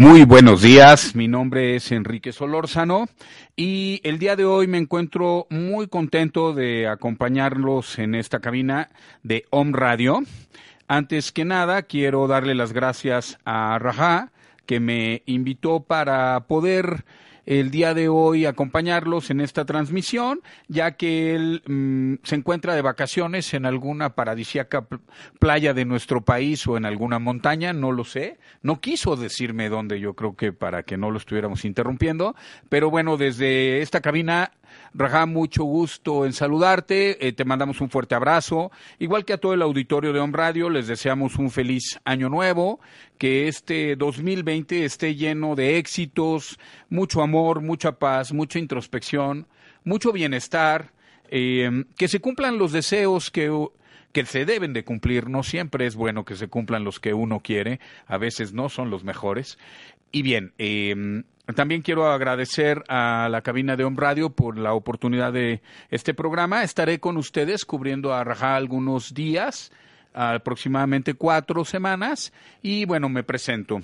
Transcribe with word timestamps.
Muy 0.00 0.24
buenos 0.24 0.62
días, 0.62 1.14
mi 1.14 1.28
nombre 1.28 1.76
es 1.76 1.92
Enrique 1.92 2.32
Solórzano 2.32 3.04
y 3.54 4.00
el 4.02 4.18
día 4.18 4.34
de 4.34 4.46
hoy 4.46 4.66
me 4.66 4.78
encuentro 4.78 5.46
muy 5.50 5.88
contento 5.88 6.54
de 6.54 6.88
acompañarlos 6.88 7.98
en 7.98 8.14
esta 8.14 8.40
cabina 8.40 8.88
de 9.22 9.44
Home 9.50 9.72
Radio. 9.74 10.22
Antes 10.88 11.32
que 11.32 11.44
nada, 11.44 11.82
quiero 11.82 12.26
darle 12.28 12.54
las 12.54 12.72
gracias 12.72 13.36
a 13.44 13.78
Raja, 13.78 14.32
que 14.64 14.80
me 14.80 15.22
invitó 15.26 15.80
para 15.80 16.46
poder 16.48 17.04
el 17.50 17.72
día 17.72 17.94
de 17.94 18.08
hoy 18.08 18.46
acompañarlos 18.46 19.28
en 19.30 19.40
esta 19.40 19.64
transmisión, 19.64 20.40
ya 20.68 20.92
que 20.92 21.34
él 21.34 21.64
mm, 21.66 22.22
se 22.22 22.36
encuentra 22.36 22.76
de 22.76 22.82
vacaciones 22.82 23.52
en 23.54 23.66
alguna 23.66 24.14
paradisíaca 24.14 24.86
playa 25.40 25.74
de 25.74 25.84
nuestro 25.84 26.20
país 26.20 26.64
o 26.68 26.76
en 26.76 26.84
alguna 26.84 27.18
montaña, 27.18 27.72
no 27.72 27.90
lo 27.90 28.04
sé. 28.04 28.38
No 28.62 28.80
quiso 28.80 29.16
decirme 29.16 29.68
dónde, 29.68 29.98
yo 29.98 30.14
creo 30.14 30.36
que 30.36 30.52
para 30.52 30.84
que 30.84 30.96
no 30.96 31.10
lo 31.10 31.18
estuviéramos 31.18 31.64
interrumpiendo, 31.64 32.36
pero 32.68 32.88
bueno, 32.88 33.16
desde 33.16 33.82
esta 33.82 34.00
cabina 34.00 34.52
Raja, 34.92 35.24
mucho 35.24 35.62
gusto 35.62 36.26
en 36.26 36.32
saludarte, 36.32 37.26
eh, 37.26 37.32
te 37.32 37.44
mandamos 37.44 37.80
un 37.80 37.90
fuerte 37.90 38.16
abrazo, 38.16 38.72
igual 38.98 39.24
que 39.24 39.32
a 39.32 39.38
todo 39.38 39.54
el 39.54 39.62
auditorio 39.62 40.12
de 40.12 40.18
On 40.18 40.32
Radio, 40.32 40.68
les 40.68 40.88
deseamos 40.88 41.36
un 41.36 41.50
feliz 41.50 42.00
año 42.04 42.28
nuevo, 42.28 42.80
que 43.16 43.46
este 43.46 43.94
2020 43.94 44.84
esté 44.84 45.14
lleno 45.14 45.54
de 45.54 45.78
éxitos, 45.78 46.58
mucho 46.88 47.22
amor, 47.22 47.60
mucha 47.60 47.92
paz, 47.92 48.32
mucha 48.32 48.58
introspección, 48.58 49.46
mucho 49.84 50.12
bienestar, 50.12 50.92
eh, 51.28 51.84
que 51.96 52.08
se 52.08 52.20
cumplan 52.20 52.58
los 52.58 52.72
deseos 52.72 53.30
que 53.30 53.50
que 54.12 54.26
se 54.26 54.44
deben 54.44 54.72
de 54.72 54.82
cumplir. 54.82 55.28
No 55.28 55.44
siempre 55.44 55.86
es 55.86 55.94
bueno 55.94 56.24
que 56.24 56.34
se 56.34 56.48
cumplan 56.48 56.82
los 56.82 56.98
que 56.98 57.14
uno 57.14 57.38
quiere, 57.38 57.78
a 58.08 58.18
veces 58.18 58.52
no 58.52 58.68
son 58.68 58.90
los 58.90 59.04
mejores. 59.04 59.56
Y 60.10 60.22
bien, 60.22 60.52
eh, 60.58 61.22
también 61.54 61.82
quiero 61.82 62.10
agradecer 62.10 62.82
a 62.88 63.28
la 63.30 63.42
cabina 63.42 63.76
de 63.76 63.84
Home 63.84 63.96
Radio 63.98 64.30
por 64.30 64.58
la 64.58 64.74
oportunidad 64.74 65.32
de 65.32 65.62
este 65.90 66.14
programa. 66.14 66.62
Estaré 66.62 67.00
con 67.00 67.16
ustedes 67.16 67.64
cubriendo 67.64 68.12
a 68.12 68.24
Rajá 68.24 68.56
algunos 68.56 69.14
días, 69.14 69.72
aproximadamente 70.12 71.14
cuatro 71.14 71.64
semanas. 71.64 72.32
Y 72.62 72.84
bueno, 72.84 73.08
me 73.08 73.22
presento. 73.22 73.80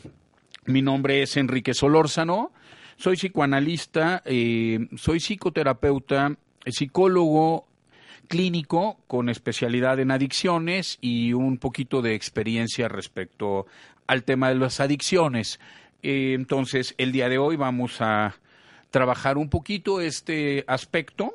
Mi 0.67 0.83
nombre 0.83 1.23
es 1.23 1.37
Enrique 1.37 1.75
Solórzano. 1.75 2.53
Soy 2.97 3.17
psicoanalista, 3.17 4.23
eh, 4.25 4.89
soy 4.97 5.21
psicoterapeuta, 5.21 6.35
psicólogo 6.67 7.67
clínico 8.27 8.99
con 9.07 9.29
especialidad 9.29 10.01
en 10.01 10.11
adicciones 10.11 10.99
y 11.01 11.33
un 11.33 11.59
poquito 11.59 12.03
de 12.03 12.15
experiencia 12.15 12.89
respecto 12.89 13.67
al 14.07 14.25
tema 14.25 14.49
de 14.49 14.57
las 14.57 14.81
adicciones. 14.81 15.61
Entonces, 16.03 16.95
el 16.99 17.13
día 17.13 17.29
de 17.29 17.39
hoy 17.39 17.57
vamos 17.57 18.01
a 18.01 18.37
trabajar 18.91 19.39
un 19.39 19.49
poquito 19.49 20.01
este 20.01 20.65
aspecto 20.67 21.35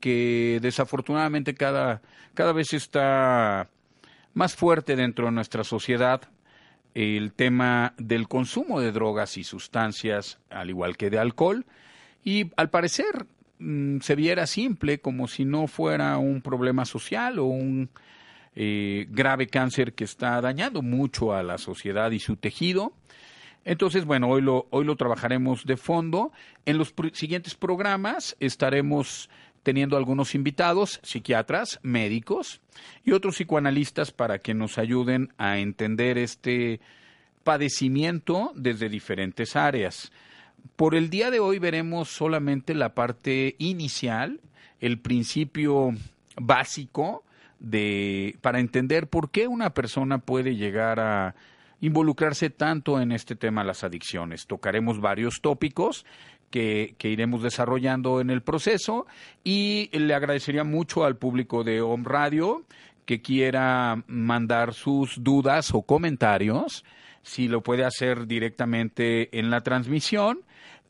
que 0.00 0.58
desafortunadamente 0.60 1.54
cada, 1.54 2.02
cada 2.34 2.52
vez 2.52 2.72
está 2.72 3.68
más 4.34 4.54
fuerte 4.54 4.96
dentro 4.96 5.26
de 5.26 5.32
nuestra 5.32 5.64
sociedad, 5.64 6.22
el 6.94 7.32
tema 7.32 7.94
del 7.98 8.28
consumo 8.28 8.80
de 8.80 8.92
drogas 8.92 9.36
y 9.36 9.44
sustancias, 9.44 10.38
al 10.50 10.70
igual 10.70 10.96
que 10.96 11.10
de 11.10 11.18
alcohol, 11.18 11.64
y 12.24 12.50
al 12.56 12.70
parecer 12.70 13.26
mm, 13.58 14.00
se 14.00 14.14
viera 14.14 14.46
simple, 14.46 15.00
como 15.00 15.28
si 15.28 15.44
no 15.44 15.66
fuera 15.66 16.18
un 16.18 16.42
problema 16.42 16.84
social 16.84 17.38
o 17.38 17.44
un 17.44 17.90
eh, 18.54 19.06
grave 19.10 19.46
cáncer 19.46 19.94
que 19.94 20.04
está 20.04 20.40
dañando 20.40 20.82
mucho 20.82 21.32
a 21.32 21.42
la 21.42 21.58
sociedad 21.58 22.10
y 22.10 22.18
su 22.18 22.36
tejido. 22.36 22.92
Entonces, 23.68 24.06
bueno, 24.06 24.30
hoy 24.30 24.40
lo, 24.40 24.66
hoy 24.70 24.86
lo 24.86 24.96
trabajaremos 24.96 25.66
de 25.66 25.76
fondo. 25.76 26.32
En 26.64 26.78
los 26.78 26.94
siguientes 27.12 27.54
programas 27.54 28.34
estaremos 28.40 29.28
teniendo 29.62 29.98
algunos 29.98 30.34
invitados, 30.34 31.00
psiquiatras, 31.02 31.78
médicos 31.82 32.62
y 33.04 33.12
otros 33.12 33.36
psicoanalistas 33.36 34.10
para 34.10 34.38
que 34.38 34.54
nos 34.54 34.78
ayuden 34.78 35.34
a 35.36 35.58
entender 35.58 36.16
este 36.16 36.80
padecimiento 37.44 38.52
desde 38.54 38.88
diferentes 38.88 39.54
áreas. 39.54 40.12
Por 40.76 40.94
el 40.94 41.10
día 41.10 41.30
de 41.30 41.40
hoy 41.40 41.58
veremos 41.58 42.08
solamente 42.08 42.72
la 42.72 42.94
parte 42.94 43.54
inicial, 43.58 44.40
el 44.80 44.98
principio 44.98 45.90
básico 46.36 47.22
de 47.58 48.38
para 48.40 48.60
entender 48.60 49.08
por 49.08 49.30
qué 49.30 49.46
una 49.46 49.74
persona 49.74 50.16
puede 50.16 50.56
llegar 50.56 51.00
a 51.00 51.34
involucrarse 51.80 52.50
tanto 52.50 53.00
en 53.00 53.12
este 53.12 53.36
tema 53.36 53.64
las 53.64 53.84
adicciones. 53.84 54.46
Tocaremos 54.46 55.00
varios 55.00 55.40
tópicos 55.40 56.04
que, 56.50 56.96
iremos 57.02 57.42
desarrollando 57.42 58.20
en 58.20 58.30
el 58.30 58.42
proceso 58.42 59.06
y 59.44 59.90
le 59.92 60.14
agradecería 60.14 60.64
mucho 60.64 61.04
al 61.04 61.16
público 61.16 61.64
de 61.64 61.80
Home 61.80 62.04
Radio 62.06 62.64
que 63.04 63.22
quiera 63.22 64.02
mandar 64.06 64.74
sus 64.74 65.22
dudas 65.22 65.72
o 65.72 65.82
comentarios, 65.82 66.84
si 67.22 67.48
lo 67.48 67.62
puede 67.62 67.84
hacer 67.84 68.26
directamente 68.26 69.38
en 69.38 69.50
la 69.50 69.62
transmisión 69.62 70.40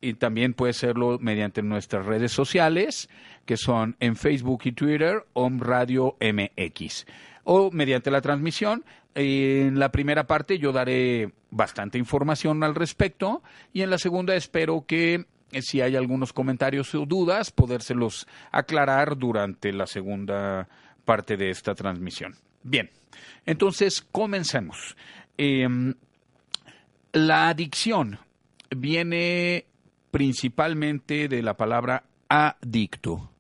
y 0.01 0.15
también 0.15 0.55
puede 0.55 0.71
hacerlo 0.71 1.19
mediante 1.21 1.63
nuestras 1.63 2.07
redes 2.07 2.33
sociales, 2.33 3.09
que 3.45 3.57
son 3.57 3.97
en 4.01 4.17
Facebook 4.17 4.63
y 4.65 4.73
Twitter, 4.73 5.27
Home 5.33 5.59
Radio 5.61 6.17
MX, 6.21 7.07
o 7.51 7.71
mediante 7.71 8.11
la 8.11 8.21
transmisión 8.21 8.85
en 9.15 9.79
la 9.79 9.91
primera 9.91 10.27
parte 10.27 10.59
yo 10.59 10.71
daré 10.71 11.33
bastante 11.51 11.97
información 11.97 12.63
al 12.63 12.75
respecto 12.75 13.43
y 13.73 13.81
en 13.81 13.89
la 13.89 13.97
segunda 13.97 14.35
espero 14.37 14.85
que 14.87 15.25
eh, 15.51 15.63
si 15.63 15.81
hay 15.81 15.97
algunos 15.97 16.35
comentarios 16.35 16.95
o 16.95 17.07
dudas, 17.07 17.51
podérselos 17.51 18.29
aclarar 18.53 19.17
durante 19.17 19.73
la 19.73 19.87
segunda 19.87 20.69
parte 21.07 21.39
de 21.39 21.49
esta 21.49 21.75
transmisión. 21.75 22.35
Bien, 22.63 22.91
entonces 23.47 24.03
comencemos. 24.03 24.95
Em, 25.39 25.95
la 27.15 27.49
adicción 27.49 28.19
viene 28.77 29.65
principalmente 30.11 31.29
de 31.29 31.43
la 31.43 31.57
palabra 31.57 32.05
adicto. 32.29 33.31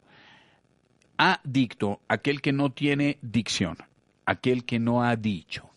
Adicto, 1.19 2.01
aquel 2.09 2.41
que 2.41 2.53
no 2.53 2.73
tiene 2.73 3.19
dicción 3.21 3.77
aquel 4.28 4.65
que 4.65 4.78
no 4.78 5.03
ha 5.03 5.16
dicho. 5.16 5.71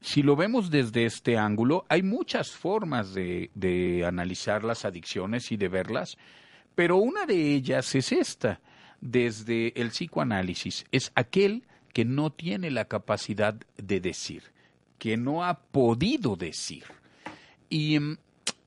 Si 0.00 0.22
lo 0.22 0.36
vemos 0.36 0.70
desde 0.70 1.06
este 1.06 1.36
ángulo, 1.36 1.84
hay 1.88 2.02
muchas 2.02 2.52
formas 2.52 3.14
de, 3.14 4.04
analizar 4.06 4.62
las 4.62 4.84
adicciones 4.84 5.50
y 5.50 5.56
de 5.56 5.68
verlas, 5.68 6.16
pero 6.76 6.98
una 6.98 7.26
de 7.26 7.54
ellas 7.54 7.92
es 7.96 8.12
esta, 8.12 8.60
desde 9.00 9.72
el 9.80 9.88
psicoanálisis, 9.88 10.86
es 10.92 11.10
aquel 11.16 11.64
que 11.92 12.04
no 12.04 12.30
tiene 12.30 12.70
la 12.70 12.84
capacidad 12.84 13.56
de 13.76 14.00
decir, 14.00 14.44
que 14.98 15.16
no 15.16 15.42
ha 15.42 15.58
podido 15.58 16.36
decir. 16.36 16.84
Y 17.68 17.98
mm, 17.98 18.18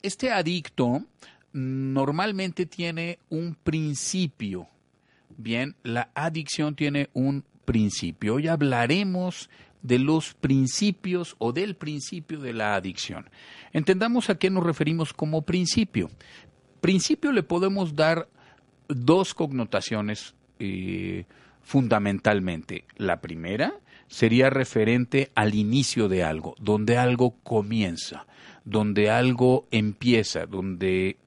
este 0.01 0.31
adicto 0.31 1.06
normalmente 1.53 2.66
tiene 2.66 3.19
un 3.29 3.56
principio. 3.56 4.67
Bien, 5.38 5.75
la 5.84 6.09
adicción 6.13 6.75
tiene 6.75 7.09
un 7.13 7.46
principio. 7.67 8.35
Hoy 8.35 8.47
hablaremos 8.47 9.50
de 9.83 10.00
los 10.00 10.33
principios 10.33 11.35
o 11.37 11.52
del 11.52 11.75
principio 11.75 12.40
de 12.40 12.53
la 12.53 12.75
adicción. 12.75 13.29
Entendamos 13.73 14.29
a 14.29 14.40
qué 14.40 14.49
nos 14.49 14.64
referimos 14.64 15.14
como 15.14 15.41
principio. 15.41 16.09
Principio 16.79 17.34
le 17.34 17.43
podemos 17.43 17.96
dar 17.96 18.29
dos 18.87 19.34
connotaciones 19.34 20.34
eh, 20.59 21.25
fundamentalmente. 21.61 22.85
La 22.96 23.19
primera 23.19 23.73
sería 24.08 24.49
referente 24.49 25.29
al 25.35 25.53
inicio 25.53 26.08
de 26.08 26.23
algo, 26.23 26.55
donde 26.59 26.97
algo 26.97 27.35
comienza, 27.43 28.28
donde 28.63 29.09
algo 29.09 29.67
empieza, 29.72 30.46
donde 30.46 31.17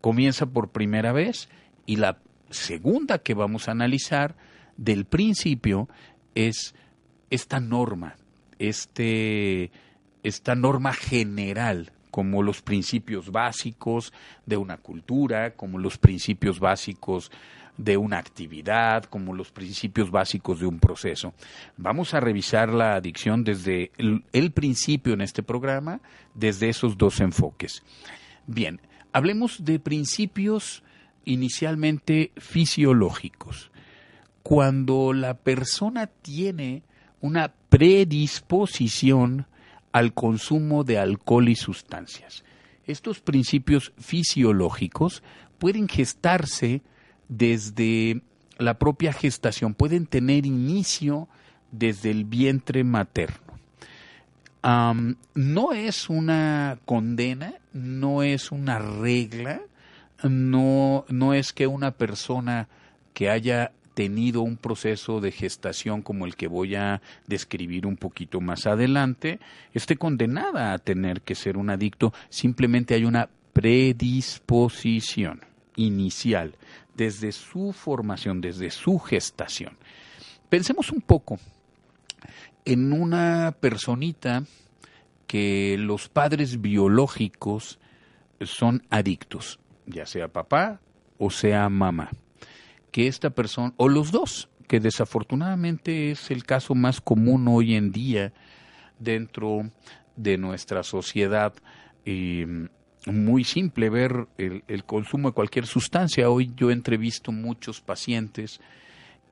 comienza 0.00 0.46
por 0.46 0.70
primera 0.70 1.12
vez 1.12 1.50
y 1.84 1.96
la 1.96 2.18
segunda 2.48 3.18
que 3.18 3.34
vamos 3.34 3.68
a 3.68 3.72
analizar 3.72 4.34
del 4.82 5.04
principio 5.04 5.88
es 6.34 6.74
esta 7.30 7.60
norma, 7.60 8.16
este, 8.58 9.70
esta 10.24 10.56
norma 10.56 10.92
general, 10.92 11.92
como 12.10 12.42
los 12.42 12.62
principios 12.62 13.30
básicos 13.30 14.12
de 14.44 14.56
una 14.56 14.78
cultura, 14.78 15.54
como 15.54 15.78
los 15.78 15.98
principios 15.98 16.58
básicos 16.58 17.30
de 17.78 17.96
una 17.96 18.18
actividad, 18.18 19.04
como 19.04 19.32
los 19.34 19.52
principios 19.52 20.10
básicos 20.10 20.58
de 20.58 20.66
un 20.66 20.80
proceso. 20.80 21.32
Vamos 21.76 22.12
a 22.12 22.20
revisar 22.20 22.68
la 22.68 22.96
adicción 22.96 23.44
desde 23.44 23.92
el, 23.96 24.24
el, 24.32 24.50
principio 24.50 25.14
en 25.14 25.20
este 25.22 25.42
programa, 25.44 26.00
desde 26.34 26.68
esos 26.68 26.98
dos 26.98 27.20
enfoques. 27.20 27.82
Bien, 28.46 28.80
hablemos 29.12 29.64
de 29.64 29.78
principios 29.78 30.82
inicialmente 31.24 32.32
fisiológicos 32.36 33.71
cuando 34.42 35.12
la 35.12 35.34
persona 35.34 36.06
tiene 36.06 36.82
una 37.20 37.52
predisposición 37.68 39.46
al 39.92 40.12
consumo 40.14 40.84
de 40.84 40.98
alcohol 40.98 41.48
y 41.48 41.56
sustancias. 41.56 42.44
estos 42.84 43.20
principios 43.20 43.92
fisiológicos 43.96 45.22
pueden 45.58 45.88
gestarse 45.88 46.82
desde 47.28 48.22
la 48.58 48.78
propia 48.78 49.12
gestación, 49.12 49.74
pueden 49.74 50.06
tener 50.06 50.46
inicio 50.46 51.28
desde 51.70 52.10
el 52.10 52.24
vientre 52.24 52.82
materno. 52.84 53.58
no 54.62 55.72
es 55.72 56.08
una 56.10 56.78
condena, 56.84 57.54
no 57.72 58.22
es 58.22 58.50
una 58.50 58.78
regla, 58.78 59.60
no, 60.22 61.04
no 61.08 61.34
es 61.34 61.52
que 61.52 61.66
una 61.66 61.92
persona 61.92 62.68
que 63.14 63.30
haya 63.30 63.72
tenido 63.94 64.42
un 64.42 64.56
proceso 64.56 65.20
de 65.20 65.32
gestación 65.32 66.02
como 66.02 66.26
el 66.26 66.36
que 66.36 66.48
voy 66.48 66.74
a 66.74 67.02
describir 67.26 67.86
un 67.86 67.96
poquito 67.96 68.40
más 68.40 68.66
adelante, 68.66 69.40
esté 69.72 69.96
condenada 69.96 70.72
a 70.72 70.78
tener 70.78 71.22
que 71.22 71.34
ser 71.34 71.56
un 71.56 71.70
adicto, 71.70 72.12
simplemente 72.28 72.94
hay 72.94 73.04
una 73.04 73.28
predisposición 73.52 75.42
inicial 75.76 76.56
desde 76.94 77.32
su 77.32 77.72
formación, 77.72 78.40
desde 78.40 78.70
su 78.70 78.98
gestación. 78.98 79.76
Pensemos 80.48 80.90
un 80.90 81.00
poco 81.00 81.38
en 82.64 82.92
una 82.92 83.54
personita 83.58 84.44
que 85.26 85.76
los 85.78 86.08
padres 86.08 86.60
biológicos 86.60 87.78
son 88.40 88.82
adictos, 88.90 89.58
ya 89.86 90.06
sea 90.06 90.28
papá 90.28 90.80
o 91.18 91.30
sea 91.30 91.68
mamá. 91.68 92.10
Que 92.92 93.08
esta 93.08 93.30
persona, 93.30 93.74
o 93.76 93.88
los 93.88 94.12
dos, 94.12 94.48
que 94.68 94.78
desafortunadamente 94.78 96.12
es 96.12 96.30
el 96.30 96.44
caso 96.44 96.74
más 96.76 97.00
común 97.00 97.48
hoy 97.48 97.74
en 97.74 97.90
día 97.90 98.32
dentro 99.00 99.68
de 100.14 100.38
nuestra 100.38 100.84
sociedad, 100.84 101.52
eh, 102.04 102.68
muy 103.06 103.42
simple 103.42 103.90
ver 103.90 104.28
el, 104.38 104.62
el, 104.68 104.84
consumo 104.84 105.30
de 105.30 105.34
cualquier 105.34 105.66
sustancia. 105.66 106.30
Hoy 106.30 106.52
yo 106.54 106.70
entrevisto 106.70 107.32
muchos 107.32 107.80
pacientes 107.80 108.60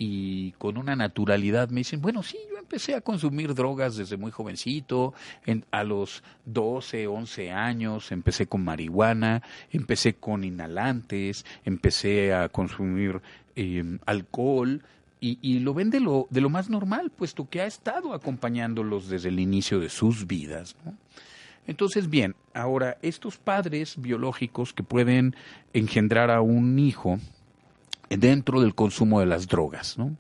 y 0.03 0.53
con 0.53 0.79
una 0.79 0.97
naturalidad 0.97 1.69
me 1.69 1.81
dicen, 1.81 2.01
bueno, 2.01 2.23
sí, 2.23 2.39
yo 2.51 2.57
empecé 2.57 2.95
a 2.95 3.03
consumir 3.03 3.55
drogas 3.55 3.97
desde 3.97 4.17
muy 4.17 4.31
jovencito, 4.31 5.13
en, 5.45 5.67
a 5.73 5.85
los 5.85 6.23
12, 6.47 7.07
11 7.07 7.51
años, 7.51 8.11
empecé 8.11 8.47
con 8.47 8.65
marihuana, 8.65 9.43
empecé 9.71 10.15
con 10.15 10.43
inhalantes, 10.43 11.45
empecé 11.67 12.33
a 12.33 12.49
consumir 12.49 13.21
eh, 13.57 13.99
alcohol, 14.07 14.83
y, 15.21 15.39
y, 15.43 15.59
lo 15.59 15.75
ven 15.75 15.91
de 15.91 16.01
lo, 16.01 16.27
de 16.31 16.41
lo 16.41 16.49
más 16.49 16.71
normal, 16.71 17.11
puesto 17.11 17.51
que 17.51 17.61
ha 17.61 17.67
estado 17.67 18.15
acompañándolos 18.15 19.11
desde 19.11 19.29
el 19.29 19.39
inicio 19.39 19.81
de 19.81 19.91
sus 19.91 20.27
vidas. 20.27 20.77
¿no? 20.83 20.95
Entonces, 21.67 22.09
bien, 22.09 22.37
ahora, 22.55 22.97
estos 23.03 23.37
padres 23.37 24.01
biológicos 24.01 24.73
que 24.73 24.83
pueden 24.83 25.37
engendrar 25.75 26.31
a 26.31 26.41
un 26.41 26.79
hijo 26.79 27.19
dentro 28.11 28.61
del 28.61 28.75
consumo 28.75 29.21
de 29.21 29.27
las 29.27 29.47
drogas, 29.47 29.97
¿no? 29.97 30.17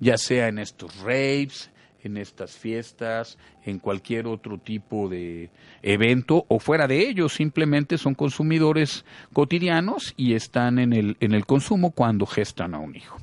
ya 0.00 0.16
sea 0.16 0.48
en 0.48 0.58
estos 0.58 0.96
raves, 1.00 1.70
en 2.02 2.16
estas 2.16 2.56
fiestas, 2.56 3.38
en 3.64 3.78
cualquier 3.78 4.26
otro 4.26 4.58
tipo 4.58 5.08
de 5.08 5.50
evento 5.82 6.44
o 6.48 6.58
fuera 6.58 6.86
de 6.86 7.08
ellos, 7.08 7.32
simplemente 7.32 7.96
son 7.96 8.14
consumidores 8.14 9.04
cotidianos 9.32 10.12
y 10.16 10.34
están 10.34 10.78
en 10.78 10.92
el, 10.92 11.16
en 11.20 11.32
el 11.32 11.46
consumo 11.46 11.92
cuando 11.92 12.26
gestan 12.26 12.74
a 12.74 12.78
un 12.78 12.96
hijo. 12.96 13.18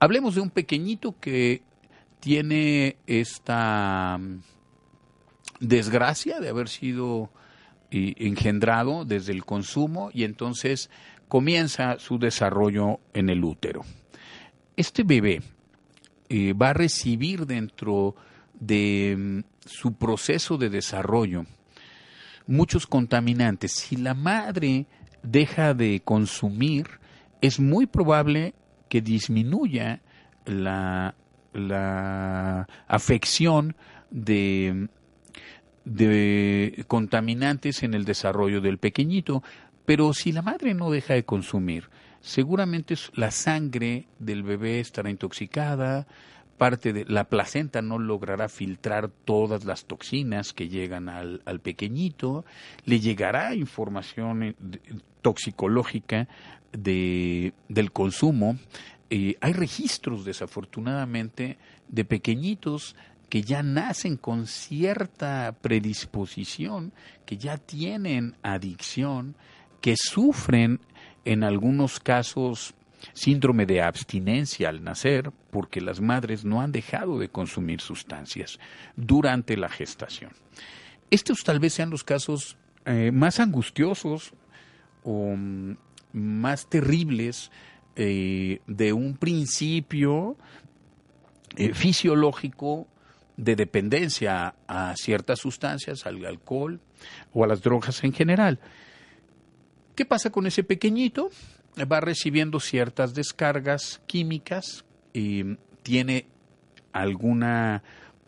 Hablemos 0.00 0.34
de 0.34 0.40
un 0.40 0.50
pequeñito 0.50 1.14
que 1.20 1.62
tiene 2.18 2.96
esta 3.06 4.18
desgracia 5.60 6.40
de 6.40 6.48
haber 6.48 6.68
sido 6.68 7.30
engendrado 7.92 9.04
desde 9.04 9.32
el 9.32 9.44
consumo 9.44 10.10
y 10.14 10.24
entonces 10.24 10.90
comienza 11.32 11.98
su 11.98 12.18
desarrollo 12.18 13.00
en 13.14 13.30
el 13.30 13.42
útero. 13.42 13.86
Este 14.76 15.02
bebé 15.02 15.40
eh, 16.28 16.52
va 16.52 16.68
a 16.68 16.74
recibir 16.74 17.46
dentro 17.46 18.14
de 18.52 19.16
mm, 19.16 19.38
su 19.64 19.94
proceso 19.94 20.58
de 20.58 20.68
desarrollo 20.68 21.46
muchos 22.46 22.86
contaminantes. 22.86 23.72
Si 23.72 23.96
la 23.96 24.12
madre 24.12 24.84
deja 25.22 25.72
de 25.72 26.02
consumir, 26.04 26.86
es 27.40 27.58
muy 27.58 27.86
probable 27.86 28.52
que 28.90 29.00
disminuya 29.00 30.02
la, 30.44 31.14
la 31.54 32.68
afección 32.88 33.74
de 34.10 34.86
de 35.84 36.84
contaminantes 36.86 37.82
en 37.82 37.94
el 37.94 38.04
desarrollo 38.04 38.60
del 38.60 38.78
pequeñito, 38.78 39.42
pero 39.84 40.12
si 40.14 40.32
la 40.32 40.42
madre 40.42 40.74
no 40.74 40.90
deja 40.90 41.14
de 41.14 41.24
consumir, 41.24 41.88
seguramente 42.20 42.94
la 43.14 43.30
sangre 43.30 44.06
del 44.18 44.42
bebé 44.42 44.80
estará 44.80 45.10
intoxicada, 45.10 46.06
parte 46.56 46.92
de 46.92 47.04
la 47.06 47.24
placenta 47.24 47.82
no 47.82 47.98
logrará 47.98 48.48
filtrar 48.48 49.08
todas 49.08 49.64
las 49.64 49.86
toxinas 49.86 50.52
que 50.52 50.68
llegan 50.68 51.08
al, 51.08 51.42
al 51.44 51.60
pequeñito, 51.60 52.44
le 52.84 53.00
llegará 53.00 53.54
información 53.54 54.42
eh, 54.44 54.54
toxicológica 55.22 56.28
de, 56.72 57.52
del 57.68 57.90
consumo. 57.92 58.58
Eh, 59.10 59.36
hay 59.40 59.52
registros, 59.52 60.24
desafortunadamente, 60.24 61.58
de 61.88 62.04
pequeñitos 62.04 62.96
que 63.28 63.42
ya 63.42 63.62
nacen 63.62 64.16
con 64.16 64.46
cierta 64.46 65.56
predisposición, 65.62 66.92
que 67.24 67.38
ya 67.38 67.56
tienen 67.56 68.36
adicción, 68.42 69.36
que 69.82 69.96
sufren 69.96 70.80
en 71.26 71.44
algunos 71.44 72.00
casos 72.00 72.74
síndrome 73.12 73.66
de 73.66 73.82
abstinencia 73.82 74.68
al 74.68 74.82
nacer 74.82 75.32
porque 75.50 75.80
las 75.80 76.00
madres 76.00 76.44
no 76.44 76.62
han 76.62 76.72
dejado 76.72 77.18
de 77.18 77.28
consumir 77.28 77.80
sustancias 77.80 78.58
durante 78.96 79.56
la 79.56 79.68
gestación. 79.68 80.30
Estos 81.10 81.44
tal 81.44 81.58
vez 81.58 81.74
sean 81.74 81.90
los 81.90 82.04
casos 82.04 82.56
eh, 82.86 83.10
más 83.12 83.40
angustiosos 83.40 84.32
o 85.02 85.34
mm, 85.36 85.76
más 86.12 86.68
terribles 86.68 87.50
eh, 87.96 88.60
de 88.66 88.92
un 88.92 89.16
principio 89.16 90.36
eh, 91.56 91.74
fisiológico 91.74 92.86
de 93.36 93.56
dependencia 93.56 94.54
a 94.68 94.94
ciertas 94.96 95.40
sustancias, 95.40 96.06
al 96.06 96.24
alcohol 96.24 96.80
o 97.32 97.44
a 97.44 97.46
las 97.46 97.62
drogas 97.62 98.04
en 98.04 98.12
general. 98.12 98.60
¿Qué 99.94 100.06
pasa 100.06 100.30
con 100.30 100.46
ese 100.46 100.64
pequeñito? 100.64 101.30
Va 101.90 102.00
recibiendo 102.00 102.60
ciertas 102.60 103.14
descargas 103.14 104.00
químicas 104.06 104.84
y 105.12 105.56
tiene 105.82 106.26
algún 106.92 107.40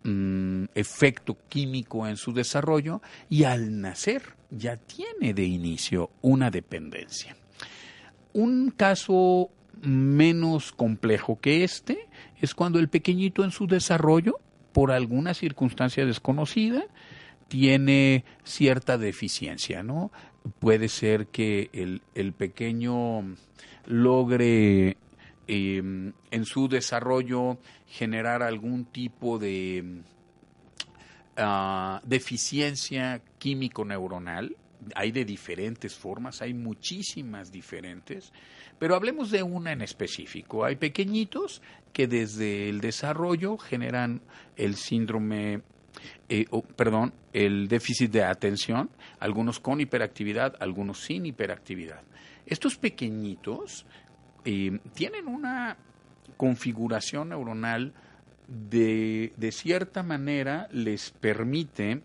mm, 0.02 0.64
efecto 0.74 1.38
químico 1.48 2.06
en 2.06 2.16
su 2.16 2.32
desarrollo 2.32 3.00
y 3.30 3.44
al 3.44 3.80
nacer 3.80 4.22
ya 4.50 4.76
tiene 4.76 5.32
de 5.32 5.44
inicio 5.44 6.10
una 6.20 6.50
dependencia. 6.50 7.36
Un 8.32 8.70
caso 8.70 9.50
menos 9.80 10.72
complejo 10.72 11.38
que 11.40 11.64
este 11.64 12.08
es 12.40 12.54
cuando 12.54 12.78
el 12.78 12.88
pequeñito 12.88 13.44
en 13.44 13.50
su 13.50 13.66
desarrollo 13.66 14.38
por 14.72 14.90
alguna 14.90 15.34
circunstancia 15.34 16.04
desconocida, 16.04 16.84
tiene 17.48 18.24
cierta 18.42 18.98
deficiencia, 18.98 19.84
¿no? 19.84 20.10
Puede 20.58 20.88
ser 20.88 21.28
que 21.28 21.70
el, 21.72 22.32
pequeño 22.32 23.36
logre 23.86 24.96
em, 25.46 26.12
en 26.30 26.44
su 26.44 26.68
desarrollo 26.68 27.58
generar 27.86 28.42
algún 28.42 28.84
tipo 28.84 29.38
de 29.38 30.02
ah, 31.36 32.00
deficiencia 32.04 33.22
químico-neuronal. 33.38 34.56
Hay 34.94 35.12
de 35.12 35.24
diferentes 35.24 35.94
formas, 35.94 36.42
hay 36.42 36.52
muchísimas 36.52 37.50
diferentes, 37.50 38.32
pero 38.78 38.96
hablemos 38.96 39.30
de 39.30 39.42
una 39.42 39.72
en 39.72 39.80
específico. 39.80 40.64
Hay 40.64 40.76
pequeñitos 40.76 41.62
que 41.94 42.06
desde 42.06 42.68
el 42.68 42.82
desarrollo 42.82 43.56
generan 43.56 44.20
el 44.56 44.74
síndrome, 44.74 45.62
eh, 46.28 46.46
perdón, 46.76 47.12
el 47.32 47.68
déficit 47.68 48.10
de 48.10 48.24
atención, 48.24 48.90
algunos 49.18 49.60
con 49.60 49.80
hiperactividad, 49.80 50.54
algunos 50.60 51.00
sin 51.00 51.26
hiperactividad. 51.26 52.02
Estos 52.46 52.76
pequeñitos 52.76 53.86
eh, 54.44 54.78
tienen 54.94 55.26
una 55.26 55.76
configuración 56.36 57.30
neuronal 57.30 57.92
de, 58.46 59.32
de 59.36 59.52
cierta 59.52 60.02
manera 60.02 60.68
les 60.70 61.10
permite 61.10 62.02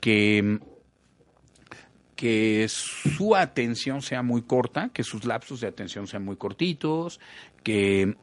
que 0.00 0.60
que 2.14 2.66
su 2.68 3.34
atención 3.34 4.00
sea 4.00 4.22
muy 4.22 4.42
corta, 4.42 4.90
que 4.90 5.02
sus 5.02 5.24
lapsos 5.24 5.60
de 5.60 5.66
atención 5.66 6.06
sean 6.06 6.24
muy 6.24 6.36
cortitos, 6.36 7.20
que 7.62 8.16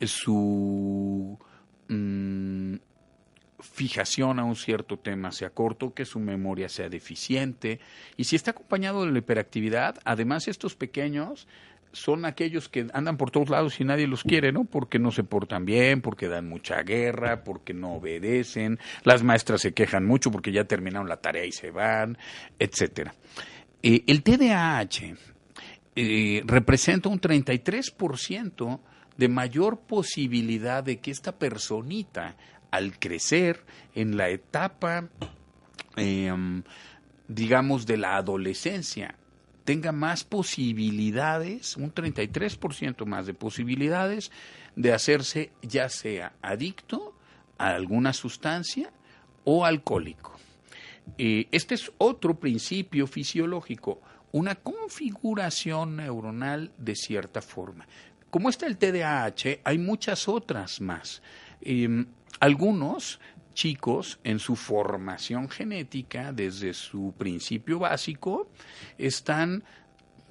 su 0.00 1.38
mm, 1.88 2.74
fijación 3.60 4.38
a 4.38 4.44
un 4.44 4.56
cierto 4.56 4.98
tema 4.98 5.32
sea 5.32 5.50
corto, 5.50 5.92
que 5.94 6.04
su 6.04 6.20
memoria 6.20 6.68
sea 6.68 6.88
deficiente. 6.88 7.80
Y 8.16 8.24
si 8.24 8.36
está 8.36 8.52
acompañado 8.52 9.04
de 9.04 9.12
la 9.12 9.18
hiperactividad, 9.18 9.98
además 10.04 10.48
estos 10.48 10.74
pequeños 10.74 11.48
son 11.92 12.24
aquellos 12.24 12.68
que 12.68 12.86
andan 12.92 13.16
por 13.16 13.30
todos 13.30 13.48
lados 13.48 13.80
y 13.80 13.84
nadie 13.84 14.06
los 14.06 14.22
quiere, 14.22 14.52
¿no? 14.52 14.64
Porque 14.64 14.98
no 14.98 15.10
se 15.10 15.24
portan 15.24 15.64
bien, 15.64 16.00
porque 16.02 16.28
dan 16.28 16.48
mucha 16.48 16.82
guerra, 16.82 17.42
porque 17.44 17.72
no 17.74 17.94
obedecen, 17.94 18.78
las 19.04 19.22
maestras 19.22 19.62
se 19.62 19.72
quejan 19.72 20.04
mucho 20.04 20.30
porque 20.30 20.52
ya 20.52 20.64
terminaron 20.64 21.08
la 21.08 21.16
tarea 21.16 21.44
y 21.44 21.52
se 21.52 21.70
van, 21.70 22.18
etcétera. 22.58 23.14
Eh, 23.82 24.04
el 24.06 24.22
TDAH 24.22 25.14
eh, 25.96 26.42
representa 26.44 27.08
un 27.08 27.20
33% 27.20 28.80
de 29.16 29.28
mayor 29.28 29.80
posibilidad 29.80 30.84
de 30.84 30.98
que 30.98 31.10
esta 31.10 31.32
personita, 31.36 32.36
al 32.70 32.98
crecer 32.98 33.64
en 33.94 34.16
la 34.16 34.28
etapa, 34.28 35.08
em, 35.96 36.62
digamos, 37.26 37.86
de 37.86 37.96
la 37.96 38.16
adolescencia, 38.16 39.16
tenga 39.64 39.92
más 39.92 40.24
posibilidades, 40.24 41.76
un 41.76 41.92
33% 41.92 43.04
más 43.04 43.26
de 43.26 43.34
posibilidades 43.34 44.30
de 44.76 44.92
hacerse 44.92 45.52
ya 45.62 45.88
sea 45.88 46.32
adicto 46.40 47.14
a 47.58 47.74
alguna 47.74 48.12
sustancia 48.12 48.90
o 49.44 49.64
alcohólico. 49.64 50.38
Eh, 51.16 51.48
este 51.52 51.74
es 51.74 51.90
otro 51.98 52.38
principio 52.38 53.06
fisiológico, 53.06 54.00
una 54.32 54.54
configuración 54.54 55.96
neuronal 55.96 56.72
de 56.78 56.94
cierta 56.94 57.40
forma. 57.40 57.86
Como 58.30 58.50
está 58.50 58.66
el 58.66 58.76
TDAH, 58.76 59.60
hay 59.64 59.78
muchas 59.78 60.28
otras 60.28 60.80
más. 60.80 61.22
Em, 61.60 62.06
algunos 62.40 63.20
chicos 63.54 64.20
en 64.22 64.38
su 64.38 64.54
formación 64.54 65.48
genética, 65.48 66.32
desde 66.32 66.74
su 66.74 67.12
principio 67.18 67.80
básico, 67.80 68.48
están 68.98 69.64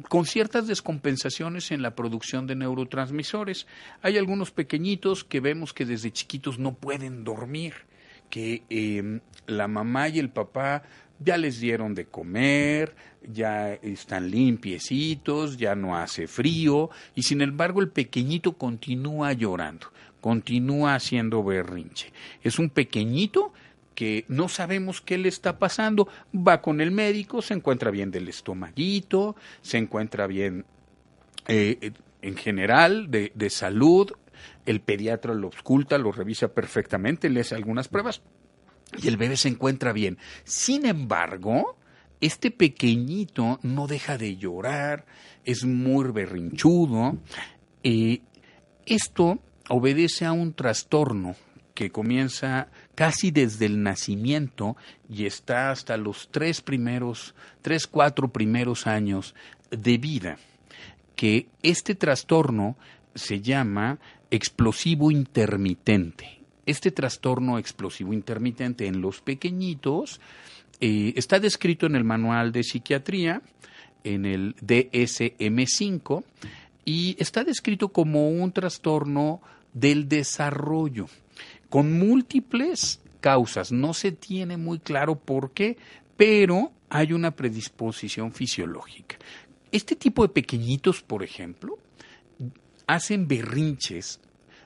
con 0.07 0.25
ciertas 0.25 0.67
descompensaciones 0.67 1.71
en 1.71 1.81
la 1.81 1.93
producción 1.93 2.47
de 2.47 2.55
neurotransmisores. 2.55 3.67
Hay 4.01 4.17
algunos 4.17 4.51
pequeñitos 4.51 5.23
que 5.23 5.41
vemos 5.41 5.73
que 5.73 5.85
desde 5.85 6.11
chiquitos 6.11 6.57
no 6.57 6.75
pueden 6.75 7.23
dormir, 7.23 7.73
que 8.29 8.63
em, 8.69 9.19
la 9.45 9.67
mamá 9.67 10.07
y 10.09 10.19
el 10.19 10.29
papá 10.29 10.83
ya 11.19 11.35
les 11.35 11.59
dieron 11.59 11.95
de 11.95 12.05
comer, 12.05 12.95
ya 13.27 13.73
están 13.73 14.29
limpiecitos, 14.29 15.57
ya 15.57 15.75
no 15.75 15.97
hace 15.97 16.27
frío, 16.27 16.91
y 17.13 17.23
sin 17.23 17.41
embargo 17.41 17.81
el 17.81 17.89
pequeñito 17.89 18.53
continúa 18.53 19.33
llorando 19.33 19.87
continúa 20.21 20.95
haciendo 20.95 21.43
berrinche. 21.43 22.11
Es 22.43 22.59
un 22.59 22.69
pequeñito 22.69 23.53
que 23.95 24.25
no 24.27 24.47
sabemos 24.47 25.01
qué 25.01 25.17
le 25.17 25.29
está 25.29 25.57
pasando, 25.57 26.07
va 26.35 26.61
con 26.61 26.81
el 26.81 26.91
médico, 26.91 27.41
se 27.41 27.55
encuentra 27.55 27.89
bien 27.89 28.11
del 28.11 28.27
estomaguito, 28.27 29.35
se 29.61 29.77
encuentra 29.77 30.27
bien 30.27 30.65
eh, 31.47 31.91
en 32.21 32.35
general 32.35 33.09
de, 33.09 33.31
de 33.33 33.49
salud, 33.49 34.11
el 34.67 34.81
pediatra 34.81 35.33
lo 35.33 35.47
oculta, 35.47 35.97
lo 35.97 36.11
revisa 36.11 36.49
perfectamente, 36.49 37.29
le 37.29 37.39
hace 37.39 37.55
algunas 37.55 37.87
pruebas 37.87 38.21
y 39.01 39.07
el 39.07 39.17
bebé 39.17 39.37
se 39.37 39.49
encuentra 39.49 39.93
bien. 39.93 40.17
Sin 40.43 40.85
embargo, 40.85 41.77
este 42.21 42.51
pequeñito 42.51 43.59
no 43.63 43.87
deja 43.87 44.17
de 44.17 44.37
llorar, 44.37 45.05
es 45.43 45.65
muy 45.65 46.11
berrinchudo. 46.11 47.17
Eh, 47.83 48.21
esto 48.85 49.39
obedece 49.69 50.25
a 50.25 50.31
un 50.31 50.53
trastorno 50.53 51.35
que 51.73 51.91
comienza 51.91 52.69
casi 52.95 53.29
desde 53.29 53.67
el 53.67 53.83
nacimiento 53.83 54.75
y 55.09 55.27
está 55.27 55.69
hasta 55.69 55.95
los 55.95 56.29
tres 56.31 56.61
primeros, 56.61 57.35
tres, 57.61 57.85
cuatro 57.85 58.29
primeros 58.29 58.87
años 58.87 59.35
de 59.69 59.97
vida, 59.99 60.37
que 61.15 61.47
este 61.61 61.93
trastorno 61.93 62.77
se 63.13 63.41
llama 63.41 63.99
explosivo 64.31 65.11
intermitente. 65.11 66.39
Este 66.65 66.91
trastorno 66.91 67.59
explosivo 67.59 68.11
intermitente 68.11 68.87
en 68.87 68.99
los 68.99 69.21
pequeñitos 69.21 70.19
eh, 70.79 71.13
está 71.15 71.39
descrito 71.39 71.85
en 71.85 71.95
el 71.95 72.03
manual 72.03 72.51
de 72.51 72.63
psiquiatría, 72.63 73.41
en 74.03 74.25
el 74.25 74.55
DSM5, 74.57 76.23
y 76.85 77.15
está 77.19 77.43
descrito 77.43 77.89
como 77.89 78.29
un 78.29 78.51
trastorno 78.51 79.41
del 79.79 80.07
desarrollo, 80.09 81.07
con 81.69 81.97
múltiples 81.97 83.01
causas. 83.21 83.71
No 83.71 83.93
se 83.93 84.11
tiene 84.11 84.57
muy 84.57 84.79
claro 84.79 85.19
por 85.19 85.51
qué, 85.51 85.77
pero 86.15 86.71
hay 86.89 87.13
una 87.13 87.31
predisposición 87.31 88.33
fisiológica. 88.33 89.17
Este 89.71 89.95
tipo 89.95 90.23
de 90.23 90.29
pequeñitos, 90.29 91.01
por 91.01 91.23
ejemplo, 91.23 91.77
hacen 92.87 93.27
berrinches 93.27 94.19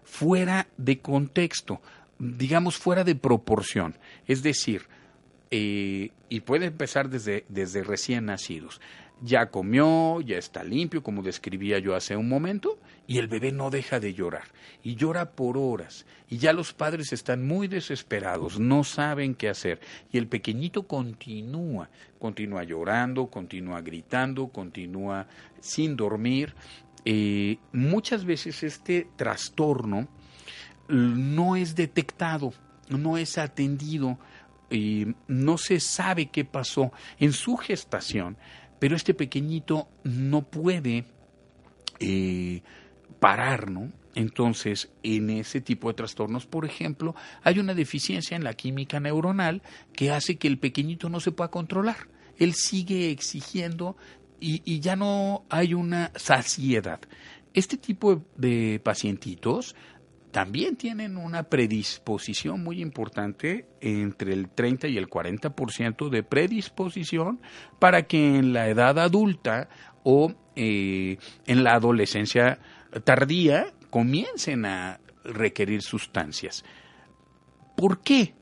fuera 0.03 0.68
de 0.77 1.00
contexto, 1.00 1.82
digamos 2.20 2.77
fuera 2.77 3.03
de 3.03 3.15
proporción. 3.15 3.98
Es 4.27 4.44
decir, 4.44 4.84
eh, 5.50 6.12
y 6.30 6.39
puede 6.41 6.68
empezar 6.68 7.10
desde, 7.10 7.46
desde 7.50 7.84
recién 7.84 8.25
nacidos 8.25 8.80
ya 9.21 9.51
comió, 9.51 10.19
ya 10.21 10.37
está 10.37 10.63
limpio, 10.63 11.03
como 11.03 11.21
describía 11.21 11.79
yo 11.79 11.95
hace 11.95 12.15
un 12.15 12.27
momento, 12.27 12.79
y 13.07 13.19
el 13.19 13.27
bebé 13.27 13.51
no 13.51 13.69
deja 13.69 13.99
de 13.99 14.13
llorar, 14.13 14.45
y 14.83 14.95
llora 14.95 15.31
por 15.31 15.57
horas, 15.57 16.05
y 16.27 16.37
ya 16.37 16.53
los 16.53 16.73
padres 16.73 17.13
están 17.13 17.45
muy 17.45 17.67
desesperados, 17.67 18.59
no 18.59 18.83
saben 18.83 19.35
qué 19.35 19.49
hacer, 19.49 19.79
y 20.11 20.17
el 20.17 20.27
pequeñito 20.27 20.83
continúa, 20.83 21.89
continúa 22.19 22.63
llorando, 22.63 23.27
continúa 23.27 23.81
gritando, 23.81 24.47
continúa 24.47 25.27
sin 25.59 25.95
dormir. 25.95 26.55
Eh, 27.05 27.57
muchas 27.73 28.25
veces 28.25 28.63
este 28.63 29.07
trastorno 29.15 30.07
no 30.87 31.55
es 31.55 31.75
detectado, 31.75 32.53
no 32.89 33.17
es 33.17 33.37
atendido, 33.37 34.19
eh, 34.69 35.13
no 35.27 35.57
se 35.57 35.79
sabe 35.79 36.27
qué 36.27 36.45
pasó 36.45 36.93
en 37.19 37.33
su 37.33 37.57
gestación 37.57 38.37
pero 38.81 38.95
este 38.95 39.13
pequeñito 39.13 39.88
no 40.03 40.41
puede 40.41 41.05
eh, 42.00 42.63
parar, 43.19 43.69
¿no? 43.69 43.91
Entonces, 44.15 44.89
en 45.03 45.29
ese 45.29 45.61
tipo 45.61 45.88
de 45.88 45.93
trastornos, 45.93 46.47
por 46.47 46.65
ejemplo, 46.65 47.13
hay 47.43 47.59
una 47.59 47.75
deficiencia 47.75 48.35
en 48.35 48.43
la 48.43 48.55
química 48.55 49.00
neuronal 49.00 49.61
que 49.93 50.09
hace 50.09 50.38
que 50.38 50.47
el 50.47 50.57
pequeñito 50.57 51.09
no 51.09 51.19
se 51.19 51.31
pueda 51.31 51.51
controlar. 51.51 52.07
Él 52.39 52.55
sigue 52.55 53.11
exigiendo 53.11 53.97
y, 54.39 54.63
y 54.65 54.79
ya 54.79 54.95
no 54.95 55.45
hay 55.51 55.75
una 55.75 56.11
saciedad. 56.15 57.01
Este 57.53 57.77
tipo 57.77 58.25
de 58.35 58.81
pacientitos 58.83 59.75
también 60.31 60.77
tienen 60.77 61.17
una 61.17 61.43
predisposición 61.43 62.63
muy 62.63 62.81
importante, 62.81 63.67
entre 63.81 64.33
el 64.33 64.50
30 64.50 64.88
y 64.88 64.97
el 64.97 65.09
40% 65.09 66.09
de 66.09 66.23
predisposición 66.23 67.41
para 67.79 68.03
que 68.03 68.38
en 68.38 68.53
la 68.53 68.69
edad 68.69 68.97
adulta 69.00 69.69
o 70.03 70.33
eh, 70.55 71.17
en 71.45 71.63
la 71.63 71.73
adolescencia 71.73 72.59
tardía 73.03 73.73
comiencen 73.89 74.65
a 74.65 75.00
requerir 75.23 75.81
sustancias. 75.81 76.63
¿Por 77.75 78.01
qué? 78.01 78.33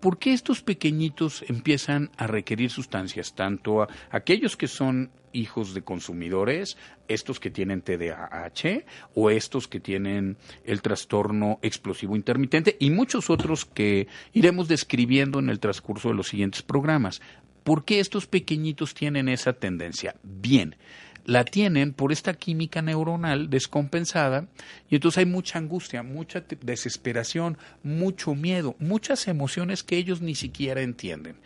¿Por 0.00 0.18
qué 0.18 0.32
estos 0.32 0.62
pequeñitos 0.62 1.44
empiezan 1.48 2.10
a 2.16 2.26
requerir 2.26 2.70
sustancias? 2.70 3.34
Tanto 3.34 3.82
a 3.82 3.88
aquellos 4.10 4.56
que 4.56 4.68
son 4.68 5.10
hijos 5.34 5.74
de 5.74 5.82
consumidores, 5.82 6.78
estos 7.08 7.40
que 7.40 7.50
tienen 7.50 7.82
TDAH 7.82 8.84
o 9.14 9.30
estos 9.30 9.68
que 9.68 9.80
tienen 9.80 10.36
el 10.64 10.80
trastorno 10.80 11.58
explosivo 11.60 12.16
intermitente 12.16 12.76
y 12.80 12.90
muchos 12.90 13.28
otros 13.28 13.64
que 13.66 14.08
iremos 14.32 14.68
describiendo 14.68 15.38
en 15.38 15.50
el 15.50 15.60
transcurso 15.60 16.08
de 16.08 16.14
los 16.14 16.28
siguientes 16.28 16.62
programas. 16.62 17.20
¿Por 17.64 17.84
qué 17.84 18.00
estos 18.00 18.26
pequeñitos 18.26 18.94
tienen 18.94 19.28
esa 19.28 19.54
tendencia? 19.54 20.16
Bien, 20.22 20.76
la 21.24 21.44
tienen 21.44 21.92
por 21.92 22.12
esta 22.12 22.34
química 22.34 22.82
neuronal 22.82 23.48
descompensada 23.48 24.46
y 24.90 24.96
entonces 24.96 25.18
hay 25.18 25.26
mucha 25.26 25.58
angustia, 25.58 26.02
mucha 26.02 26.44
desesperación, 26.60 27.56
mucho 27.82 28.34
miedo, 28.34 28.76
muchas 28.78 29.26
emociones 29.28 29.82
que 29.82 29.96
ellos 29.96 30.20
ni 30.20 30.34
siquiera 30.34 30.82
entienden. 30.82 31.36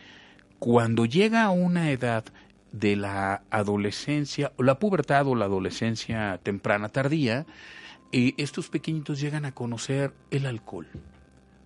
Cuando 0.59 1.07
llega 1.07 1.45
a 1.45 1.51
una 1.51 1.93
edad 1.93 2.25
de 2.73 2.97
la 2.97 3.43
adolescencia, 3.51 4.53
o 4.57 4.63
la 4.63 4.79
pubertad 4.79 5.27
o 5.27 5.35
la 5.35 5.47
adolescencia 5.47 6.39
temprana 6.43 6.89
tardía, 6.89 7.47
eh, 8.13 8.35
estos 8.37 8.69
pequeñitos 8.69 9.21
llegan 9.21 9.45
a 9.45 9.53
conocer 9.53 10.13
el 10.31 10.47
alcohol 10.47 10.87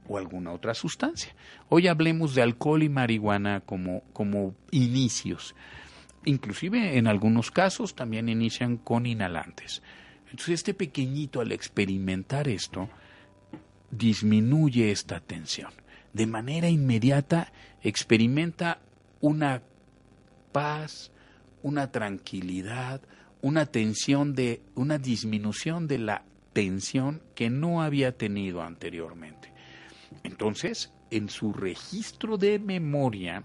o 0.09 0.19
alguna 0.19 0.53
otra 0.53 0.75
sustancia. 0.75 1.35
Hoy 1.69 1.87
hablemos 1.87 2.35
de 2.35 2.43
alcohol 2.43 2.83
y 2.83 2.89
marihuana 2.89 3.61
como, 3.61 4.03
como 4.13 4.55
inicios. 4.71 5.55
Inclusive 6.25 6.99
en 6.99 7.07
algunos 7.07 7.51
casos 7.51 7.95
también 7.95 8.29
inician 8.29 8.77
con 8.77 9.07
inhalantes. 9.07 9.83
Entonces 10.31 10.55
este 10.55 10.75
pequeñito 10.75 11.41
al 11.41 11.53
experimentar 11.53 12.49
esto 12.49 12.89
disminuye 13.91 14.91
esta 14.91 15.21
tensión, 15.21 15.73
de 16.13 16.27
manera 16.27 16.69
inmediata 16.69 17.53
experimenta 17.83 18.79
una 19.21 19.63
paz, 20.53 21.11
una 21.63 21.91
tranquilidad, 21.91 23.01
una 23.41 23.67
tensión 23.67 24.35
de 24.35 24.63
una 24.75 24.99
disminución 24.99 25.89
de 25.89 25.99
la 25.99 26.25
tensión 26.53 27.23
que 27.35 27.51
no 27.51 27.83
había 27.83 28.17
tenido 28.17 28.63
anteriormente. 28.63 29.53
Entonces, 30.23 30.93
en 31.11 31.29
su 31.29 31.53
registro 31.53 32.39
de 32.39 32.59
memoria 32.59 33.45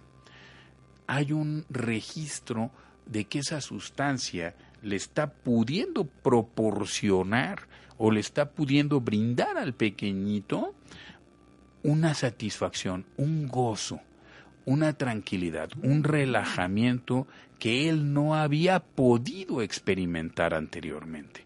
hay 1.07 1.31
un 1.31 1.65
registro 1.69 2.71
de 3.05 3.25
que 3.25 3.39
esa 3.39 3.61
sustancia 3.61 4.55
le 4.81 4.95
está 4.95 5.31
pudiendo 5.31 6.05
proporcionar 6.05 7.67
o 7.97 8.11
le 8.11 8.19
está 8.19 8.51
pudiendo 8.51 9.01
brindar 9.01 9.57
al 9.57 9.73
pequeñito 9.73 10.75
una 11.83 12.13
satisfacción, 12.13 13.05
un 13.17 13.47
gozo, 13.47 14.01
una 14.67 14.91
tranquilidad, 14.97 15.69
un 15.81 16.03
relajamiento 16.03 17.25
que 17.57 17.87
él 17.87 18.13
no 18.13 18.35
había 18.35 18.81
podido 18.81 19.61
experimentar 19.61 20.53
anteriormente. 20.53 21.45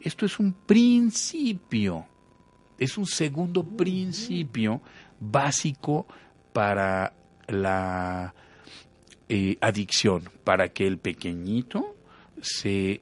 Esto 0.00 0.26
es 0.26 0.38
un 0.38 0.52
principio, 0.52 2.06
es 2.78 2.98
un 2.98 3.06
segundo 3.06 3.64
principio 3.64 4.82
básico 5.18 6.06
para 6.52 7.14
la 7.46 8.34
eh, 9.30 9.56
adicción, 9.62 10.28
para 10.44 10.68
que 10.68 10.86
el 10.86 10.98
pequeñito 10.98 11.96
se 12.42 13.00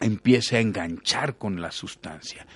empiece 0.00 0.56
a 0.56 0.60
enganchar 0.60 1.36
con 1.36 1.60
la 1.60 1.72
sustancia 1.72 2.46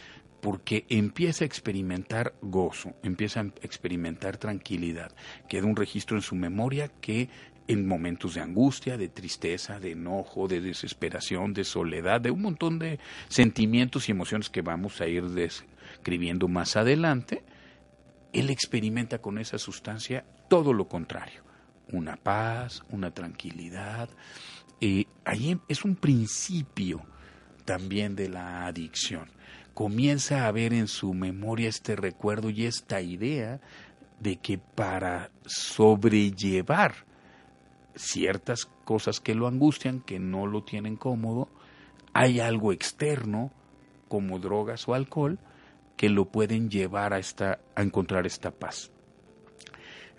porque 0.47 0.87
empieza 0.89 1.43
a 1.43 1.47
experimentar 1.49 2.37
gozo, 2.41 2.95
empieza 3.03 3.41
a 3.41 3.47
experimentar 3.63 4.37
tranquilidad. 4.37 5.11
Queda 5.49 5.67
un 5.67 5.75
registro 5.75 6.17
en 6.17 6.23
su 6.23 6.37
memoria 6.37 6.87
que 6.87 7.29
en 7.67 7.85
momentos 7.85 8.35
de 8.35 8.43
angustia, 8.43 8.97
de 8.97 9.09
tristeza, 9.09 9.81
de 9.81 9.91
enojo, 9.91 10.47
de 10.47 10.61
desesperación, 10.61 11.53
de 11.53 11.65
soledad, 11.65 12.21
de 12.21 12.31
un 12.31 12.43
montón 12.43 12.79
de 12.79 13.01
sentimientos 13.27 14.09
y 14.09 14.13
emociones 14.13 14.49
que 14.49 14.63
vamos 14.63 15.01
a 15.01 15.09
ir 15.09 15.25
describiendo 15.31 16.47
más 16.47 16.77
adelante, 16.77 17.43
él 18.33 18.49
experimenta 18.49 19.19
con 19.19 19.39
esa 19.39 19.59
sustancia 19.59 20.25
todo 20.49 20.73
lo 20.73 20.87
contrario, 20.87 21.43
una 21.91 22.15
paz, 22.15 22.85
una 22.91 23.11
tranquilidad. 23.11 24.11
Eh, 24.81 25.07
ahí 25.25 25.59
es 25.67 25.85
un 25.85 25.97
principio 25.97 27.05
también 27.65 28.15
de 28.15 28.29
la 28.29 28.67
adicción 28.67 29.35
comienza 29.77 30.47
a 30.47 30.53
ver 30.53 30.73
en 30.73 30.89
su 30.89 31.13
memoria 31.13 31.69
este 31.69 31.97
recuerdo 31.97 32.49
y 32.49 32.65
esta 32.65 33.03
idea 33.03 33.61
de 34.19 34.37
que 34.37 34.57
para 34.57 35.31
sobrellevar 35.45 37.05
ciertas 37.95 38.65
cosas 38.87 39.21
que 39.21 39.35
lo 39.35 39.47
angustian, 39.47 40.01
que 40.01 40.19
no 40.19 40.47
lo 40.47 40.65
tienen 40.65 40.97
cómodo, 40.97 41.51
hay 42.15 42.41
algo 42.41 42.73
externo, 42.73 43.53
como 44.09 44.39
drogas 44.39 44.89
o 44.89 44.95
alcohol, 44.95 45.39
que 45.99 46.09
lo 46.09 46.25
pueden 46.25 46.71
llevar 46.71 47.13
a, 47.13 47.19
esta, 47.19 47.59
a 47.75 47.83
encontrar 47.83 48.27
esta 48.27 48.53
paz. 48.53 48.91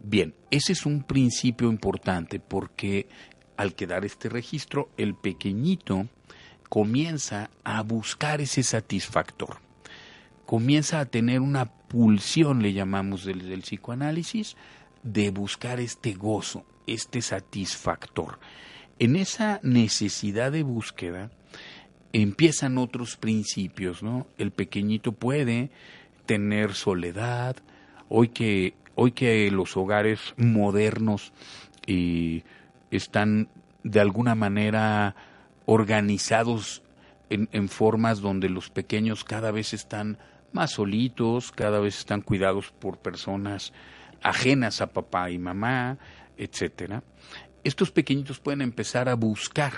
Bien, 0.03 0.35
ese 0.51 0.73
es 0.73 0.85
un 0.85 1.01
principio 1.01 1.71
importante 1.71 2.39
porque 2.39 3.07
al 3.57 3.73
quedar 3.73 4.05
este 4.05 4.29
registro, 4.29 4.91
el 4.97 5.15
pequeñito 5.15 6.09
comienza 6.69 7.49
a 7.63 7.81
buscar 7.81 8.41
ese 8.41 8.63
satisfactor, 8.63 9.57
comienza 10.45 10.99
a 10.99 11.05
tener 11.05 11.41
una 11.41 11.65
pulsión, 11.65 12.61
le 12.61 12.73
llamamos 12.73 13.25
del, 13.25 13.61
psicoanálisis, 13.61 14.55
de 15.03 15.29
buscar 15.29 15.79
este 15.79 16.13
gozo, 16.13 16.65
este 16.85 17.21
satisfactor. 17.21 18.39
En 18.99 19.15
esa 19.15 19.59
necesidad 19.63 20.51
de 20.51 20.63
búsqueda 20.63 21.31
empiezan 22.13 22.77
otros 22.77 23.15
principios, 23.15 24.01
¿no? 24.01 24.27
El 24.37 24.51
pequeñito 24.51 25.11
puede 25.11 25.69
tener 26.25 26.73
soledad, 26.73 27.55
hoy 28.09 28.29
que, 28.29 28.73
hoy 28.95 29.11
que 29.11 29.49
los 29.51 29.77
hogares 29.77 30.33
modernos 30.37 31.31
eh, 31.85 32.43
están 32.91 33.49
de 33.83 33.99
alguna 33.99 34.35
manera 34.35 35.15
organizados 35.67 36.81
en, 37.29 37.67
formas 37.67 38.21
donde 38.21 38.47
los 38.47 38.69
pequeños 38.69 39.25
cada 39.25 39.51
vez 39.51 39.73
están 39.73 40.17
más 40.53 40.71
solitos, 40.71 41.51
cada 41.51 41.79
vez 41.81 41.99
están 41.99 42.21
cuidados 42.21 42.71
por 42.71 42.99
personas 42.99 43.73
ajenas 44.23 44.79
a 44.79 44.87
papá 44.87 45.29
y 45.29 45.37
mamá, 45.37 45.97
etcétera. 46.37 47.03
Estos 47.65 47.91
pequeñitos 47.91 48.39
pueden 48.39 48.61
empezar 48.61 49.09
a 49.09 49.15
buscar 49.15 49.73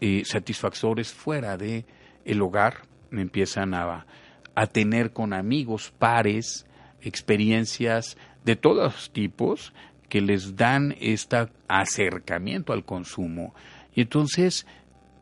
eh, 0.00 0.22
satisfactores 0.26 1.14
fuera 1.14 1.56
de 1.56 1.86
el 2.26 2.42
hogar, 2.42 2.82
empiezan 3.10 3.72
a, 3.72 4.06
a 4.54 4.66
tener 4.66 5.14
con 5.14 5.32
amigos, 5.32 5.94
pares, 5.98 6.66
experiencias 7.00 8.18
de 8.44 8.56
todos 8.56 9.10
tipos 9.14 9.72
que 10.10 10.20
les 10.20 10.56
dan 10.56 10.94
este 11.00 11.48
acercamiento 11.68 12.74
al 12.74 12.84
consumo, 12.84 13.54
y 13.96 14.02
entonces, 14.02 14.66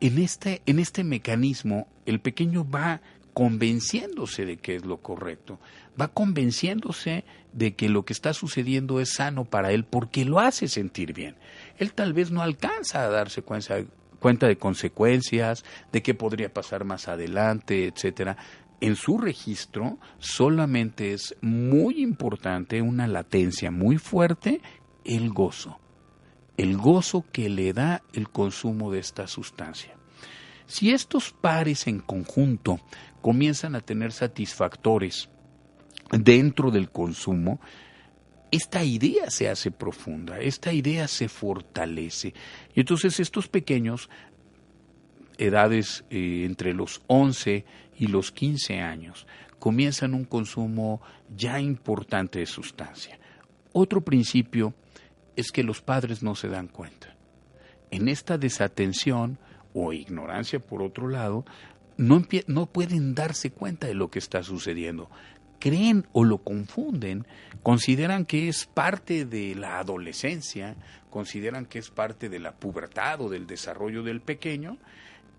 en 0.01 0.19
este, 0.19 0.61
en 0.67 0.81
este 0.81 1.05
mecanismo, 1.05 1.87
el 2.05 2.21
pequeño 2.21 2.69
va 2.69 3.01
convenciéndose 3.33 4.45
de 4.45 4.57
que 4.59 4.75
es 4.75 4.85
lo 4.85 4.99
correcto, 4.99 5.61
va 5.99 6.09
convenciéndose 6.09 7.25
de 7.53 7.75
que 7.75 7.89
lo 7.89 8.05
que 8.05 8.13
está 8.13 8.35
sucediendo 8.35 9.01
es 9.01 9.15
sano 9.15 9.45
para 9.45 9.73
él 9.73 9.85
porque 9.85 10.25
lo 10.25 10.41
hace 10.41 10.67
sentir 10.67 11.13
bien. 11.13 11.37
Él 11.79 11.95
tal 11.95 12.13
vez 12.13 12.33
no 12.33 12.43
alcanza 12.43 13.05
a 13.05 13.09
darse 13.09 13.43
cuenta, 13.43 13.77
cuenta 14.19 14.49
de 14.49 14.59
consecuencias, 14.59 15.65
de 15.93 16.03
qué 16.03 16.15
podría 16.15 16.53
pasar 16.53 16.85
más 16.85 17.07
adelante, 17.07 17.87
etcétera. 17.87 18.37
En 18.81 18.97
su 18.97 19.19
registro 19.19 19.99
solamente 20.19 21.13
es 21.13 21.37
muy 21.41 22.03
importante 22.03 22.83
una 22.83 23.07
latencia 23.07 23.71
muy 23.71 23.99
fuerte, 23.99 24.61
el 25.05 25.31
gozo 25.31 25.79
el 26.57 26.77
gozo 26.77 27.25
que 27.33 27.49
le 27.49 27.73
da 27.73 28.03
el 28.13 28.29
consumo 28.29 28.93
de 28.93 29.01
esta 29.01 29.27
sustancia. 29.27 29.97
Si 30.67 30.93
estos 30.93 31.33
pares 31.33 31.87
en 31.87 32.01
conjunto 32.01 32.81
comienzan 33.21 33.75
a 33.75 33.81
tener 33.81 34.13
satisfactores 34.13 35.29
dentro 36.11 36.71
del 36.71 36.91
consumo, 36.91 37.61
esta 38.51 38.85
idea 38.85 39.31
se 39.31 39.49
hace 39.49 39.71
profunda, 39.71 40.39
esta 40.39 40.73
idea 40.73 41.09
se 41.09 41.29
fortalece. 41.29 42.35
Y 42.75 42.81
entonces 42.81 43.19
estos 43.19 43.49
pequeños, 43.49 44.09
edades 45.39 46.05
eh, 46.11 46.45
entre 46.47 46.73
los 46.73 47.03
11 47.09 47.65
y 47.99 48.07
los 48.07 48.31
15 48.31 48.81
años, 48.81 49.27
comienzan 49.59 50.15
un 50.15 50.25
consumo 50.25 51.03
ya 51.37 51.59
importante 51.61 52.39
de 52.39 52.47
sustancia. 52.47 53.19
Otro 53.73 54.03
principio 54.03 54.73
es 55.37 55.53
que 55.53 55.63
los 55.63 55.83
padres 55.83 56.23
no 56.23 56.35
se 56.35 56.49
dan 56.49 56.69
cuenta. 56.69 57.17
En 57.91 58.09
esta 58.09 58.39
desatención 58.39 59.39
o 59.73 59.93
ignorancia, 59.93 60.61
por 60.61 60.83
otro 60.83 61.09
lado, 61.09 61.45
no, 61.97 62.25
no 62.47 62.67
pueden 62.67 63.15
darse 63.15 63.51
cuenta 63.51 63.87
de 63.87 63.95
lo 63.95 64.11
que 64.11 64.19
está 64.19 64.43
sucediendo. 64.43 65.11
Creen 65.59 66.07
o 66.13 66.25
lo 66.25 66.39
confunden, 66.39 67.27
consideran 67.63 68.27
que 68.27 68.49
es 68.49 68.67
parte 68.67 69.25
de 69.25 69.55
la 69.55 69.79
adolescencia, 69.79 70.77
consideran 71.11 71.67
que 71.67 71.79
es 71.79 71.91
parte 71.91 72.29
de 72.29 72.39
la 72.39 72.53
pubertad 72.53 73.21
o 73.21 73.29
del 73.29 73.47
desarrollo 73.47 74.03
del 74.03 74.21
pequeño, 74.21 74.79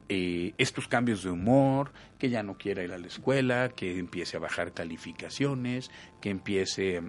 eh, 0.08 0.54
estos 0.58 0.88
cambios 0.88 1.24
de 1.24 1.32
humor, 1.32 1.92
que 2.20 2.30
ya 2.30 2.44
no 2.44 2.58
quiera 2.58 2.84
ir 2.84 2.94
a 2.94 2.98
la 2.98 3.08
escuela, 3.08 3.70
que 3.70 3.98
empiece 3.98 4.38
a 4.38 4.40
bajar 4.40 4.72
calificaciones, 4.72 5.90
que 6.22 6.30
empiece 6.30 7.02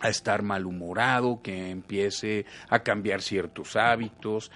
a 0.00 0.08
estar 0.08 0.42
malhumorado, 0.42 1.40
que 1.42 1.70
empiece 1.70 2.46
a 2.68 2.80
cambiar 2.80 3.22
ciertos 3.22 3.76
hábitos. 3.76 4.50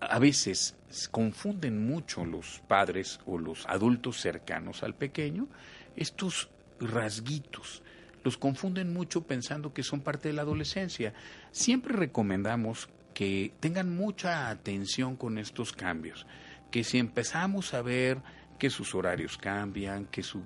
A 0.00 0.18
veces 0.18 0.76
confunden 1.10 1.86
mucho 1.86 2.24
los 2.24 2.60
padres 2.66 3.20
o 3.26 3.38
los 3.38 3.66
adultos 3.66 4.20
cercanos 4.20 4.82
al 4.82 4.94
pequeño 4.94 5.48
estos 5.96 6.48
rasguitos. 6.80 7.82
Los 8.24 8.36
confunden 8.36 8.92
mucho 8.92 9.22
pensando 9.22 9.72
que 9.72 9.82
son 9.82 10.00
parte 10.00 10.28
de 10.28 10.34
la 10.34 10.42
adolescencia. 10.42 11.14
Siempre 11.50 11.94
recomendamos 11.94 12.88
que 13.14 13.52
tengan 13.60 13.94
mucha 13.94 14.48
atención 14.48 15.16
con 15.16 15.38
estos 15.38 15.72
cambios, 15.72 16.26
que 16.70 16.84
si 16.84 16.98
empezamos 16.98 17.74
a 17.74 17.82
ver 17.82 18.18
que 18.58 18.70
sus 18.70 18.94
horarios 18.94 19.38
cambian, 19.38 20.06
que 20.06 20.22
su 20.22 20.42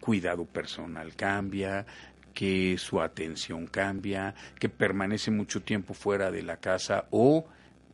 cuidado 0.00 0.44
personal 0.44 1.14
cambia, 1.14 1.86
que 2.34 2.76
su 2.78 3.00
atención 3.00 3.66
cambia, 3.66 4.34
que 4.58 4.68
permanece 4.68 5.30
mucho 5.30 5.62
tiempo 5.62 5.94
fuera 5.94 6.30
de 6.30 6.42
la 6.42 6.58
casa 6.58 7.06
o 7.10 7.46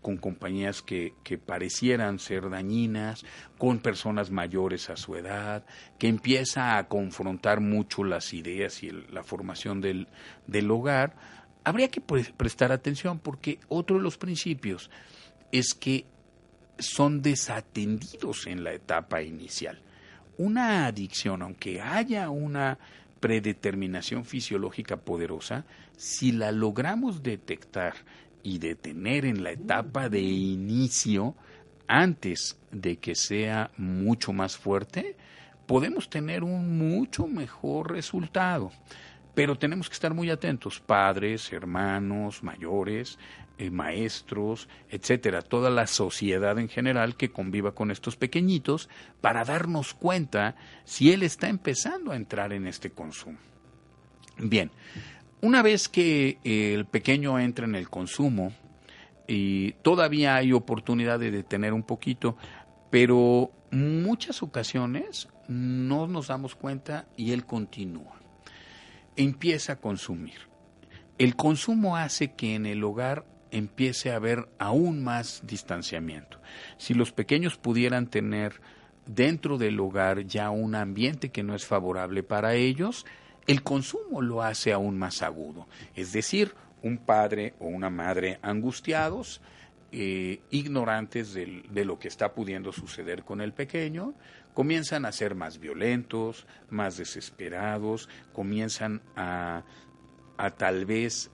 con 0.02 0.16
compañías 0.16 0.80
que, 0.80 1.12
que, 1.22 1.36
parecieran 1.36 2.18
ser 2.18 2.48
dañinas, 2.48 3.22
con 3.58 3.80
personas 3.80 4.30
mayores 4.30 4.88
a 4.88 4.96
su 4.96 5.14
edad, 5.14 5.66
que 5.98 6.08
empieza 6.08 6.78
a 6.78 6.88
confrontar 6.88 7.60
mucho 7.60 8.02
las 8.02 8.32
ideas 8.32 8.82
y 8.82 8.90
la 8.90 9.22
formación 9.22 9.82
del, 9.82 10.08
del 10.46 10.70
hogar, 10.70 11.14
habría 11.64 11.88
que 11.88 12.00
prestar 12.00 12.72
atención 12.72 13.18
porque 13.18 13.60
otro 13.68 13.96
de 13.96 14.02
los 14.02 14.16
principios 14.16 14.90
es 15.52 15.74
que 15.74 16.06
son 16.78 17.20
desatendidos 17.20 18.46
en 18.46 18.64
la 18.64 18.72
etapa 18.72 19.22
inicial. 19.22 19.80
Una 20.38 20.86
adicción, 20.86 21.42
aunque 21.42 21.82
haya 21.82 22.30
una 22.30 22.78
predeterminación 23.20 24.24
fisiológica 24.24 24.96
poderosa, 24.96 25.64
si 25.96 26.32
la 26.32 26.50
logramos 26.52 27.22
detectar 27.22 27.94
y 28.42 28.58
detener 28.58 29.26
en 29.26 29.44
la 29.44 29.52
etapa 29.52 30.08
de 30.08 30.22
inicio, 30.22 31.36
antes 31.86 32.58
de 32.70 32.96
que 32.96 33.14
sea 33.14 33.70
mucho 33.76 34.32
más 34.32 34.56
fuerte, 34.56 35.16
podemos 35.66 36.08
tener 36.08 36.42
un 36.42 36.78
mucho 36.78 37.26
mejor 37.26 37.92
resultado. 37.92 38.70
Pero 39.34 39.56
tenemos 39.56 39.88
que 39.88 39.94
estar 39.94 40.12
muy 40.12 40.30
atentos, 40.30 40.80
padres, 40.80 41.52
hermanos, 41.52 42.42
mayores, 42.42 43.18
eh, 43.60 43.70
maestros, 43.70 44.68
etcétera, 44.88 45.42
toda 45.42 45.70
la 45.70 45.86
sociedad 45.86 46.58
en 46.58 46.68
general 46.68 47.16
que 47.16 47.30
conviva 47.30 47.74
con 47.74 47.90
estos 47.90 48.16
pequeñitos 48.16 48.88
para 49.20 49.44
darnos 49.44 49.94
cuenta 49.94 50.56
si 50.84 51.12
él 51.12 51.22
está 51.22 51.48
empezando 51.48 52.12
a 52.12 52.16
entrar 52.16 52.52
en 52.52 52.66
este 52.66 52.90
consumo. 52.90 53.38
Bien, 54.38 54.70
una 55.42 55.62
vez 55.62 55.88
que 55.88 56.38
el 56.44 56.86
pequeño 56.86 57.38
entra 57.38 57.66
en 57.66 57.74
el 57.74 57.88
consumo, 57.88 58.52
y 59.28 59.72
todavía 59.82 60.34
hay 60.34 60.52
oportunidad 60.52 61.20
de 61.20 61.30
detener 61.30 61.72
un 61.72 61.84
poquito, 61.84 62.36
pero 62.90 63.52
muchas 63.70 64.42
ocasiones 64.42 65.28
no 65.46 66.08
nos 66.08 66.26
damos 66.26 66.56
cuenta 66.56 67.06
y 67.16 67.30
él 67.30 67.44
continúa 67.44 68.20
empieza 69.16 69.74
a 69.74 69.76
consumir. 69.76 70.48
El 71.18 71.36
consumo 71.36 71.96
hace 71.96 72.32
que 72.32 72.54
en 72.54 72.66
el 72.66 72.82
hogar 72.82 73.26
empiece 73.50 74.10
a 74.10 74.16
haber 74.16 74.48
aún 74.58 75.02
más 75.02 75.42
distanciamiento. 75.44 76.40
Si 76.76 76.94
los 76.94 77.12
pequeños 77.12 77.56
pudieran 77.56 78.08
tener 78.08 78.60
dentro 79.06 79.58
del 79.58 79.78
hogar 79.80 80.26
ya 80.26 80.50
un 80.50 80.74
ambiente 80.74 81.30
que 81.30 81.42
no 81.42 81.54
es 81.54 81.66
favorable 81.66 82.22
para 82.22 82.54
ellos, 82.54 83.06
el 83.46 83.62
consumo 83.62 84.22
lo 84.22 84.42
hace 84.42 84.72
aún 84.72 84.98
más 84.98 85.22
agudo. 85.22 85.66
Es 85.94 86.12
decir, 86.12 86.54
un 86.82 86.98
padre 86.98 87.54
o 87.58 87.66
una 87.66 87.90
madre 87.90 88.38
angustiados, 88.42 89.40
eh, 89.92 90.40
ignorantes 90.50 91.34
de 91.34 91.84
lo 91.84 91.98
que 91.98 92.08
está 92.08 92.32
pudiendo 92.32 92.72
suceder 92.72 93.24
con 93.24 93.40
el 93.40 93.52
pequeño, 93.52 94.14
comienzan 94.54 95.04
a 95.04 95.12
ser 95.12 95.34
más 95.34 95.58
violentos, 95.58 96.46
más 96.68 96.96
desesperados, 96.96 98.08
comienzan 98.32 99.02
a, 99.16 99.64
a 100.36 100.50
tal 100.50 100.86
vez 100.86 101.30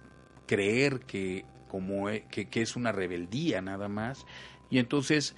creer 0.46 1.00
que, 1.00 1.44
como, 1.68 2.08
e, 2.10 2.24
que, 2.30 2.48
que 2.48 2.62
es 2.62 2.76
una 2.76 2.92
rebeldía 2.92 3.60
nada 3.62 3.88
más, 3.88 4.26
y 4.70 4.78
entonces 4.78 5.34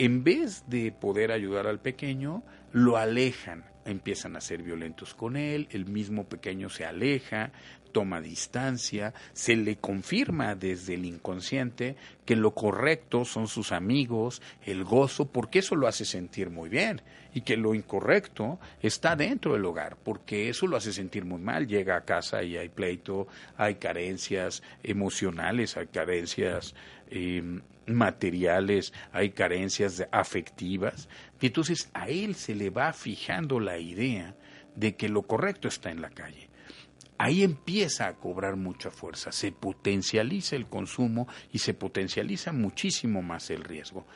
en 0.00 0.24
vez 0.24 0.64
de 0.66 0.92
poder 0.92 1.30
ayudar 1.30 1.66
al 1.66 1.78
pequeño, 1.78 2.42
lo 2.72 2.96
alejan, 2.96 3.66
empiezan 3.84 4.34
a 4.34 4.40
ser 4.40 4.62
violentos 4.62 5.14
con 5.14 5.36
él, 5.36 5.68
el 5.72 5.84
mismo 5.84 6.26
pequeño 6.26 6.70
se 6.70 6.86
aleja, 6.86 7.52
toma 7.92 8.22
distancia, 8.22 9.12
se 9.34 9.56
le 9.56 9.76
confirma 9.76 10.54
desde 10.54 10.94
el 10.94 11.04
inconsciente 11.04 11.96
que 12.24 12.34
lo 12.34 12.54
correcto 12.54 13.26
son 13.26 13.46
sus 13.46 13.72
amigos, 13.72 14.40
el 14.64 14.84
gozo, 14.84 15.26
porque 15.26 15.58
eso 15.58 15.76
lo 15.76 15.86
hace 15.86 16.06
sentir 16.06 16.48
muy 16.48 16.70
bien, 16.70 17.02
y 17.34 17.42
que 17.42 17.56
lo 17.56 17.74
incorrecto 17.74 18.58
está 18.82 19.16
dentro 19.16 19.54
del 19.54 19.64
hogar, 19.64 19.96
porque 19.96 20.48
eso 20.48 20.66
lo 20.66 20.76
hace 20.76 20.92
sentir 20.92 21.24
muy 21.24 21.40
mal. 21.40 21.66
Llega 21.66 21.96
a 21.96 22.04
casa 22.04 22.42
y 22.42 22.56
hay 22.56 22.68
pleito, 22.68 23.28
hay 23.56 23.76
carencias 23.76 24.62
emocionales, 24.82 25.76
hay 25.76 25.86
carencias 25.86 26.74
em, 27.10 27.62
materiales, 27.86 28.92
hay 29.12 29.30
carencias 29.30 30.06
afectivas, 30.12 31.08
y 31.40 31.46
entonces 31.46 31.90
a 31.94 32.08
él 32.08 32.34
se 32.34 32.54
le 32.54 32.70
va 32.70 32.92
fijando 32.92 33.58
la 33.60 33.78
idea 33.78 34.34
de 34.76 34.94
que 34.94 35.08
lo 35.08 35.22
correcto 35.22 35.68
está 35.68 35.90
en 35.90 36.00
la 36.00 36.10
calle 36.10 36.50
ahí 37.20 37.42
empieza 37.42 38.06
a 38.06 38.14
cobrar 38.14 38.56
mucha 38.56 38.90
fuerza, 38.90 39.30
se 39.30 39.52
potencializa 39.52 40.56
el 40.56 40.64
consumo 40.64 41.28
y 41.52 41.58
se 41.58 41.74
potencializa 41.74 42.50
muchísimo 42.50 43.20
más 43.20 43.50
el 43.50 43.62
riesgo. 43.62 44.06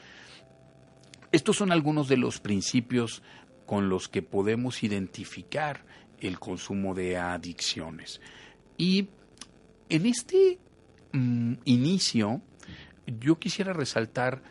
Estos 1.35 1.57
son 1.57 1.73
algunos 1.73 2.07
de 2.07 2.17
los 2.17 2.39
principios 2.39 3.21
con 3.67 3.89
los 3.89 4.09
que 4.09 4.23
podemos 4.23 4.85
identificar 4.85 5.85
el 6.21 6.39
consumo 6.39 6.95
de 6.95 7.17
adicciones. 7.17 8.21
Y 8.79 9.09
en 9.89 10.07
este 10.07 10.61
mm, 11.11 11.55
inicio, 11.65 12.41
yo 13.07 13.41
quisiera 13.41 13.73
resaltar 13.73 14.45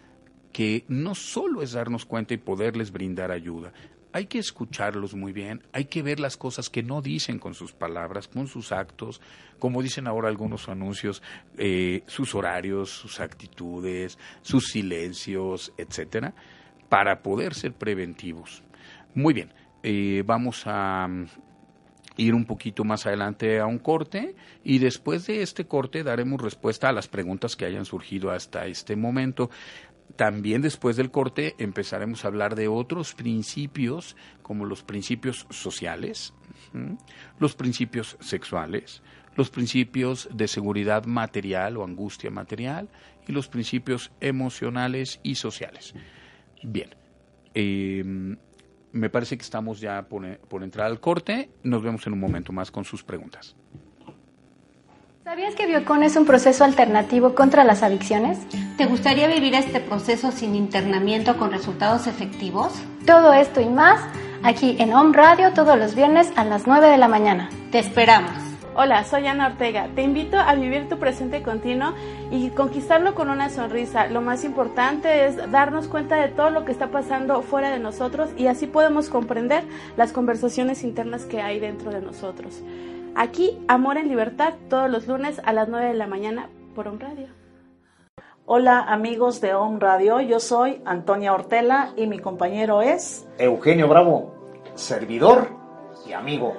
que 0.52 0.84
no 0.90 1.16
solo 1.16 1.62
es 1.62 1.72
darnos 1.72 2.04
cuenta 2.04 2.34
y 2.34 2.38
poderles 2.38 2.92
brindar 2.92 3.32
ayuda, 3.32 3.72
hay 4.12 4.26
que 4.26 4.40
escucharlos 4.40 5.16
muy 5.16 5.32
bien, 5.32 5.64
hay 5.72 5.86
que 5.86 6.04
ver 6.04 6.20
las 6.20 6.36
cosas 6.36 6.70
que 6.70 6.84
no 6.84 7.02
dicen 7.02 7.40
con 7.40 7.54
sus 7.54 7.72
palabras, 7.72 8.28
con 8.28 8.48
sus 8.48 8.74
actos, 8.74 9.22
como 9.58 9.82
dicen 9.82 10.06
ahora 10.06 10.28
algunos 10.28 10.68
anuncios, 10.68 11.24
eh, 11.58 12.04
sus 12.08 12.36
horarios, 12.36 12.90
sus 12.90 13.22
actitudes, 13.22 14.20
sus 14.42 14.66
silencios, 14.68 15.72
etcétera, 15.78 16.36
para 16.90 17.22
poder 17.22 17.54
ser 17.54 17.74
preventivos. 17.74 18.64
Muy 19.16 19.34
bien, 19.34 19.54
eh, 19.84 20.24
vamos 20.26 20.64
a 20.66 21.08
mm, 21.08 21.26
ir 22.18 22.34
un 22.34 22.46
poquito 22.46 22.84
más 22.84 23.06
adelante 23.06 23.60
a 23.60 23.66
un 23.66 23.80
corte 23.80 24.36
y 24.64 24.80
después 24.80 25.28
de 25.28 25.42
este 25.42 25.66
corte 25.66 26.04
daremos 26.04 26.42
respuesta 26.42 26.90
a 26.90 26.94
las 26.94 27.08
preguntas 27.08 27.56
que 27.56 27.66
hayan 27.66 27.86
surgido 27.86 28.32
hasta 28.32 28.66
este 28.66 28.96
momento. 28.96 29.50
También 30.16 30.62
después 30.62 30.96
del 30.96 31.10
corte 31.10 31.56
empezaremos 31.58 32.24
a 32.24 32.28
hablar 32.28 32.56
de 32.56 32.68
otros 32.68 33.16
principios 33.16 34.16
como 34.44 34.66
los 34.66 34.84
principios 34.84 35.48
sociales, 35.50 36.34
los 37.40 37.56
principios 37.56 38.18
sexuales, 38.20 39.02
los 39.36 39.50
principios 39.50 40.30
de 40.32 40.48
seguridad 40.48 41.06
material 41.06 41.78
o 41.78 41.84
angustia 41.84 42.30
material 42.30 42.90
y 43.28 43.32
los 43.32 43.48
principios 43.48 44.12
emocionales 44.20 45.20
y 45.24 45.36
sociales. 45.36 45.96
Bien, 46.64 46.90
em, 47.54 48.38
me 48.92 49.10
parece 49.10 49.38
que 49.38 49.44
estamos 49.44 49.80
ya 49.80 50.04
por, 50.04 50.38
por 50.40 50.64
entrar 50.64 50.88
al 50.88 51.00
corte. 51.00 51.50
Nos 51.64 51.84
vemos 51.84 52.06
en 52.08 52.14
un 52.14 52.20
momento 52.20 52.52
más 52.52 52.72
con 52.72 52.86
sus 52.86 53.04
preguntas. 53.04 53.56
¿Sabías 55.24 55.56
que 55.56 55.66
Biocon 55.66 56.04
es 56.04 56.18
un 56.18 56.26
proceso 56.26 56.66
alternativo 56.66 57.34
contra 57.34 57.64
las 57.64 57.82
adicciones? 57.82 58.40
¿Te 58.78 58.86
gustaría 58.86 59.28
vivir 59.28 59.56
este 59.56 59.80
proceso 59.80 60.32
sin 60.34 60.54
internamiento 60.54 61.38
con 61.38 61.52
resultados 61.52 62.08
efectivos? 62.08 62.74
Todo 63.06 63.32
esto 63.32 63.62
y 63.62 63.70
más 63.70 64.02
aquí 64.44 64.76
en 64.80 64.94
Home 64.94 65.16
Radio 65.16 65.54
todos 65.54 65.78
los 65.80 65.96
viernes 65.96 66.32
a 66.36 66.44
las 66.44 66.68
9 66.68 66.88
de 66.88 66.98
la 66.98 67.08
mañana. 67.08 67.50
Te 67.72 67.80
esperamos. 67.80 68.53
Hola, 68.76 69.04
soy 69.04 69.28
Ana 69.28 69.46
Ortega. 69.46 69.88
Te 69.94 70.02
invito 70.02 70.36
a 70.40 70.56
vivir 70.56 70.90
tu 70.90 70.98
presente 70.98 71.44
continuo 71.44 71.94
y 72.32 72.50
conquistarlo 72.50 73.14
con 73.14 73.30
una 73.30 73.52
sonrisa. 73.52 74.08
Lo 74.08 74.20
más 74.20 74.44
importante 74.44 75.28
es 75.28 75.52
darnos 75.52 75.88
cuenta 75.88 76.16
de 76.16 76.30
todo 76.30 76.50
lo 76.50 76.66
que 76.66 76.72
está 76.72 76.88
pasando 76.88 77.44
fuera 77.44 77.70
de 77.70 77.78
nosotros 77.78 78.32
y 78.36 78.48
así 78.48 78.66
podemos 78.66 79.10
comprender 79.10 79.64
las 79.96 80.12
conversaciones 80.12 80.84
internas 80.84 81.26
que 81.26 81.40
hay 81.40 81.60
dentro 81.60 81.92
de 81.92 82.02
nosotros. 82.02 82.64
Aquí, 83.14 83.64
Amor 83.68 83.98
en 83.98 84.08
Libertad, 84.08 84.56
todos 84.72 84.90
los 84.90 85.08
lunes 85.08 85.40
a 85.46 85.54
las 85.54 85.70
9 85.70 85.90
de 85.90 85.94
la 85.94 86.08
mañana 86.08 86.50
por 86.74 86.88
Home 86.88 86.98
Radio. 87.00 87.28
Hola 88.48 88.80
amigos 88.80 89.40
de 89.40 89.54
Home 89.54 89.80
Radio, 89.80 90.20
yo 90.20 90.40
soy 90.40 90.82
Antonia 90.84 91.32
Ortela 91.34 91.94
y 91.96 92.08
mi 92.08 92.18
compañero 92.18 92.82
es 92.82 93.28
Eugenio 93.38 93.88
Bravo, 93.88 94.34
servidor 94.74 95.50
y 96.08 96.14
amigo. 96.14 96.58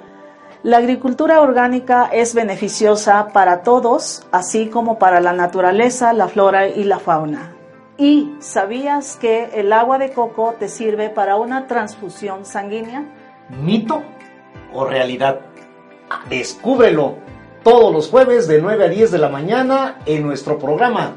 La 0.65 0.77
agricultura 0.77 1.41
orgánica 1.41 2.09
es 2.11 2.33
beneficiosa 2.33 3.27
para 3.27 3.61
todos, 3.61 4.25
así 4.31 4.65
como 4.67 4.97
para 4.97 5.19
la 5.19 5.31
naturaleza, 5.31 6.11
la 6.11 6.27
flora 6.27 6.67
y 6.67 6.85
la 6.85 6.97
fauna. 6.97 7.55
¿Y 7.99 8.33
sabías 8.39 9.15
que 9.17 9.51
el 9.53 9.71
agua 9.71 9.99
de 9.99 10.11
coco 10.11 10.55
te 10.57 10.67
sirve 10.67 11.11
para 11.11 11.35
una 11.35 11.67
transfusión 11.67 12.45
sanguínea? 12.45 13.05
¿Mito 13.61 14.01
o 14.73 14.85
realidad? 14.85 15.41
Descúbrelo 16.31 17.17
todos 17.63 17.93
los 17.93 18.09
jueves 18.09 18.47
de 18.47 18.59
9 18.59 18.85
a 18.85 18.87
10 18.87 19.11
de 19.11 19.19
la 19.19 19.29
mañana 19.29 19.99
en 20.07 20.23
nuestro 20.23 20.57
programa 20.57 21.13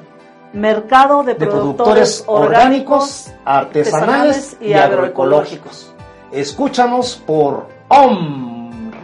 Mercado 0.53 1.23
de, 1.23 1.37
Productores, 1.37 2.23
Orgánicos, 2.27 3.33
Artesanales, 3.47 4.59
y, 4.61 4.75
agroecológicos. 4.75 5.95
Escúchanos 6.33 7.17
por 7.27 7.69
OM 7.89 8.58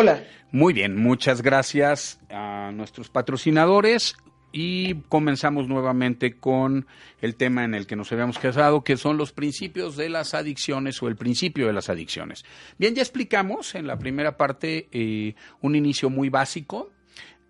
Hola. 0.00 0.22
Muy 0.52 0.74
bien, 0.74 0.96
muchas 0.96 1.42
gracias 1.42 2.20
a 2.30 2.70
nuestros 2.72 3.08
patrocinadores 3.08 4.14
y 4.52 4.94
comenzamos 5.08 5.66
nuevamente 5.66 6.36
con 6.36 6.86
el 7.20 7.34
tema 7.34 7.64
en 7.64 7.74
el 7.74 7.88
que 7.88 7.96
nos 7.96 8.12
habíamos 8.12 8.38
quedado, 8.38 8.84
que 8.84 8.96
son 8.96 9.16
los 9.16 9.32
principios 9.32 9.96
de 9.96 10.08
las 10.08 10.34
adicciones 10.34 11.02
o 11.02 11.08
el 11.08 11.16
principio 11.16 11.66
de 11.66 11.72
las 11.72 11.88
adicciones. 11.88 12.44
Bien, 12.78 12.94
ya 12.94 13.02
explicamos 13.02 13.74
en 13.74 13.88
la 13.88 13.98
primera 13.98 14.36
parte 14.36 14.88
eh, 14.92 15.34
un 15.62 15.74
inicio 15.74 16.10
muy 16.10 16.28
básico 16.28 16.92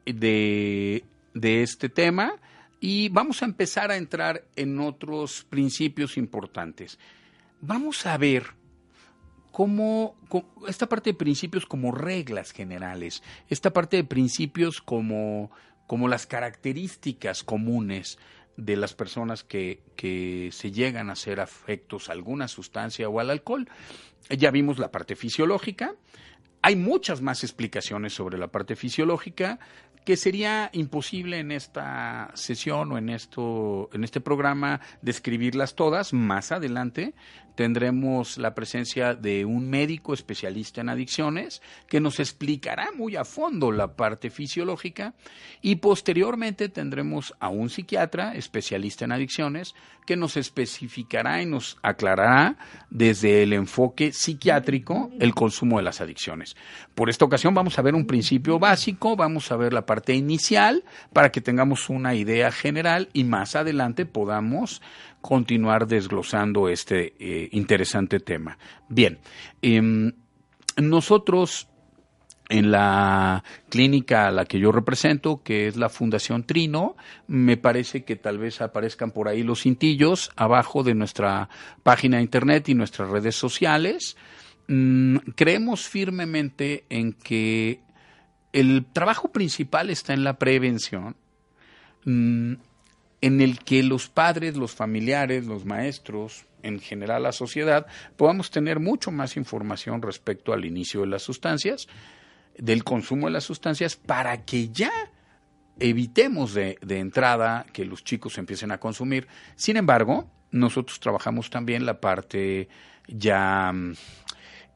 de, 0.06 1.04
de 1.34 1.62
este 1.62 1.90
tema 1.90 2.32
y 2.80 3.10
vamos 3.10 3.42
a 3.42 3.44
empezar 3.44 3.90
a 3.90 3.98
entrar 3.98 4.44
en 4.56 4.80
otros 4.80 5.44
principios 5.50 6.16
importantes. 6.16 6.98
Vamos 7.60 8.06
a 8.06 8.16
ver 8.16 8.57
como 9.58 10.14
esta 10.68 10.88
parte 10.88 11.10
de 11.10 11.14
principios 11.14 11.66
como 11.66 11.90
reglas 11.90 12.52
generales, 12.52 13.24
esta 13.48 13.72
parte 13.72 13.96
de 13.96 14.04
principios 14.04 14.80
como, 14.80 15.50
como 15.88 16.06
las 16.06 16.28
características 16.28 17.42
comunes 17.42 18.20
de 18.56 18.76
las 18.76 18.94
personas 18.94 19.42
que, 19.42 19.82
que 19.96 20.50
se 20.52 20.70
llegan 20.70 21.10
a 21.10 21.16
ser 21.16 21.40
afectos 21.40 22.08
a 22.08 22.12
alguna 22.12 22.46
sustancia 22.46 23.08
o 23.08 23.18
al 23.18 23.30
alcohol. 23.30 23.68
Ya 24.30 24.52
vimos 24.52 24.78
la 24.78 24.92
parte 24.92 25.16
fisiológica, 25.16 25.96
hay 26.62 26.76
muchas 26.76 27.20
más 27.20 27.42
explicaciones 27.42 28.12
sobre 28.12 28.38
la 28.38 28.52
parte 28.52 28.76
fisiológica 28.76 29.58
que 30.04 30.16
sería 30.16 30.70
imposible 30.72 31.40
en 31.40 31.50
esta 31.50 32.30
sesión 32.34 32.92
o 32.92 32.98
en 32.98 33.08
esto 33.08 33.90
en 33.92 34.04
este 34.04 34.20
programa 34.20 34.80
describirlas 35.02 35.74
todas 35.74 36.12
más 36.12 36.52
adelante 36.52 37.14
tendremos 37.58 38.38
la 38.38 38.54
presencia 38.54 39.16
de 39.16 39.44
un 39.44 39.68
médico 39.68 40.14
especialista 40.14 40.80
en 40.80 40.90
adicciones 40.90 41.60
que 41.88 41.98
nos 41.98 42.20
explicará 42.20 42.92
muy 42.96 43.16
a 43.16 43.24
fondo 43.24 43.72
la 43.72 43.96
parte 43.96 44.30
fisiológica 44.30 45.14
y 45.60 45.74
posteriormente 45.74 46.68
tendremos 46.68 47.34
a 47.40 47.48
un 47.48 47.68
psiquiatra 47.68 48.36
especialista 48.36 49.06
en 49.06 49.10
adicciones 49.10 49.74
que 50.06 50.16
nos 50.16 50.36
especificará 50.36 51.42
y 51.42 51.46
nos 51.46 51.78
aclarará 51.82 52.56
desde 52.90 53.42
el 53.42 53.52
enfoque 53.52 54.12
psiquiátrico 54.12 55.10
el 55.18 55.34
consumo 55.34 55.78
de 55.78 55.82
las 55.82 56.00
adicciones. 56.00 56.56
Por 56.94 57.10
esta 57.10 57.24
ocasión 57.24 57.54
vamos 57.54 57.76
a 57.76 57.82
ver 57.82 57.96
un 57.96 58.06
principio 58.06 58.60
básico, 58.60 59.16
vamos 59.16 59.50
a 59.50 59.56
ver 59.56 59.72
la 59.72 59.84
parte 59.84 60.14
inicial 60.14 60.84
para 61.12 61.32
que 61.32 61.40
tengamos 61.40 61.90
una 61.90 62.14
idea 62.14 62.52
general 62.52 63.08
y 63.12 63.24
más 63.24 63.56
adelante 63.56 64.06
podamos 64.06 64.80
continuar 65.20 65.86
desglosando 65.86 66.68
este 66.68 67.14
eh, 67.18 67.48
interesante 67.52 68.20
tema. 68.20 68.58
Bien, 68.88 69.18
em, 69.62 70.12
nosotros 70.76 71.68
en 72.48 72.70
la 72.70 73.44
clínica 73.68 74.28
a 74.28 74.30
la 74.30 74.46
que 74.46 74.58
yo 74.58 74.72
represento, 74.72 75.42
que 75.42 75.66
es 75.66 75.76
la 75.76 75.88
Fundación 75.90 76.44
Trino, 76.44 76.96
me 77.26 77.56
parece 77.56 78.04
que 78.04 78.16
tal 78.16 78.38
vez 78.38 78.60
aparezcan 78.60 79.10
por 79.10 79.28
ahí 79.28 79.42
los 79.42 79.62
cintillos 79.62 80.30
abajo 80.34 80.82
de 80.82 80.94
nuestra 80.94 81.50
página 81.82 82.16
de 82.16 82.22
internet 82.22 82.68
y 82.68 82.74
nuestras 82.74 83.10
redes 83.10 83.36
sociales. 83.36 84.16
Mm, 84.66 85.16
creemos 85.34 85.88
firmemente 85.88 86.84
en 86.88 87.12
que 87.12 87.80
el 88.52 88.86
trabajo 88.92 89.28
principal 89.30 89.90
está 89.90 90.14
en 90.14 90.24
la 90.24 90.38
prevención. 90.38 91.16
Mm, 92.04 92.54
en 93.20 93.40
el 93.40 93.58
que 93.60 93.82
los 93.82 94.08
padres, 94.08 94.56
los 94.56 94.74
familiares, 94.74 95.46
los 95.46 95.64
maestros, 95.64 96.46
en 96.62 96.80
general 96.80 97.22
la 97.22 97.32
sociedad, 97.32 97.86
podamos 98.16 98.50
tener 98.50 98.80
mucho 98.80 99.10
más 99.10 99.36
información 99.36 100.02
respecto 100.02 100.52
al 100.52 100.64
inicio 100.64 101.00
de 101.00 101.08
las 101.08 101.22
sustancias, 101.22 101.88
del 102.56 102.84
consumo 102.84 103.26
de 103.26 103.32
las 103.32 103.44
sustancias, 103.44 103.96
para 103.96 104.44
que 104.44 104.68
ya 104.68 104.92
evitemos 105.78 106.54
de, 106.54 106.78
entrada 106.88 107.66
que 107.72 107.84
los 107.84 108.04
chicos 108.04 108.38
empiecen 108.38 108.72
a 108.72 108.78
consumir. 108.78 109.28
Sin 109.54 109.76
embargo, 109.76 110.28
nosotros 110.50 110.98
trabajamos 111.00 111.50
también 111.50 111.86
la 111.86 112.00
parte 112.00 112.68
ya 113.06 113.72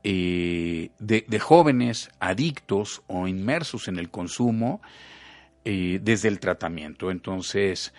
eh, 0.05 0.91
de, 0.99 1.39
jóvenes 1.41 2.11
adictos 2.21 3.03
o 3.07 3.27
inmersos 3.27 3.89
en 3.89 3.99
el 3.99 4.11
consumo 4.11 4.81
eh, 5.65 5.99
desde 6.03 6.29
el 6.29 6.39
tratamiento. 6.39 7.11
Entonces, 7.11 7.93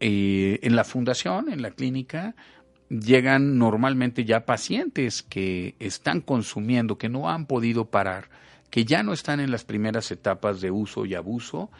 eh, 0.00 0.58
en 0.62 0.76
la 0.76 0.84
fundación, 0.84 1.52
en 1.52 1.62
la 1.62 1.70
clínica, 1.72 2.34
llegan 2.88 3.58
normalmente 3.58 4.24
ya 4.24 4.46
pacientes 4.46 5.22
que 5.22 5.76
están 5.78 6.20
consumiendo, 6.20 6.98
que 6.98 7.08
no 7.08 7.30
han 7.30 7.46
podido 7.46 7.90
parar, 7.90 8.30
que 8.70 8.84
ya 8.84 9.02
no 9.02 9.12
están 9.12 9.40
en 9.40 9.50
las 9.50 9.64
primeras 9.64 10.10
etapas 10.10 10.60
de 10.60 10.70
uso 10.70 11.06
y 11.06 11.14
abuso 11.14 11.70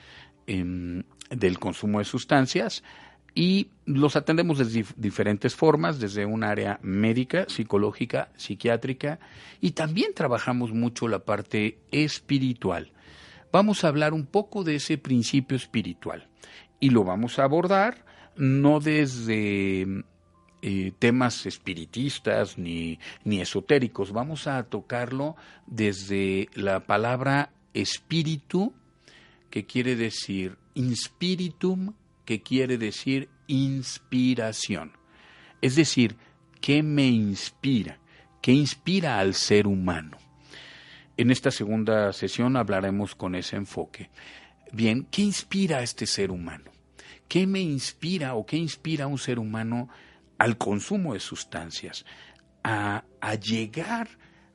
em, 0.46 1.02
del 1.30 1.58
consumo 1.58 1.98
de 1.98 2.04
sustancias 2.04 2.84
y 3.34 3.68
los 3.86 4.16
atendemos 4.16 4.58
de 4.58 4.84
diferentes 4.96 5.54
formas, 5.54 5.98
desde 5.98 6.26
un 6.26 6.44
área 6.44 6.78
médica, 6.82 7.46
psicológica, 7.48 8.30
psiquiátrica 8.36 9.18
y 9.60 9.72
también 9.72 10.14
trabajamos 10.14 10.72
mucho 10.72 11.08
la 11.08 11.20
parte 11.20 11.78
espiritual. 11.90 12.92
Vamos 13.52 13.82
a 13.82 13.88
hablar 13.88 14.12
un 14.12 14.26
poco 14.26 14.62
de 14.62 14.76
ese 14.76 14.98
principio 14.98 15.56
espiritual 15.56 16.28
y 16.80 16.90
lo 16.90 17.04
vamos 17.04 17.38
a 17.38 17.44
abordar 17.44 18.09
no 18.40 18.80
desde 18.80 19.86
eh, 20.62 20.92
temas 20.98 21.44
espiritistas 21.44 22.56
ni, 22.56 22.98
ni 23.22 23.40
esotéricos, 23.40 24.12
vamos 24.12 24.46
a 24.46 24.62
tocarlo 24.64 25.36
desde 25.66 26.48
la 26.54 26.80
palabra 26.80 27.52
espíritu, 27.74 28.72
que 29.50 29.66
quiere 29.66 29.94
decir 29.94 30.56
inspiritum, 30.74 31.92
que 32.24 32.42
quiere 32.42 32.78
decir 32.78 33.28
inspiración. 33.46 34.92
Es 35.60 35.76
decir, 35.76 36.16
¿qué 36.60 36.82
me 36.82 37.08
inspira? 37.08 37.98
¿Qué 38.40 38.52
inspira 38.52 39.18
al 39.18 39.34
ser 39.34 39.66
humano? 39.66 40.16
En 41.18 41.30
esta 41.30 41.50
segunda 41.50 42.12
sesión 42.14 42.56
hablaremos 42.56 43.14
con 43.14 43.34
ese 43.34 43.56
enfoque. 43.56 44.08
Bien, 44.72 45.06
¿qué 45.10 45.22
inspira 45.22 45.78
a 45.78 45.82
este 45.82 46.06
ser 46.06 46.30
humano? 46.30 46.69
¿Qué 47.30 47.46
me 47.46 47.60
inspira 47.60 48.34
o 48.34 48.44
qué 48.44 48.56
inspira 48.56 49.04
a 49.04 49.06
un 49.06 49.16
ser 49.16 49.38
humano 49.38 49.88
al 50.36 50.58
consumo 50.58 51.14
de 51.14 51.20
sustancias? 51.20 52.04
A, 52.64 53.04
llegar 53.40 54.08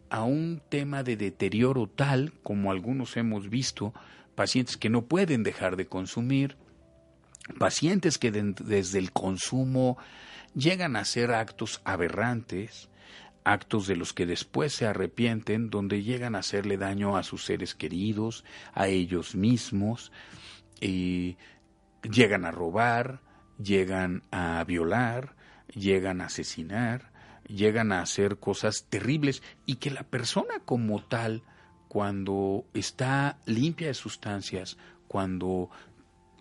a 0.10 0.24
un 0.24 0.62
tema 0.68 1.02
de 1.02 1.16
deterioro 1.16 1.88
tal 1.88 2.34
como 2.44 2.72
algunos 2.72 3.16
hemos 3.16 3.50
visto, 3.50 3.94
pacientes 4.36 4.76
que 4.76 4.90
no 4.90 5.06
pueden 5.06 5.42
dejar 5.44 5.78
de 5.78 5.88
consumir, 5.88 6.58
pacientes 7.58 8.18
que 8.18 8.34
desde 8.34 9.00
el 9.00 9.14
consumo 9.14 9.98
llegan 10.54 10.98
a 10.98 11.00
hacer 11.00 11.32
actos 11.32 11.80
aberrantes, 11.86 12.90
actos 13.46 13.88
de 13.88 13.96
los 13.96 14.12
que 14.12 14.26
después 14.26 14.74
se 14.74 14.86
arrepienten, 14.86 15.70
donde 15.70 16.04
llegan 16.04 16.36
a 16.36 16.40
hacerle 16.40 16.76
daño 16.76 17.16
a 17.16 17.24
sus 17.24 17.46
seres 17.46 17.74
queridos, 17.74 18.44
a 18.74 18.90
ellos 18.90 19.34
mismos, 19.34 20.12
y 20.82 21.38
llegan 22.10 22.46
a 22.46 22.52
robar, 22.52 23.22
llegan 23.58 24.24
a 24.32 24.64
violar, 24.64 25.36
llegan 25.74 26.22
a 26.22 26.26
asesinar, 26.26 27.12
llegan 27.48 27.92
a 27.92 28.02
hacer 28.02 28.38
cosas 28.38 28.86
terribles 28.90 29.44
y 29.66 29.76
que 29.76 29.92
la 29.92 30.04
persona 30.04 30.56
como 30.66 31.04
tal, 31.04 31.44
cuando 31.88 32.66
está 32.74 33.38
limpia 33.46 33.88
de 33.88 33.94
sustancias, 33.94 34.78
cuando 35.08 35.70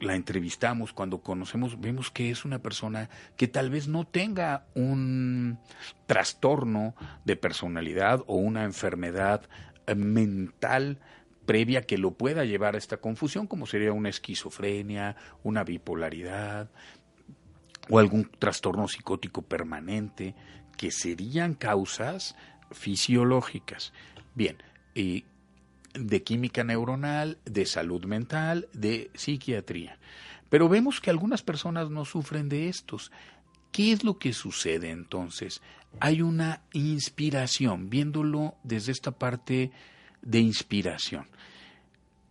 la 0.00 0.16
entrevistamos, 0.16 0.92
cuando 0.92 1.20
conocemos, 1.22 1.80
vemos 1.80 2.10
que 2.10 2.30
es 2.30 2.44
una 2.44 2.58
persona 2.58 3.08
que 3.36 3.48
tal 3.48 3.70
vez 3.70 3.88
no 3.88 4.04
tenga 4.06 4.66
un 4.74 5.58
trastorno 6.06 6.94
de 7.24 7.36
personalidad 7.36 8.22
o 8.26 8.36
una 8.36 8.64
enfermedad 8.64 9.48
mental 9.94 10.98
previa 11.46 11.82
que 11.82 11.98
lo 11.98 12.12
pueda 12.12 12.44
llevar 12.44 12.74
a 12.74 12.78
esta 12.78 12.96
confusión, 12.96 13.46
como 13.46 13.66
sería 13.66 13.92
una 13.92 14.08
esquizofrenia, 14.08 15.16
una 15.42 15.64
bipolaridad 15.64 16.70
o 17.88 17.98
algún 17.98 18.30
trastorno 18.38 18.88
psicótico 18.88 19.42
permanente, 19.42 20.34
que 20.76 20.90
serían 20.90 21.54
causas 21.54 22.34
fisiológicas. 22.70 23.92
Bien, 24.34 24.56
de 24.94 26.22
química 26.22 26.64
neuronal, 26.64 27.38
de 27.44 27.66
salud 27.66 28.04
mental, 28.04 28.68
de 28.72 29.10
psiquiatría. 29.14 29.98
Pero 30.48 30.68
vemos 30.68 31.00
que 31.00 31.10
algunas 31.10 31.42
personas 31.42 31.90
no 31.90 32.04
sufren 32.04 32.48
de 32.48 32.68
estos. 32.68 33.12
¿Qué 33.70 33.92
es 33.92 34.04
lo 34.04 34.18
que 34.18 34.32
sucede 34.32 34.90
entonces? 34.90 35.62
Hay 36.00 36.22
una 36.22 36.62
inspiración, 36.72 37.90
viéndolo 37.90 38.56
desde 38.62 38.92
esta 38.92 39.12
parte 39.12 39.72
de 40.24 40.40
inspiración. 40.40 41.26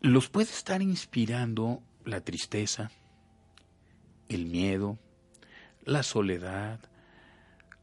Los 0.01 0.29
puede 0.29 0.49
estar 0.49 0.81
inspirando 0.81 1.81
la 2.03 2.21
tristeza, 2.21 2.91
el 4.27 4.45
miedo, 4.45 4.99
la 5.85 6.03
soledad, 6.03 6.79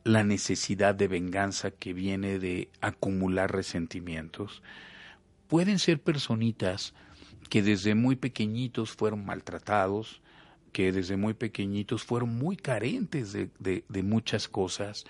la 0.04 0.24
necesidad 0.24 0.94
de 0.94 1.08
venganza 1.08 1.70
que 1.70 1.92
viene 1.92 2.38
de 2.38 2.70
acumular 2.80 3.52
resentimientos. 3.52 4.62
Pueden 5.48 5.78
ser 5.78 6.00
personitas 6.00 6.94
que 7.48 7.62
desde 7.62 7.94
muy 7.94 8.16
pequeñitos 8.16 8.92
fueron 8.92 9.24
maltratados, 9.24 10.20
que 10.72 10.92
desde 10.92 11.16
muy 11.16 11.34
pequeñitos 11.34 12.04
fueron 12.04 12.36
muy 12.36 12.56
carentes 12.56 13.32
de, 13.32 13.50
de, 13.58 14.02
muchas 14.02 14.48
cosas, 14.48 15.04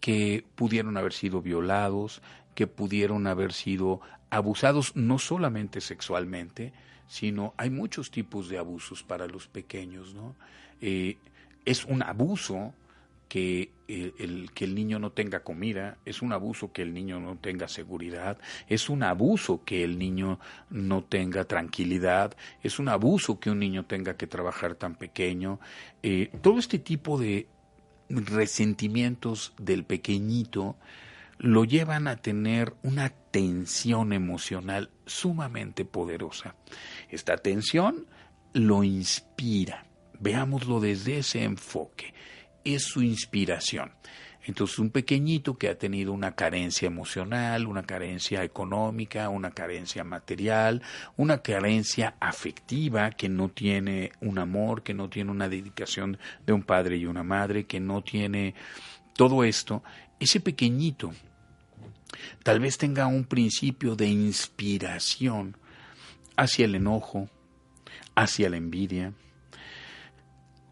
que 0.00 0.44
pudieron 0.56 0.96
haber 0.96 1.12
sido 1.12 1.40
violados, 1.40 2.20
que 2.54 2.66
pudieron 2.66 3.26
haber 3.26 3.52
sido 3.52 4.00
abusados 4.30 4.96
no 4.96 5.18
solamente 5.18 5.80
sexualmente, 5.80 6.72
sino 7.06 7.54
hay 7.56 7.70
muchos 7.70 8.10
tipos 8.10 8.48
de 8.48 8.58
abusos 8.58 9.02
para 9.02 9.26
los 9.26 9.46
pequeños, 9.46 10.14
¿no? 10.14 10.34
Eh, 10.80 11.18
es 11.64 11.84
un 11.84 12.02
abuso 12.02 12.74
que 13.28 13.72
el, 13.88 14.50
que 14.52 14.66
el 14.66 14.74
niño 14.74 14.98
no 14.98 15.12
tenga 15.12 15.40
comida, 15.40 15.96
es 16.04 16.20
un 16.20 16.34
abuso 16.34 16.70
que 16.72 16.82
el 16.82 16.92
niño 16.92 17.18
no 17.18 17.36
tenga 17.36 17.66
seguridad, 17.66 18.38
es 18.68 18.90
un 18.90 19.02
abuso 19.02 19.64
que 19.64 19.84
el 19.84 19.98
niño 19.98 20.38
no 20.68 21.02
tenga 21.04 21.44
tranquilidad, 21.44 22.36
es 22.62 22.78
un 22.78 22.88
abuso 22.88 23.40
que 23.40 23.50
un 23.50 23.58
niño 23.60 23.86
tenga 23.86 24.18
que 24.18 24.26
trabajar 24.26 24.74
tan 24.74 24.96
pequeño. 24.96 25.60
Eh, 26.02 26.30
todo 26.42 26.58
este 26.58 26.78
tipo 26.78 27.18
de 27.18 27.46
resentimientos 28.10 29.54
del 29.58 29.84
pequeñito 29.84 30.76
lo 31.42 31.64
llevan 31.64 32.06
a 32.06 32.16
tener 32.16 32.72
una 32.84 33.10
tensión 33.10 34.12
emocional 34.12 34.90
sumamente 35.06 35.84
poderosa. 35.84 36.54
Esta 37.10 37.36
tensión 37.36 38.06
lo 38.52 38.84
inspira. 38.84 39.84
Veámoslo 40.20 40.78
desde 40.78 41.18
ese 41.18 41.42
enfoque 41.42 42.14
es 42.64 42.84
su 42.84 43.02
inspiración. 43.02 43.90
Entonces, 44.44 44.78
un 44.78 44.90
pequeñito 44.90 45.58
que 45.58 45.68
ha 45.68 45.76
tenido 45.76 46.12
una 46.12 46.36
carencia 46.36 46.86
emocional, 46.86 47.66
una 47.66 47.82
carencia 47.82 48.44
económica, 48.44 49.28
una 49.28 49.50
carencia 49.50 50.04
material, 50.04 50.80
una 51.16 51.42
carencia 51.42 52.14
afectiva, 52.20 53.10
que 53.10 53.28
no 53.28 53.48
tiene 53.48 54.12
un 54.20 54.38
amor, 54.38 54.84
que 54.84 54.94
no 54.94 55.08
tiene 55.08 55.32
una 55.32 55.48
dedicación 55.48 56.18
de 56.46 56.52
un 56.52 56.62
padre 56.62 56.98
y 56.98 57.06
una 57.06 57.24
madre, 57.24 57.66
que 57.66 57.80
no 57.80 58.02
tiene 58.02 58.54
todo 59.16 59.42
esto, 59.42 59.82
ese 60.20 60.40
pequeñito 60.40 61.12
tal 62.42 62.60
vez 62.60 62.78
tenga 62.78 63.06
un 63.06 63.24
principio 63.24 63.96
de 63.96 64.08
inspiración 64.08 65.56
hacia 66.36 66.64
el 66.64 66.74
enojo, 66.74 67.28
hacia 68.14 68.50
la 68.50 68.56
envidia, 68.56 69.12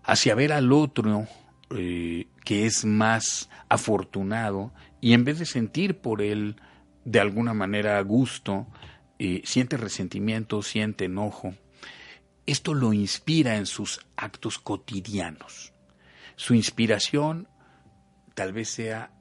hacia 0.04 0.34
ver 0.34 0.52
al 0.52 0.72
otro 0.72 1.26
eh, 1.70 2.26
que 2.44 2.66
es 2.66 2.84
más 2.84 3.48
afortunado 3.68 4.72
y 5.00 5.12
en 5.12 5.24
vez 5.24 5.38
de 5.38 5.46
sentir 5.46 5.98
por 5.98 6.22
él 6.22 6.56
de 7.04 7.20
alguna 7.20 7.54
manera 7.54 8.00
gusto, 8.02 8.66
eh, 9.18 9.42
siente 9.44 9.76
resentimiento, 9.76 10.62
siente 10.62 11.06
enojo. 11.06 11.54
Esto 12.46 12.74
lo 12.74 12.92
inspira 12.92 13.56
en 13.56 13.66
sus 13.66 14.00
actos 14.16 14.58
cotidianos. 14.58 15.72
Su 16.36 16.54
inspiración 16.54 17.48
tal 18.34 18.52
vez 18.52 18.70
sea 18.70 19.12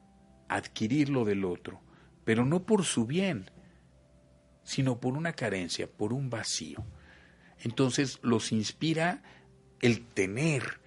adquirir 0.48 1.10
lo 1.10 1.26
del 1.26 1.46
otro, 1.46 1.82
pero 2.30 2.46
no 2.46 2.62
por 2.62 2.86
su 2.86 3.08
bien, 3.08 3.50
sino 4.62 5.00
por 5.00 5.18
una 5.18 5.34
carencia, 5.34 5.88
por 5.88 6.14
un 6.14 6.30
vacío. 6.30 6.86
Entonces 7.58 8.20
los 8.22 8.52
inspira 8.52 9.24
el 9.82 10.06
tener, 10.06 10.80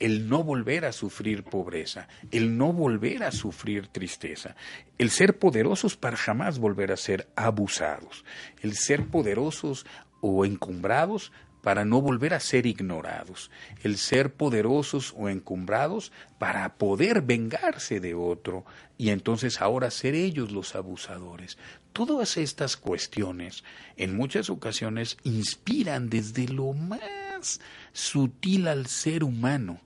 el 0.00 0.28
no 0.28 0.42
volver 0.42 0.84
a 0.84 0.90
sufrir 0.90 1.44
pobreza, 1.44 2.08
el 2.32 2.58
no 2.58 2.72
volver 2.72 3.22
a 3.22 3.30
sufrir 3.30 3.86
tristeza, 3.86 4.56
el 4.98 5.10
ser 5.10 5.38
poderosos 5.38 5.96
para 5.96 6.16
jamás 6.16 6.58
volver 6.58 6.90
a 6.90 6.96
ser 6.96 7.28
abusados, 7.36 8.24
el 8.60 8.74
ser 8.74 9.06
poderosos 9.06 9.86
o 10.20 10.44
encumbrados 10.44 11.30
para 11.62 11.84
no 11.84 12.00
volver 12.00 12.34
a 12.34 12.40
ser 12.40 12.66
ignorados, 12.66 13.50
el 13.82 13.96
ser 13.98 14.34
poderosos 14.34 15.14
o 15.16 15.28
encumbrados 15.28 16.12
para 16.38 16.74
poder 16.74 17.22
vengarse 17.22 18.00
de 18.00 18.14
otro 18.14 18.64
y 18.96 19.10
entonces 19.10 19.60
ahora 19.60 19.90
ser 19.90 20.14
ellos 20.14 20.52
los 20.52 20.74
abusadores. 20.74 21.58
Todas 21.92 22.36
estas 22.36 22.76
cuestiones 22.76 23.64
en 23.96 24.16
muchas 24.16 24.48
ocasiones 24.50 25.16
inspiran 25.24 26.08
desde 26.08 26.48
lo 26.48 26.72
más 26.72 27.60
sutil 27.92 28.68
al 28.68 28.86
ser 28.86 29.24
humano 29.24 29.80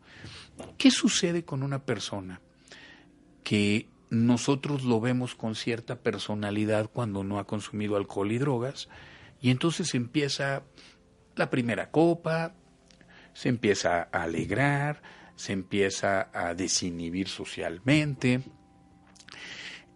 ¿Qué 0.78 0.90
sucede 0.90 1.44
con 1.44 1.62
una 1.62 1.84
persona 1.84 2.40
que 3.42 3.88
nosotros 4.10 4.84
lo 4.84 5.00
vemos 5.00 5.34
con 5.34 5.54
cierta 5.54 5.96
personalidad 5.96 6.90
cuando 6.92 7.24
no 7.24 7.38
ha 7.38 7.46
consumido 7.46 7.96
alcohol 7.96 8.32
y 8.32 8.38
drogas? 8.38 8.88
Y 9.40 9.50
entonces 9.50 9.94
empieza 9.94 10.62
la 11.36 11.50
primera 11.50 11.90
copa, 11.90 12.54
se 13.32 13.48
empieza 13.48 14.08
a 14.12 14.22
alegrar, 14.22 15.02
se 15.36 15.52
empieza 15.52 16.30
a 16.32 16.54
desinhibir 16.54 17.28
socialmente. 17.28 18.42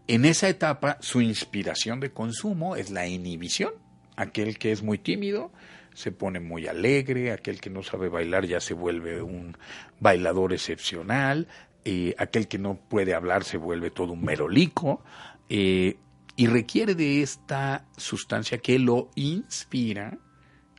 En 0.07 0.25
esa 0.25 0.49
etapa 0.49 0.99
su 1.01 1.21
inspiración 1.21 2.01
de 2.01 2.13
consumo 2.13 2.77
es 2.77 2.91
la 2.91 3.07
inhibición. 3.07 3.73
Aquel 4.17 4.59
que 4.59 4.73
es 4.73 4.83
muy 4.83 4.99
tímido 4.99 5.53
se 5.95 6.13
pone 6.13 6.41
muy 6.41 6.67
alegre, 6.67 7.33
aquel 7.33 7.61
que 7.61 7.71
no 7.71 7.83
sabe 7.83 8.09
bailar 8.09 8.47
ya 8.47 8.61
se 8.61 8.75
vuelve 8.75 9.21
un 9.21 9.57
bailador 9.99 10.53
excepcional, 10.53 11.49
eh, 11.85 12.15
aquel 12.19 12.47
que 12.47 12.59
no 12.59 12.77
puede 12.77 13.15
hablar 13.15 13.43
se 13.43 13.57
vuelve 13.57 13.91
todo 13.91 14.13
un 14.13 14.25
merolico, 14.25 15.03
eh, 15.49 15.97
y 16.37 16.47
requiere 16.47 16.95
de 16.95 17.23
esta 17.23 17.85
sustancia 17.97 18.59
que 18.59 18.79
lo 18.79 19.11
inspira 19.17 20.19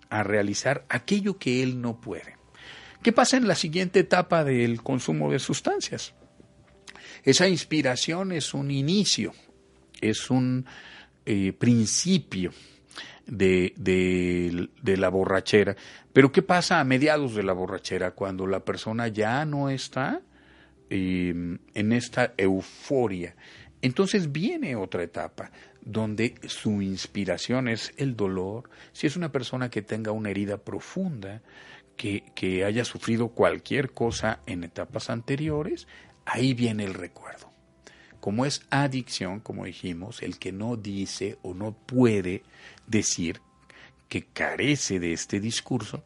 a 0.10 0.24
realizar 0.24 0.86
aquello 0.89 1.38
que 1.38 1.63
él 1.63 1.82
no 1.82 2.00
puede. 2.02 2.38
¿Qué 3.02 3.13
pasa 3.13 3.38
en 3.38 3.48
la 3.48 3.56
siguiente 3.56 4.00
etapa 4.00 4.43
del 4.43 4.82
consumo 4.84 5.32
de 5.32 5.39
sustancias? 5.39 6.13
Esa 7.24 7.48
inspiración 7.48 8.32
es 8.32 8.54
un 8.54 8.72
inicio, 8.72 9.34
es 10.02 10.30
un 10.30 10.65
eh, 11.26 11.54
principio, 11.54 12.52
de, 13.30 13.74
de, 14.82 14.98
la 14.98 15.10
borrachera. 15.10 15.76
Pero 16.13 16.32
¿qué 16.32 16.41
pasa 16.41 16.80
a 16.80 16.84
mediados 16.84 17.36
de 17.36 17.43
la 17.43 17.54
borrachera 17.54 18.12
cuando 18.12 18.48
la 18.48 18.65
persona 18.65 19.08
ya 19.08 19.45
no 19.45 19.69
está 19.69 20.22
em, 20.89 21.60
en 21.74 21.91
esta 21.93 22.34
euforia? 22.38 23.36
Entonces 23.82 24.32
viene 24.32 24.76
otra 24.76 25.04
etapa 25.04 25.52
donde 25.82 26.36
su 26.48 26.82
inspiración 26.82 27.68
es 27.68 27.94
el 27.98 28.15
dolor. 28.15 28.70
Si 28.94 29.08
es 29.08 29.15
una 29.15 29.32
persona 29.32 29.70
que 29.70 29.82
tenga 29.82 30.12
una 30.12 30.30
herida 30.30 30.58
profunda, 30.58 31.42
que, 31.96 32.24
que 32.36 32.63
haya 32.63 32.86
sufrido 32.86 33.30
cualquier 33.30 33.92
cosa 33.92 34.39
en 34.46 34.63
etapas 34.63 35.10
anteriores, 35.10 35.88
ahí 36.26 36.54
viene 36.54 36.86
el 36.86 36.94
recuerdo. 36.94 37.52
Como 38.20 38.45
es 38.45 38.66
adicción, 38.70 39.39
como 39.39 39.66
dijimos, 39.66 40.22
el 40.22 40.39
que 40.39 40.51
no 40.51 40.76
dice 40.76 41.38
o 41.41 41.53
no 41.53 41.74
puede 41.74 42.43
decir 42.88 43.41
que 44.10 44.26
carece 44.26 44.99
de 44.99 45.14
este 45.14 45.39
discurso, 45.39 46.03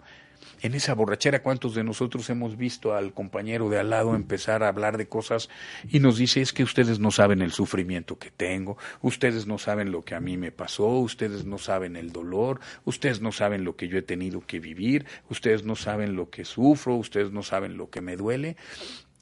en 0.64 0.76
esa 0.76 0.96
borrachera, 0.96 1.44
¿cuántos 1.44 1.76
de 1.76 1.84
nosotros 1.84 2.30
hemos 2.30 2.56
visto 2.56 2.96
al 2.96 3.14
compañero 3.14 3.70
de 3.70 3.80
al 3.80 3.90
lado 3.90 4.16
empezar 4.16 4.64
a 4.64 4.70
hablar 4.70 4.98
de 4.98 5.10
cosas 5.10 5.50
y 5.90 6.00
nos 6.00 6.18
dice 6.18 6.42
es 6.42 6.54
que 6.54 6.64
ustedes 6.64 7.00
no 7.00 7.12
saben 7.12 7.42
el 7.42 7.52
sufrimiento 7.52 8.18
que 8.18 8.32
tengo, 8.32 8.78
ustedes 9.02 9.46
no 9.46 9.58
saben 9.58 9.92
lo 9.92 10.04
que 10.04 10.16
a 10.16 10.22
mí 10.22 10.38
me 10.38 10.54
pasó, 10.54 10.88
ustedes 10.88 11.44
no 11.44 11.58
saben 11.58 11.98
el 11.98 12.14
dolor, 12.14 12.62
ustedes 12.86 13.20
no 13.20 13.34
saben 13.34 13.66
lo 13.66 13.76
que 13.76 13.90
yo 13.90 13.98
he 13.98 14.02
tenido 14.04 14.40
que 14.40 14.62
vivir, 14.62 15.06
ustedes 15.30 15.66
no 15.66 15.76
saben 15.76 16.16
lo 16.16 16.30
que 16.30 16.46
sufro, 16.46 16.96
ustedes 16.96 17.34
no 17.34 17.44
saben 17.44 17.76
lo 17.76 17.90
que 17.90 18.00
me 18.00 18.16
duele? 18.16 18.56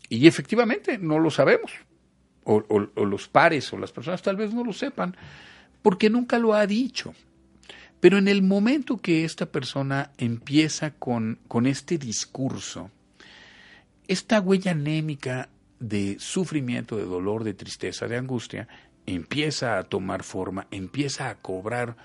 Y 0.10 0.28
efectivamente 0.28 1.00
no 1.00 1.18
lo 1.18 1.32
sabemos, 1.32 1.72
o, 2.44 2.64
o 2.70 3.06
los 3.06 3.28
pares 3.28 3.74
o 3.74 3.80
las 3.80 3.92
personas 3.92 4.22
tal 4.22 4.36
vez 4.36 4.54
no 4.54 4.64
lo 4.64 4.74
sepan, 4.74 5.18
porque 5.82 6.12
nunca 6.12 6.38
lo 6.38 6.54
ha 6.54 6.68
dicho. 6.68 7.16
Pero 8.02 8.18
en 8.18 8.28
el 8.28 8.42
momento 8.42 8.98
que 8.98 9.24
esta 9.24 9.46
persona 9.46 10.12
empieza 10.18 10.92
con, 10.92 11.40
con 11.48 11.68
este 11.68 11.98
discurso, 11.98 12.92
esta 14.08 14.42
huella 14.42 14.72
anémica 14.72 15.48
de 15.80 16.18
sufrimiento, 16.20 16.98
de 16.98 17.06
dolor, 17.06 17.44
de 17.44 17.54
tristeza, 17.54 18.08
de 18.08 18.18
angustia, 18.18 18.68
empieza 19.06 19.78
a 19.78 19.84
tomar 19.84 20.24
forma, 20.24 20.68
empieza 20.72 21.30
a 21.30 21.36
cobrar 21.36 21.96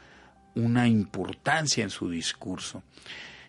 una 0.55 0.87
importancia 0.87 1.83
en 1.83 1.91
su 1.91 2.11
discurso. 2.11 2.83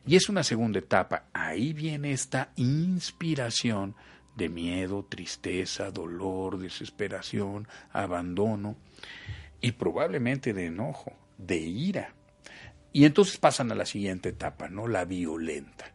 Y 0.06 0.16
es 0.16 0.30
una 0.30 0.44
segunda 0.44 0.80
etapa. 0.80 1.26
Ahí 1.34 1.74
viene 1.74 2.14
esta 2.14 2.52
inspiración 2.56 3.94
de 4.38 4.50
miedo, 4.50 5.06
tristeza, 5.10 5.92
dolor, 5.92 6.60
desesperación, 6.60 7.68
abandono 7.92 8.78
y 9.60 9.74
probablemente 9.74 10.54
de 10.54 10.68
enojo, 10.68 11.12
de 11.38 11.58
ira. 11.58 12.14
Y 12.98 13.06
entonces 13.06 13.38
pasan 13.38 13.72
a 13.72 13.76
la 13.76 13.86
siguiente 13.86 14.30
etapa, 14.30 14.70
¿no? 14.70 14.88
La 14.88 15.06
violenta. 15.06 15.94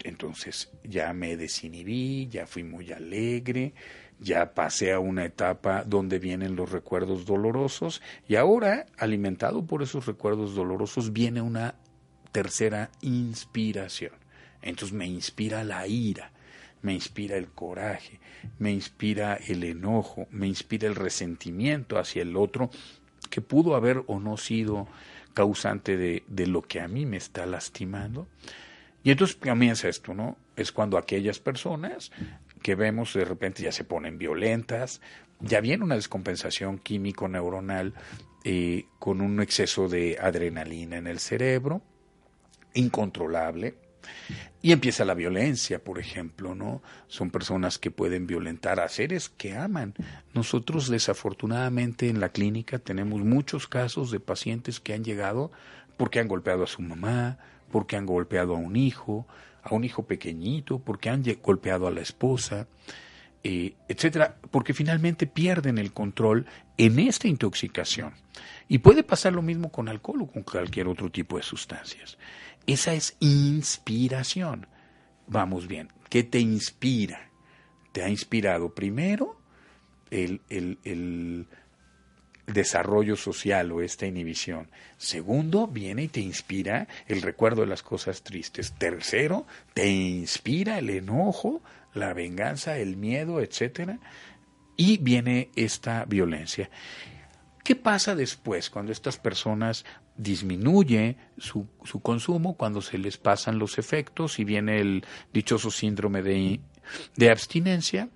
Entonces 0.00 0.70
ya 0.84 1.10
me 1.14 1.38
desinhibí, 1.38 2.28
ya 2.28 2.46
fui 2.46 2.64
muy 2.64 2.92
alegre, 2.92 3.72
ya 4.20 4.52
pasé 4.52 4.92
a 4.92 4.98
una 4.98 5.24
etapa 5.24 5.84
donde 5.84 6.18
vienen 6.18 6.54
los 6.54 6.70
recuerdos 6.70 7.24
dolorosos 7.24 8.02
y 8.28 8.36
ahora, 8.36 8.84
alimentado 8.98 9.64
por 9.64 9.82
esos 9.82 10.04
recuerdos 10.04 10.54
dolorosos, 10.54 11.14
viene 11.14 11.40
una 11.40 11.76
tercera 12.30 12.90
inspiración. 13.00 14.12
Entonces 14.60 14.94
me 14.94 15.06
inspira 15.06 15.64
la 15.64 15.86
ira, 15.86 16.30
me 16.82 16.92
inspira 16.92 17.38
el 17.38 17.48
coraje, 17.48 18.20
me 18.58 18.70
inspira 18.70 19.36
el 19.36 19.64
enojo, 19.64 20.26
me 20.30 20.46
inspira 20.46 20.88
el 20.88 20.94
resentimiento 20.94 21.98
hacia 21.98 22.20
el 22.20 22.36
otro 22.36 22.68
que 23.30 23.40
pudo 23.40 23.76
haber 23.76 24.04
o 24.08 24.20
no 24.20 24.36
sido 24.36 24.88
causante 25.34 25.96
de, 25.96 26.24
de 26.26 26.46
lo 26.46 26.62
que 26.62 26.80
a 26.80 26.88
mí 26.88 27.06
me 27.06 27.16
está 27.16 27.46
lastimando. 27.46 28.28
Y 29.04 29.10
entonces 29.10 29.36
comienza 29.36 29.88
esto, 29.88 30.14
¿no? 30.14 30.36
Es 30.56 30.70
cuando 30.72 30.96
aquellas 30.96 31.40
personas 31.40 32.12
que 32.62 32.74
vemos 32.74 33.14
de 33.14 33.24
repente 33.24 33.62
ya 33.62 33.72
se 33.72 33.84
ponen 33.84 34.18
violentas, 34.18 35.00
ya 35.40 35.60
viene 35.60 35.84
una 35.84 35.96
descompensación 35.96 36.78
químico-neuronal 36.78 37.94
eh, 38.44 38.86
con 38.98 39.20
un 39.20 39.40
exceso 39.40 39.88
de 39.88 40.18
adrenalina 40.20 40.96
en 40.96 41.08
el 41.08 41.18
cerebro, 41.18 41.82
incontrolable, 42.74 43.74
y 44.62 44.72
empieza 44.72 45.04
la 45.04 45.14
violencia, 45.14 45.82
por 45.82 45.98
ejemplo, 45.98 46.54
¿no? 46.54 46.82
Son 47.08 47.30
personas 47.30 47.78
que 47.78 47.90
pueden 47.90 48.26
violentar 48.26 48.78
a 48.78 48.88
seres 48.88 49.28
que 49.28 49.56
aman. 49.56 49.94
Nosotros 50.34 50.88
desafortunadamente 50.88 52.08
en 52.08 52.20
la 52.20 52.28
clínica 52.28 52.78
tenemos 52.78 53.22
muchos 53.22 53.66
casos 53.66 54.10
de 54.10 54.20
pacientes 54.20 54.78
que 54.78 54.94
han 54.94 55.04
llegado 55.04 55.50
porque 55.96 56.20
han 56.20 56.28
golpeado 56.28 56.62
a 56.64 56.68
su 56.68 56.80
mamá, 56.80 57.38
porque 57.72 57.96
han 57.96 58.06
golpeado 58.06 58.54
a 58.54 58.58
un 58.58 58.76
hijo, 58.76 59.26
a 59.62 59.74
un 59.74 59.84
hijo 59.84 60.04
pequeñito, 60.04 60.78
porque 60.78 61.10
han 61.10 61.24
golpeado 61.42 61.88
a 61.88 61.90
la 61.90 62.00
esposa, 62.00 62.68
eh, 63.44 63.74
etcétera, 63.88 64.36
porque 64.52 64.74
finalmente 64.74 65.26
pierden 65.26 65.78
el 65.78 65.92
control 65.92 66.46
en 66.86 66.98
esta 66.98 67.28
intoxicación. 67.28 68.12
Y 68.68 68.78
puede 68.78 69.04
pasar 69.04 69.32
lo 69.32 69.42
mismo 69.42 69.70
con 69.70 69.88
alcohol 69.88 70.22
o 70.22 70.26
con 70.26 70.42
cualquier 70.42 70.88
otro 70.88 71.10
tipo 71.10 71.36
de 71.36 71.44
sustancias. 71.44 72.18
Esa 72.66 72.92
es 72.94 73.16
inspiración. 73.20 74.66
Vamos 75.28 75.68
bien, 75.68 75.88
¿qué 76.08 76.24
te 76.24 76.40
inspira? 76.40 77.30
¿Te 77.92 78.02
ha 78.02 78.08
inspirado 78.08 78.74
primero 78.74 79.38
el, 80.10 80.40
el, 80.48 80.78
el 80.82 81.46
desarrollo 82.46 83.16
social 83.16 83.70
o 83.70 83.82
esta 83.82 84.06
inhibición. 84.06 84.68
Segundo, 84.96 85.68
viene 85.68 86.04
y 86.04 86.08
te 86.08 86.20
inspira 86.20 86.88
el 87.06 87.22
recuerdo 87.22 87.62
de 87.62 87.68
las 87.68 87.82
cosas 87.82 88.22
tristes. 88.22 88.72
Tercero, 88.72 89.46
te 89.74 89.88
inspira 89.88 90.78
el 90.78 90.90
enojo, 90.90 91.62
la 91.94 92.12
venganza, 92.12 92.78
el 92.78 92.96
miedo, 92.96 93.40
etcétera. 93.40 93.98
Y 94.84 94.98
viene 94.98 95.52
esta 95.54 96.04
violencia. 96.06 96.68
¿Qué 97.62 97.76
pasa 97.76 98.16
después 98.16 98.68
cuando 98.68 98.90
estas 98.90 99.16
personas 99.16 99.84
disminuye 100.16 101.18
su, 101.38 101.68
su, 101.84 102.00
consumo, 102.00 102.56
cuando 102.56 102.82
se 102.82 102.98
les 102.98 103.16
pasan 103.16 103.60
los 103.60 103.78
efectos 103.78 104.40
y 104.40 104.44
viene 104.44 104.80
el 104.80 105.04
dichoso 105.32 105.70
síndrome 105.70 106.20
de, 106.22 106.58
de 107.14 107.30
abstinencia? 107.30 108.08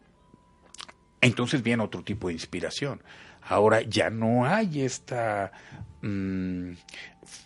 Entonces 1.20 1.62
viene 1.62 1.84
otro 1.84 2.02
tipo 2.02 2.26
de 2.26 2.34
inspiración. 2.34 3.00
Ahora 3.42 3.82
ya 3.82 4.10
no 4.10 4.44
hay 4.44 4.80
esta 4.80 5.52
mm, 6.02 6.72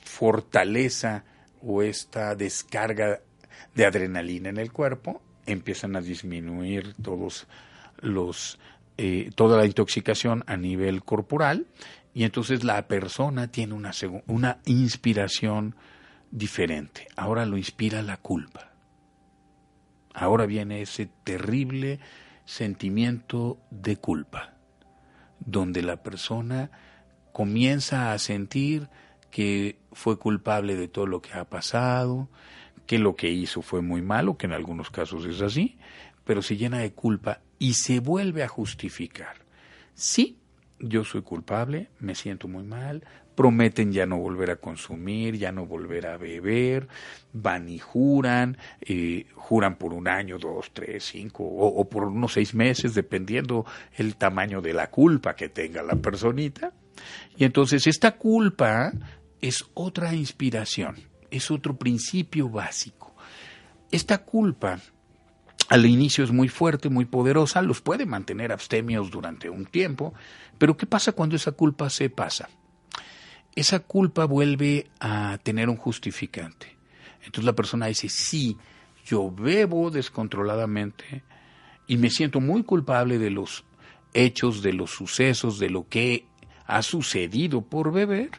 fortaleza 0.02 1.24
o 1.60 1.82
esta 1.82 2.34
descarga 2.34 3.20
de 3.74 3.84
adrenalina 3.84 4.48
en 4.48 4.56
el 4.56 4.72
cuerpo, 4.72 5.20
empiezan 5.44 5.94
a 5.94 6.00
disminuir 6.00 6.94
todos 7.02 7.46
los 8.00 8.58
eh, 8.98 9.30
toda 9.34 9.56
la 9.56 9.66
intoxicación 9.66 10.44
a 10.46 10.56
nivel 10.56 11.02
corporal 11.04 11.66
y 12.12 12.24
entonces 12.24 12.64
la 12.64 12.86
persona 12.88 13.48
tiene 13.48 13.74
una, 13.74 13.92
una 14.26 14.58
inspiración 14.66 15.76
diferente. 16.30 17.08
Ahora 17.16 17.46
lo 17.46 17.56
inspira 17.56 18.02
la 18.02 18.16
culpa. 18.16 18.70
Ahora 20.12 20.46
viene 20.46 20.82
ese 20.82 21.08
terrible 21.24 22.00
sentimiento 22.44 23.58
de 23.70 23.96
culpa 23.96 24.54
donde 25.38 25.82
la 25.82 26.02
persona 26.02 26.70
comienza 27.32 28.12
a 28.12 28.18
sentir 28.18 28.88
que 29.30 29.78
fue 29.92 30.18
culpable 30.18 30.76
de 30.76 30.88
todo 30.88 31.06
lo 31.06 31.22
que 31.22 31.32
ha 31.32 31.44
pasado, 31.44 32.28
que 32.86 32.98
lo 32.98 33.14
que 33.14 33.30
hizo 33.30 33.62
fue 33.62 33.80
muy 33.82 34.02
malo, 34.02 34.36
que 34.36 34.46
en 34.46 34.52
algunos 34.52 34.90
casos 34.90 35.24
es 35.24 35.40
así, 35.40 35.78
pero 36.24 36.42
se 36.42 36.56
llena 36.56 36.78
de 36.78 36.92
culpa 36.92 37.40
y 37.60 37.74
se 37.74 38.00
vuelve 38.00 38.42
a 38.42 38.48
justificar. 38.48 39.36
Sí, 39.94 40.38
yo 40.80 41.04
soy 41.04 41.22
culpable, 41.22 41.90
me 42.00 42.14
siento 42.14 42.48
muy 42.48 42.64
mal, 42.64 43.04
prometen 43.36 43.92
ya 43.92 44.06
no 44.06 44.16
volver 44.16 44.50
a 44.50 44.56
consumir, 44.56 45.36
ya 45.36 45.52
no 45.52 45.66
volver 45.66 46.06
a 46.06 46.16
beber, 46.16 46.88
van 47.34 47.68
y 47.68 47.78
juran, 47.78 48.56
eh, 48.80 49.26
juran 49.34 49.76
por 49.76 49.92
un 49.92 50.08
año, 50.08 50.38
dos, 50.38 50.70
tres, 50.72 51.04
cinco, 51.04 51.44
o, 51.44 51.88
por 51.88 52.04
unos 52.04 52.32
seis 52.32 52.54
meses, 52.54 52.94
dependiendo 52.94 53.66
el 53.94 54.16
tamaño 54.16 54.62
de 54.62 54.72
la 54.72 54.90
culpa 54.90 55.36
que 55.36 55.50
tenga 55.50 55.82
la 55.82 55.96
personita. 55.96 56.72
Y 57.36 57.44
entonces 57.44 57.86
esta 57.86 58.16
culpa 58.16 58.90
es 59.42 59.66
otra 59.74 60.14
inspiración, 60.14 60.96
es 61.30 61.50
otro 61.50 61.76
principio 61.76 62.48
básico. 62.48 63.14
Esta 63.90 64.24
culpa 64.24 64.78
al 65.70 65.86
inicio 65.86 66.24
es 66.24 66.32
muy 66.32 66.48
fuerte, 66.48 66.88
muy 66.88 67.04
poderosa, 67.04 67.62
los 67.62 67.80
puede 67.80 68.04
mantener 68.04 68.50
abstemios 68.50 69.08
durante 69.08 69.48
un 69.48 69.66
tiempo, 69.66 70.12
pero 70.58 70.76
¿qué 70.76 70.84
pasa 70.84 71.12
cuando 71.12 71.36
esa 71.36 71.52
culpa 71.52 71.88
se 71.90 72.10
pasa? 72.10 72.50
Esa 73.54 73.78
culpa 73.78 74.24
vuelve 74.24 74.88
a 74.98 75.38
tener 75.44 75.68
un 75.68 75.76
justificante. 75.76 76.76
Entonces 77.18 77.44
la 77.44 77.54
persona 77.54 77.86
dice, 77.86 78.08
sí, 78.08 78.56
yo 79.06 79.30
bebo 79.30 79.92
descontroladamente 79.92 81.22
y 81.86 81.98
me 81.98 82.10
siento 82.10 82.40
muy 82.40 82.64
culpable 82.64 83.18
de 83.18 83.30
los 83.30 83.64
hechos, 84.12 84.62
de 84.62 84.72
los 84.72 84.90
sucesos, 84.90 85.60
de 85.60 85.70
lo 85.70 85.88
que 85.88 86.26
ha 86.66 86.82
sucedido 86.82 87.62
por 87.62 87.92
beber, 87.92 88.30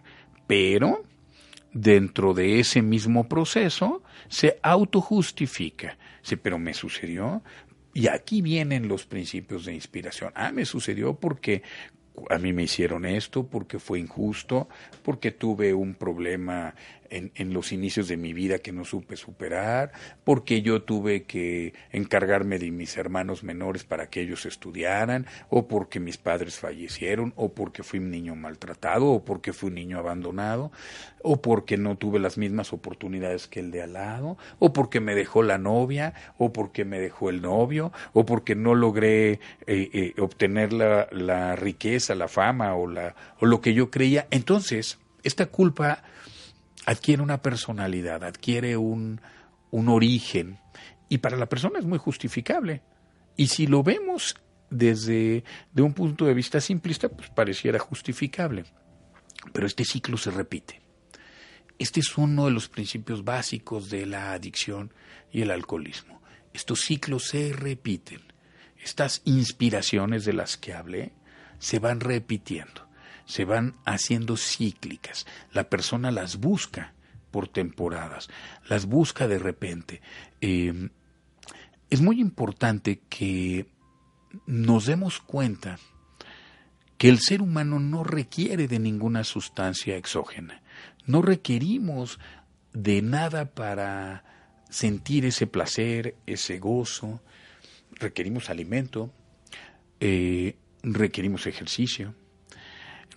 pero 0.48 1.02
dentro 1.72 2.34
de 2.34 2.60
ese 2.60 2.82
mismo 2.82 3.30
proceso 3.30 4.04
se 4.28 4.60
autojustifica. 4.62 5.98
Sí, 6.22 6.36
pero 6.36 6.58
me 6.60 6.74
sucedió. 6.74 7.44
Y 7.94 8.08
aquí 8.08 8.42
vienen 8.42 8.88
los 8.88 9.06
principios 9.06 9.66
de 9.66 9.74
inspiración. 9.74 10.32
Ah, 10.36 10.52
me 10.52 10.66
sucedió 10.66 11.16
porque 11.16 11.64
a 12.30 12.38
mí 12.38 12.54
me 12.54 12.64
hicieron 12.64 13.06
esto, 13.06 13.48
porque 13.48 13.80
fue 13.80 14.00
injusto, 14.00 14.68
porque 15.04 15.32
tuve 15.32 15.74
un 15.74 15.96
problema 15.96 16.76
en, 17.12 17.54
los 17.54 17.72
inicios 17.72 18.08
de 18.08 18.18
mi 18.18 18.34
vida 18.34 18.60
que 18.60 18.72
no 18.72 18.86
supe 18.86 19.18
superar, 19.18 19.92
porque 20.24 20.62
yo 20.62 20.84
tuve 20.84 21.24
que 21.24 21.74
encargarme 21.92 22.58
de 22.58 22.72
mis 22.72 22.98
hermanos 22.98 23.44
menores 23.44 23.84
para 23.84 24.10
que 24.10 24.22
ellos 24.22 24.46
estudiaran, 24.46 25.28
o 25.50 25.68
porque 25.68 26.00
mis 26.00 26.18
padres 26.18 26.58
fallecieron, 26.58 27.34
o 27.36 27.54
porque 27.54 27.84
fui 27.84 28.00
un 28.00 28.10
niño 28.10 28.36
maltratado, 28.36 29.08
o 29.08 29.26
porque 29.26 29.54
fui 29.54 29.70
un 29.70 29.76
niño 29.76 30.00
abandonado, 30.00 30.72
o 31.22 31.42
porque 31.42 31.78
no 31.78 31.98
tuve 31.98 32.20
las 32.20 32.38
mismas 32.38 32.74
oportunidades 32.74 33.48
que 33.48 33.60
el 33.60 33.72
de 33.72 33.84
al 33.84 33.94
lado, 33.94 34.38
o 34.60 34.74
porque 34.74 35.00
me 35.00 35.14
dejó 35.14 35.44
la 35.44 35.58
novia, 35.58 36.14
o 36.38 36.54
porque 36.54 36.86
me 36.86 37.00
dejó 37.00 37.30
el 37.30 37.42
novio, 37.42 37.92
o 38.14 38.26
porque 38.26 38.56
no 38.56 38.74
logré 38.74 39.34
eh, 39.34 39.40
eh, 39.68 40.14
obtener 40.18 40.72
la, 40.74 41.08
la 41.12 41.56
riqueza, 41.56 42.16
la 42.16 42.28
fama 42.28 42.76
o, 42.76 42.88
la, 42.88 43.16
o 43.40 43.46
lo 43.46 43.60
que 43.60 43.74
yo 43.74 43.92
creía. 43.92 44.28
Entonces, 44.32 44.98
esta 45.24 45.48
culpa 45.48 46.04
adquiere 46.86 47.22
una 47.22 47.42
personalidad, 47.42 48.24
adquiere 48.24 48.78
un, 48.78 49.22
un 49.70 49.90
origen 49.90 50.60
y 51.10 51.20
para 51.20 51.38
la 51.38 51.50
persona 51.50 51.80
es 51.80 51.86
muy 51.86 51.98
justificable. 51.98 52.82
Y 53.36 53.48
si 53.48 53.68
lo 53.68 53.84
vemos 53.84 54.36
desde 54.70 55.44
de 55.74 55.82
un 55.82 55.94
punto 55.94 56.26
de 56.26 56.34
vista 56.34 56.62
simplista, 56.62 57.10
pues 57.10 57.30
pareciera 57.30 57.80
justificable. 57.80 58.66
Pero 59.54 59.68
este 59.68 59.84
ciclo 59.84 60.18
se 60.18 60.32
repite. 60.32 60.82
Este 61.78 62.00
es 62.00 62.18
uno 62.18 62.46
de 62.46 62.52
los 62.52 62.70
principios 62.70 63.24
básicos 63.24 63.90
de 63.90 64.06
la 64.06 64.34
adicción 64.34 64.94
y 65.32 65.42
el 65.42 65.52
alcoholismo. 65.52 66.22
Estos 66.54 66.82
ciclos 66.82 67.26
se 67.26 67.54
repiten. 67.54 68.22
Estas 68.84 69.22
inspiraciones 69.26 70.26
de 70.26 70.34
las 70.34 70.58
que 70.58 70.74
hablé 70.74 71.14
se 71.60 71.80
van 71.80 72.00
repitiendo. 72.00 72.88
Se 73.26 73.46
van 73.46 73.76
haciendo 73.86 74.38
cíclicas. 74.38 75.26
La 75.52 75.70
persona 75.70 76.12
las 76.12 76.38
busca 76.38 76.94
por 77.32 77.48
temporadas, 77.48 78.30
las 78.68 78.86
busca 78.86 79.28
de 79.28 79.40
repente. 79.40 80.02
Eh, 80.42 80.90
es 81.90 82.02
muy 82.02 82.20
importante 82.20 83.02
que 83.10 83.68
nos 84.46 84.86
demos 84.86 85.20
cuenta 85.20 85.78
que 86.98 87.10
el 87.10 87.20
ser 87.20 87.42
humano 87.42 87.80
no 87.80 88.04
requiere 88.04 88.68
de 88.68 88.80
ninguna 88.80 89.24
sustancia 89.24 89.98
exógena. 89.98 90.62
No 91.06 91.22
requerimos 91.22 92.20
de 92.74 93.02
nada 93.02 93.54
para 93.54 94.24
sentir 94.70 95.26
ese 95.26 95.48
placer, 95.48 96.16
ese 96.28 96.60
gozo. 96.60 97.22
Requerimos 97.92 98.50
alimento, 98.50 99.12
eh, 100.00 100.56
requerimos 100.84 101.48
ejercicio, 101.48 102.16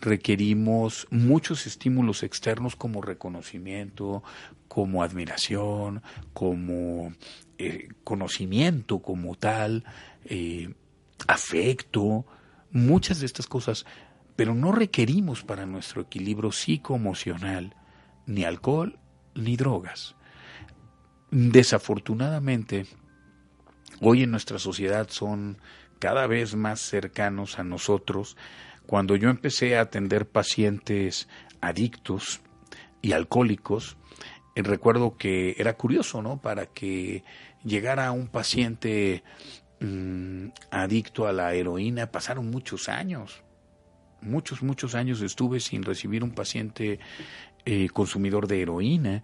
requerimos 0.05 1.07
muchos 1.11 1.67
estímulos 1.67 2.23
externos 2.23 2.77
como 2.77 3.01
reconocimiento, 3.01 4.23
como 4.69 5.03
admiración, 5.03 6.03
como 6.33 7.13
eh, 7.59 7.89
conocimiento 8.05 9.01
como 9.01 9.35
tal, 9.35 9.85
eh, 10.27 10.75
afecto, 11.27 12.27
muchas 12.71 13.21
de 13.21 13.27
estas 13.27 13.47
cosas, 13.47 13.87
pero 14.37 14.55
no 14.55 14.73
requerimos 14.73 15.43
para 15.43 15.65
nuestro 15.65 16.03
equilibrio 16.03 16.53
psicoemocional 16.53 17.75
ni 18.27 18.45
alcohol 18.45 18.99
ni 19.35 19.57
drogas. 19.57 20.17
Desafortunadamente, 21.31 22.87
hoy 24.01 24.23
en 24.23 24.31
nuestra 24.31 24.59
sociedad 24.59 25.09
son 25.09 25.59
cada 25.99 26.27
vez 26.27 26.55
más 26.55 26.81
cercanos 26.81 27.59
a 27.59 27.65
nosotros. 27.65 28.37
Cuando 28.87 29.17
yo 29.17 29.31
empecé 29.31 29.77
a 29.77 29.83
atender 29.83 30.29
pacientes 30.29 31.29
adictos 31.61 32.41
y 33.03 33.13
alcohólicos, 33.13 33.97
eh, 34.55 34.63
recuerdo 34.63 35.17
que 35.17 35.57
era 35.59 35.75
curioso, 35.77 36.23
¿no? 36.23 36.41
Para 36.41 36.67
que 36.67 37.25
llegara 37.65 38.13
un 38.13 38.29
paciente 38.29 39.25
mm, 39.81 40.49
adicto 40.71 41.27
a 41.27 41.33
la 41.33 41.55
heroína, 41.55 42.11
pasaron 42.11 42.51
muchos 42.51 42.89
años. 42.89 43.43
Muchos, 44.21 44.63
muchos 44.63 44.95
años 44.95 45.21
estuve 45.21 45.61
sin 45.61 45.83
recibir 45.83 46.25
un 46.25 46.31
paciente 46.31 46.99
eh, 47.67 47.89
consumidor 47.89 48.47
de 48.47 48.63
heroína. 48.63 49.23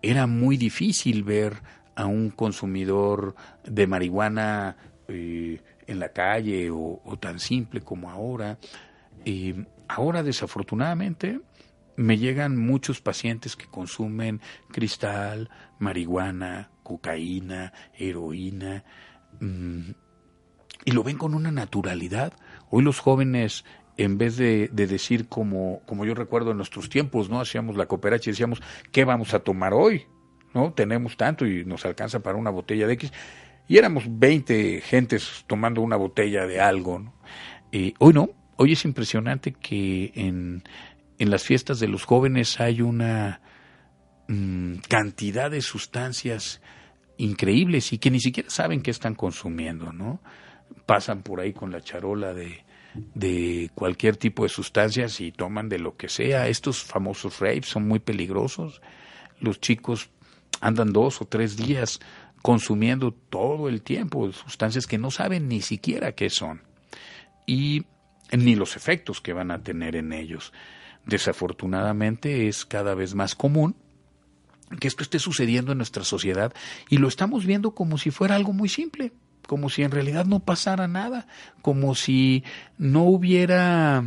Era 0.00 0.26
muy 0.26 0.56
difícil 0.56 1.22
ver 1.24 1.62
a 1.96 2.06
un 2.06 2.30
consumidor 2.30 3.34
de 3.64 3.86
marihuana 3.86 4.76
eh, 5.08 5.60
en 5.86 5.98
la 5.98 6.10
calle 6.10 6.70
o, 6.70 7.00
tan 7.18 7.40
simple 7.40 7.80
como 7.80 8.10
ahora. 8.10 8.58
Ahora, 9.88 10.22
desafortunadamente, 10.22 11.40
me 11.96 12.16
llegan 12.16 12.56
muchos 12.56 13.00
pacientes 13.00 13.56
que 13.56 13.66
consumen 13.66 14.40
cristal, 14.70 15.50
marihuana, 15.80 16.70
cocaína, 16.84 17.72
heroína, 17.94 18.84
mm, 19.40 19.90
y 20.84 20.92
lo 20.92 21.02
ven 21.02 21.18
con 21.18 21.34
una 21.34 21.50
naturalidad. 21.50 22.32
Hoy 22.70 22.84
los 22.84 23.00
jóvenes, 23.00 23.64
en 23.96 24.16
vez 24.16 24.36
de, 24.36 24.68
decir 24.72 25.28
como, 25.28 25.80
como 25.86 26.04
yo 26.04 26.14
recuerdo 26.14 26.52
en 26.52 26.56
nuestros 26.56 26.88
tiempos, 26.88 27.28
¿no? 27.28 27.40
Hacíamos 27.40 27.76
la 27.76 27.86
cooperacha 27.86 28.30
y 28.30 28.32
decíamos, 28.32 28.62
¿qué 28.92 29.04
vamos 29.04 29.34
a 29.34 29.40
tomar 29.40 29.74
hoy? 29.74 30.06
¿No? 30.54 30.72
Tenemos 30.72 31.16
tanto 31.16 31.46
y 31.46 31.64
nos 31.64 31.84
alcanza 31.84 32.20
para 32.20 32.38
una 32.38 32.50
botella 32.50 32.86
de 32.86 32.94
X 32.94 33.12
y 33.66 33.76
éramos 33.76 34.04
20 34.08 34.80
gentes 34.80 35.44
tomando 35.46 35.82
una 35.82 35.96
botella 35.96 36.46
de 36.46 36.60
algo. 36.60 37.00
¿no? 37.00 37.14
hoy 37.98 38.12
no, 38.14 38.30
hoy 38.58 38.72
es 38.72 38.84
impresionante 38.84 39.52
que 39.52 40.12
en, 40.14 40.62
en, 41.18 41.30
las 41.30 41.44
fiestas 41.44 41.80
de 41.80 41.88
los 41.88 42.04
jóvenes 42.04 42.60
hay 42.60 42.82
una 42.82 43.40
mm, 44.26 44.74
cantidad 44.88 45.50
de 45.50 45.62
sustancias 45.62 46.60
increíbles 47.16 47.92
y 47.92 47.98
que 47.98 48.10
ni 48.10 48.20
siquiera 48.20 48.50
saben 48.50 48.82
qué 48.82 48.90
están 48.90 49.14
consumiendo, 49.14 49.92
¿no? 49.92 50.20
Pasan 50.86 51.22
por 51.22 51.40
ahí 51.40 51.52
con 51.52 51.70
la 51.70 51.80
charola 51.80 52.34
de, 52.34 52.64
de 53.14 53.70
cualquier 53.74 54.16
tipo 54.16 54.42
de 54.42 54.48
sustancias 54.48 55.20
y 55.20 55.32
toman 55.32 55.68
de 55.68 55.78
lo 55.78 55.96
que 55.96 56.08
sea. 56.08 56.48
Estos 56.48 56.82
famosos 56.82 57.38
rapes 57.40 57.66
son 57.66 57.86
muy 57.86 58.00
peligrosos. 58.00 58.82
Los 59.40 59.60
chicos 59.60 60.10
andan 60.60 60.92
dos 60.92 61.22
o 61.22 61.26
tres 61.26 61.56
días 61.56 62.00
consumiendo 62.42 63.12
todo 63.12 63.68
el 63.68 63.82
tiempo 63.82 64.32
sustancias 64.32 64.86
que 64.86 64.98
no 64.98 65.10
saben 65.10 65.48
ni 65.48 65.60
siquiera 65.60 66.12
qué 66.12 66.30
son 66.30 66.62
y 67.46 67.86
ni 68.36 68.54
los 68.54 68.76
efectos 68.76 69.20
que 69.20 69.32
van 69.32 69.50
a 69.50 69.62
tener 69.62 69.96
en 69.96 70.12
ellos. 70.12 70.52
Desafortunadamente 71.06 72.48
es 72.48 72.64
cada 72.64 72.94
vez 72.94 73.14
más 73.14 73.34
común 73.34 73.76
que 74.80 74.88
esto 74.88 75.02
esté 75.02 75.18
sucediendo 75.18 75.72
en 75.72 75.78
nuestra 75.78 76.04
sociedad 76.04 76.52
y 76.90 76.98
lo 76.98 77.08
estamos 77.08 77.46
viendo 77.46 77.70
como 77.70 77.96
si 77.96 78.10
fuera 78.10 78.34
algo 78.34 78.52
muy 78.52 78.68
simple, 78.68 79.12
como 79.46 79.70
si 79.70 79.82
en 79.82 79.90
realidad 79.90 80.26
no 80.26 80.40
pasara 80.40 80.88
nada, 80.88 81.26
como 81.62 81.94
si 81.94 82.44
no 82.76 83.04
hubiera 83.04 84.04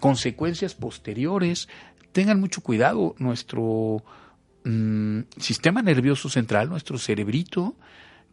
consecuencias 0.00 0.74
posteriores. 0.74 1.68
Tengan 2.10 2.40
mucho 2.40 2.62
cuidado, 2.62 3.14
nuestro 3.18 4.02
Mm, 4.64 5.20
sistema 5.38 5.80
nervioso 5.80 6.28
central, 6.28 6.68
nuestro 6.68 6.98
cerebrito, 6.98 7.76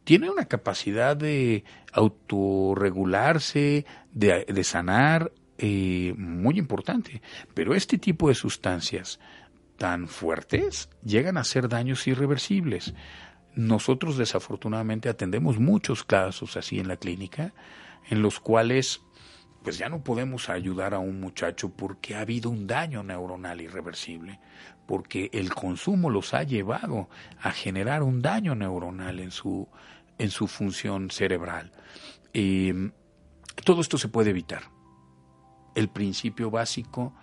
tiene 0.07 0.29
una 0.29 0.45
capacidad 0.45 1.17
de 1.17 1.65
autorregularse, 1.91 3.85
de, 4.13 4.63
sanar, 4.63 5.33
eh, 5.57 6.13
muy 6.17 6.57
importante. 6.57 7.21
Pero 7.53 7.75
este 7.75 7.97
tipo 7.97 8.29
de 8.29 8.35
sustancias 8.35 9.19
tan 9.75 10.07
fuertes 10.07 10.89
llegan 11.03 11.35
a 11.35 11.43
ser 11.43 11.67
daños 11.67 12.07
irreversibles. 12.07 12.93
Nosotros 13.53 14.15
desafortunadamente 14.15 15.09
atendemos 15.09 15.59
muchos 15.59 16.05
casos 16.05 16.55
así 16.55 16.79
en 16.79 16.87
la 16.87 16.95
clínica, 16.95 17.53
en 18.09 18.21
los 18.21 18.39
cuales 18.39 19.01
pues 19.61 19.77
ya 19.77 19.89
no 19.89 20.05
podemos 20.05 20.47
ayudar 20.47 20.93
a 20.93 20.99
un 20.99 21.19
muchacho 21.19 21.67
porque 21.67 22.15
ha 22.15 22.21
habido 22.21 22.49
un 22.49 22.65
daño 22.65 23.03
neuronal 23.03 23.59
irreversible, 23.59 24.39
porque 24.85 25.29
el 25.33 25.53
consumo 25.53 26.09
los 26.09 26.33
ha 26.33 26.43
llevado 26.43 27.09
a 27.41 27.51
generar 27.51 28.03
un 28.03 28.21
daño 28.21 28.55
neuronal 28.55 29.19
en 29.19 29.31
su, 29.31 29.67
en 30.17 30.29
su 30.31 30.47
función 30.47 31.11
cerebral. 31.11 31.71
Todo 33.63 33.81
esto 33.81 33.97
se 33.97 34.07
puede 34.07 34.29
evitar. 34.29 34.63
El 35.75 35.89
principio 35.89 36.49
básico 36.49 37.13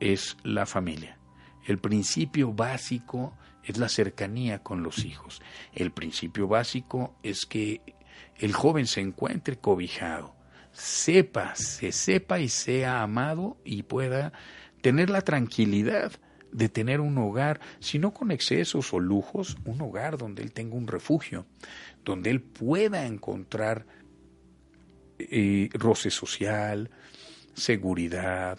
es 0.00 0.36
la 0.42 0.66
familia. 0.66 1.18
El 1.66 1.78
principio 1.78 2.52
básico 2.52 3.36
es 3.62 3.78
la 3.78 3.88
cercanía 3.88 4.62
con 4.62 4.82
los 4.82 5.04
hijos. 5.04 5.42
El 5.72 5.92
principio 5.92 6.48
básico 6.48 7.14
es 7.22 7.46
que 7.46 7.82
el 8.36 8.52
joven 8.52 8.86
se 8.86 9.00
encuentre 9.00 9.56
cobijado, 9.56 10.34
sepa, 10.72 11.54
se 11.54 11.92
sepa 11.92 12.40
y 12.40 12.48
sea 12.48 13.02
amado 13.02 13.58
y 13.64 13.82
pueda 13.82 14.32
tener 14.80 15.10
la 15.10 15.20
tranquilidad 15.20 16.12
de 16.52 16.68
tener 16.68 17.00
un 17.00 17.16
hogar, 17.18 17.60
si 17.78 17.98
no 17.98 18.12
con 18.12 18.30
excesos 18.30 18.92
o 18.92 18.98
lujos, 18.98 19.56
un 19.64 19.80
hogar 19.80 20.18
donde 20.18 20.42
él 20.42 20.52
tenga 20.52 20.74
un 20.74 20.86
refugio, 20.86 21.46
donde 22.04 22.30
él 22.30 22.40
pueda 22.40 23.06
encontrar 23.06 23.86
eh, 25.18 25.68
roce 25.72 26.10
social, 26.10 26.90
seguridad, 27.54 28.58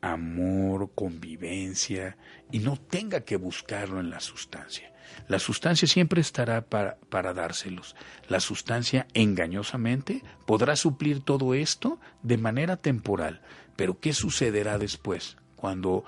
amor, 0.00 0.90
convivencia, 0.94 2.16
y 2.50 2.58
no 2.58 2.76
tenga 2.76 3.22
que 3.22 3.36
buscarlo 3.36 4.00
en 4.00 4.10
la 4.10 4.20
sustancia. 4.20 4.92
La 5.28 5.38
sustancia 5.38 5.86
siempre 5.88 6.20
estará 6.20 6.62
para, 6.62 6.96
para, 7.08 7.32
dárselos. 7.34 7.96
La 8.28 8.40
sustancia 8.40 9.06
engañosamente 9.14 10.22
podrá 10.46 10.76
suplir 10.76 11.20
todo 11.20 11.54
esto 11.54 12.00
de 12.22 12.38
manera 12.38 12.76
temporal. 12.76 13.40
Pero 13.76 14.00
¿qué 14.00 14.12
sucederá 14.12 14.78
después? 14.78 15.36
Cuando 15.56 16.04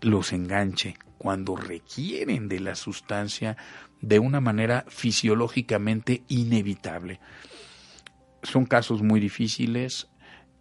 los 0.00 0.32
enganche, 0.32 0.96
cuando 1.18 1.56
requieren 1.56 2.48
de 2.48 2.60
la 2.60 2.74
sustancia 2.74 3.56
de 4.00 4.18
una 4.18 4.40
manera 4.40 4.84
fisiológicamente 4.88 6.22
inevitable. 6.28 7.20
Son 8.42 8.66
casos 8.66 9.02
muy 9.02 9.20
difíciles, 9.20 10.08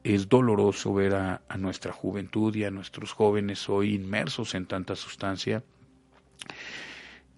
es 0.03 0.29
doloroso 0.29 0.93
ver 0.93 1.15
a, 1.15 1.41
nuestra 1.57 1.91
juventud 1.91 2.55
y 2.55 2.63
a 2.63 2.71
nuestros 2.71 3.11
jóvenes 3.11 3.69
hoy 3.69 3.93
inmersos 3.95 4.55
en 4.55 4.65
tanta 4.65 4.95
sustancia. 4.95 5.63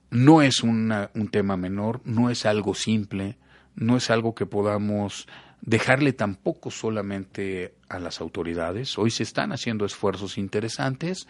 No 0.09 0.41
es 0.41 0.63
un 0.63 1.29
tema 1.31 1.57
menor, 1.57 2.01
no 2.05 2.29
es 2.29 2.45
algo 2.45 2.75
simple, 2.75 3.37
no 3.75 3.97
es 3.97 4.09
algo 4.09 4.35
que 4.35 4.45
podamos 4.45 5.27
dejarle 5.61 6.13
tampoco 6.13 6.71
solamente 6.71 7.73
a 7.89 7.99
las 7.99 8.21
autoridades. 8.21 8.97
Hoy 8.97 9.11
se 9.11 9.23
están 9.23 9.51
haciendo 9.51 9.85
esfuerzos 9.85 10.37
interesantes 10.37 11.27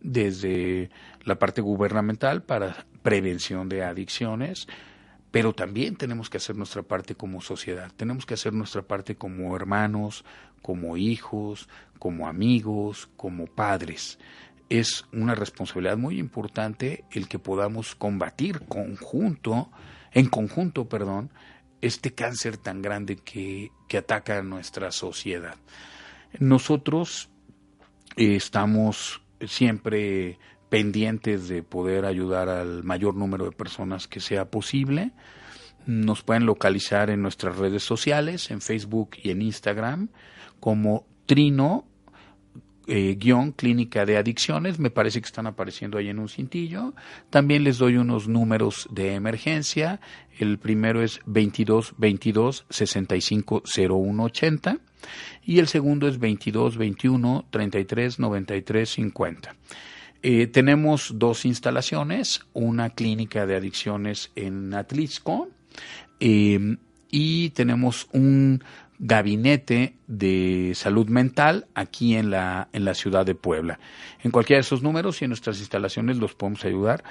desde 0.00 0.90
la 1.24 1.38
parte 1.38 1.60
gubernamental 1.60 2.42
para 2.42 2.86
prevención 3.02 3.68
de 3.68 3.82
adicciones, 3.84 4.68
pero 5.30 5.52
también 5.52 5.96
tenemos 5.96 6.28
que 6.28 6.38
hacer 6.38 6.56
nuestra 6.56 6.82
parte 6.82 7.14
como 7.14 7.40
sociedad, 7.40 7.92
tenemos 7.96 8.26
que 8.26 8.34
hacer 8.34 8.52
nuestra 8.52 8.82
parte 8.82 9.14
como 9.14 9.54
hermanos, 9.54 10.24
como 10.62 10.96
hijos, 10.96 11.68
como 11.98 12.28
amigos, 12.28 13.08
como 13.16 13.46
padres. 13.46 14.18
Es 14.68 15.06
una 15.12 15.34
responsabilidad 15.34 15.96
muy 15.96 16.18
importante 16.18 17.04
el 17.10 17.28
que 17.28 17.38
podamos 17.38 17.94
combatir 17.94 18.60
conjunto, 18.66 19.70
en 20.12 20.26
conjunto, 20.26 20.88
perdón, 20.88 21.30
este 21.80 22.12
cáncer 22.12 22.56
tan 22.56 22.82
grande 22.82 23.16
que, 23.16 23.70
que 23.88 23.98
ataca 23.98 24.38
a 24.38 24.42
nuestra 24.42 24.90
sociedad. 24.90 25.56
Nosotros 26.38 27.30
eh, 28.16 28.36
estamos 28.36 29.22
siempre 29.46 30.38
pendientes 30.68 31.48
de 31.48 31.62
poder 31.62 32.04
ayudar 32.04 32.48
al 32.48 32.84
mayor 32.84 33.14
número 33.16 33.46
de 33.46 33.52
personas 33.52 34.06
que 34.06 34.20
sea 34.20 34.50
posible. 34.50 35.12
Nos 35.86 36.22
pueden 36.22 36.46
localizar 36.46 37.10
en 37.10 37.22
nuestras 37.22 37.56
redes 37.56 37.82
sociales, 37.82 38.50
en 38.50 38.60
Facebook 38.60 39.10
y 39.22 39.30
en 39.30 39.42
Instagram, 39.42 40.10
como 40.60 41.06
Trino 41.26 41.89
eh, 42.92 43.14
guion 43.14 43.52
clínica 43.52 44.04
de 44.04 44.16
adicciones, 44.16 44.80
me 44.80 44.90
parece 44.90 45.20
que 45.20 45.26
están 45.26 45.46
apareciendo 45.46 45.96
ahí 45.96 46.08
en 46.08 46.18
un 46.18 46.28
cintillo. 46.28 46.92
También 47.30 47.62
les 47.62 47.78
doy 47.78 47.96
unos 47.96 48.26
números 48.26 48.88
de 48.90 49.14
emergencia. 49.14 50.00
El 50.40 50.58
primero 50.58 51.00
es 51.00 51.20
22 51.26 51.94
22 51.98 52.66
65 52.68 53.62
01 53.88 54.24
80 54.24 54.78
y 55.44 55.60
el 55.60 55.68
segundo 55.68 56.08
es 56.08 56.18
22 56.18 56.76
21 56.78 57.46
33 57.50 58.18
93 58.18 58.88
50. 58.88 59.54
Eh, 60.24 60.48
tenemos 60.48 61.12
dos 61.14 61.44
instalaciones, 61.44 62.44
una 62.54 62.90
clínica 62.90 63.46
de 63.46 63.54
adicciones 63.54 64.32
en 64.34 64.74
Atlisco 64.74 65.48
eh, 66.18 66.76
y 67.08 67.50
tenemos 67.50 68.08
un 68.12 68.64
gabinete 69.02 69.96
de 70.06 70.72
salud 70.74 71.08
mental 71.08 71.66
aquí 71.74 72.16
en 72.16 72.30
la, 72.30 72.68
en 72.72 72.84
la 72.84 72.94
ciudad 72.94 73.24
de 73.24 73.34
Puebla. 73.34 73.80
En 74.22 74.30
cualquiera 74.30 74.58
de 74.58 74.60
esos 74.60 74.82
números 74.82 75.20
y 75.20 75.24
en 75.24 75.30
nuestras 75.30 75.58
instalaciones 75.58 76.18
los 76.18 76.34
podemos 76.34 76.64
ayudar. 76.66 77.02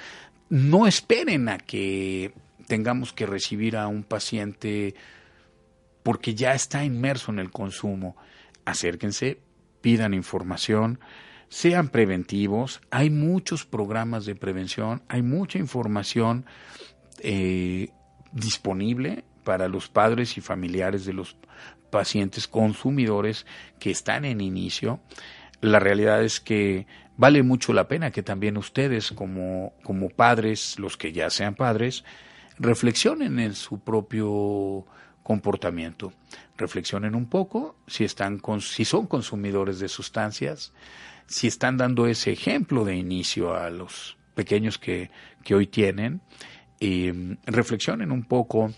No 0.48 0.86
esperen 0.86 1.48
a 1.48 1.58
que 1.58 2.32
tengamos 2.68 3.12
que 3.12 3.26
recibir 3.26 3.76
a 3.76 3.88
un 3.88 4.04
paciente 4.04 4.94
porque 6.04 6.34
ya 6.34 6.54
está 6.54 6.84
inmerso 6.84 7.32
en 7.32 7.40
el 7.40 7.50
consumo. 7.50 8.16
Acérquense, 8.64 9.40
pidan 9.80 10.14
información, 10.14 11.00
sean 11.48 11.88
preventivos. 11.88 12.80
Hay 12.92 13.10
muchos 13.10 13.66
programas 13.66 14.26
de 14.26 14.36
prevención, 14.36 15.02
hay 15.08 15.22
mucha 15.22 15.58
información 15.58 16.46
eh, 17.18 17.88
disponible 18.30 19.24
para 19.42 19.66
los 19.66 19.88
padres 19.88 20.38
y 20.38 20.40
familiares 20.40 21.04
de 21.04 21.14
los 21.14 21.36
pacientes 21.90 22.48
consumidores 22.48 23.46
que 23.78 23.90
están 23.90 24.24
en 24.24 24.40
inicio. 24.40 25.00
La 25.60 25.78
realidad 25.78 26.22
es 26.24 26.40
que 26.40 26.86
vale 27.16 27.42
mucho 27.42 27.72
la 27.72 27.88
pena 27.88 28.10
que 28.10 28.22
también 28.22 28.56
ustedes 28.56 29.12
como, 29.12 29.74
como 29.82 30.08
padres, 30.08 30.78
los 30.78 30.96
que 30.96 31.12
ya 31.12 31.28
sean 31.28 31.54
padres, 31.54 32.04
reflexionen 32.58 33.38
en 33.38 33.54
su 33.54 33.80
propio 33.80 34.86
comportamiento. 35.22 36.12
Reflexionen 36.56 37.14
un 37.14 37.26
poco 37.26 37.76
si, 37.86 38.04
están 38.04 38.40
si 38.60 38.84
son 38.84 39.06
consumidores 39.06 39.78
de 39.78 39.88
sustancias, 39.88 40.72
si 41.26 41.46
están 41.46 41.76
dando 41.76 42.06
ese 42.06 42.32
ejemplo 42.32 42.84
de 42.84 42.96
inicio 42.96 43.54
a 43.54 43.70
los 43.70 44.16
pequeños 44.34 44.78
que, 44.78 45.10
que 45.44 45.54
hoy 45.54 45.66
tienen. 45.66 46.20
Eh, 46.80 47.36
reflexionen 47.44 48.10
un 48.10 48.24
poco 48.24 48.72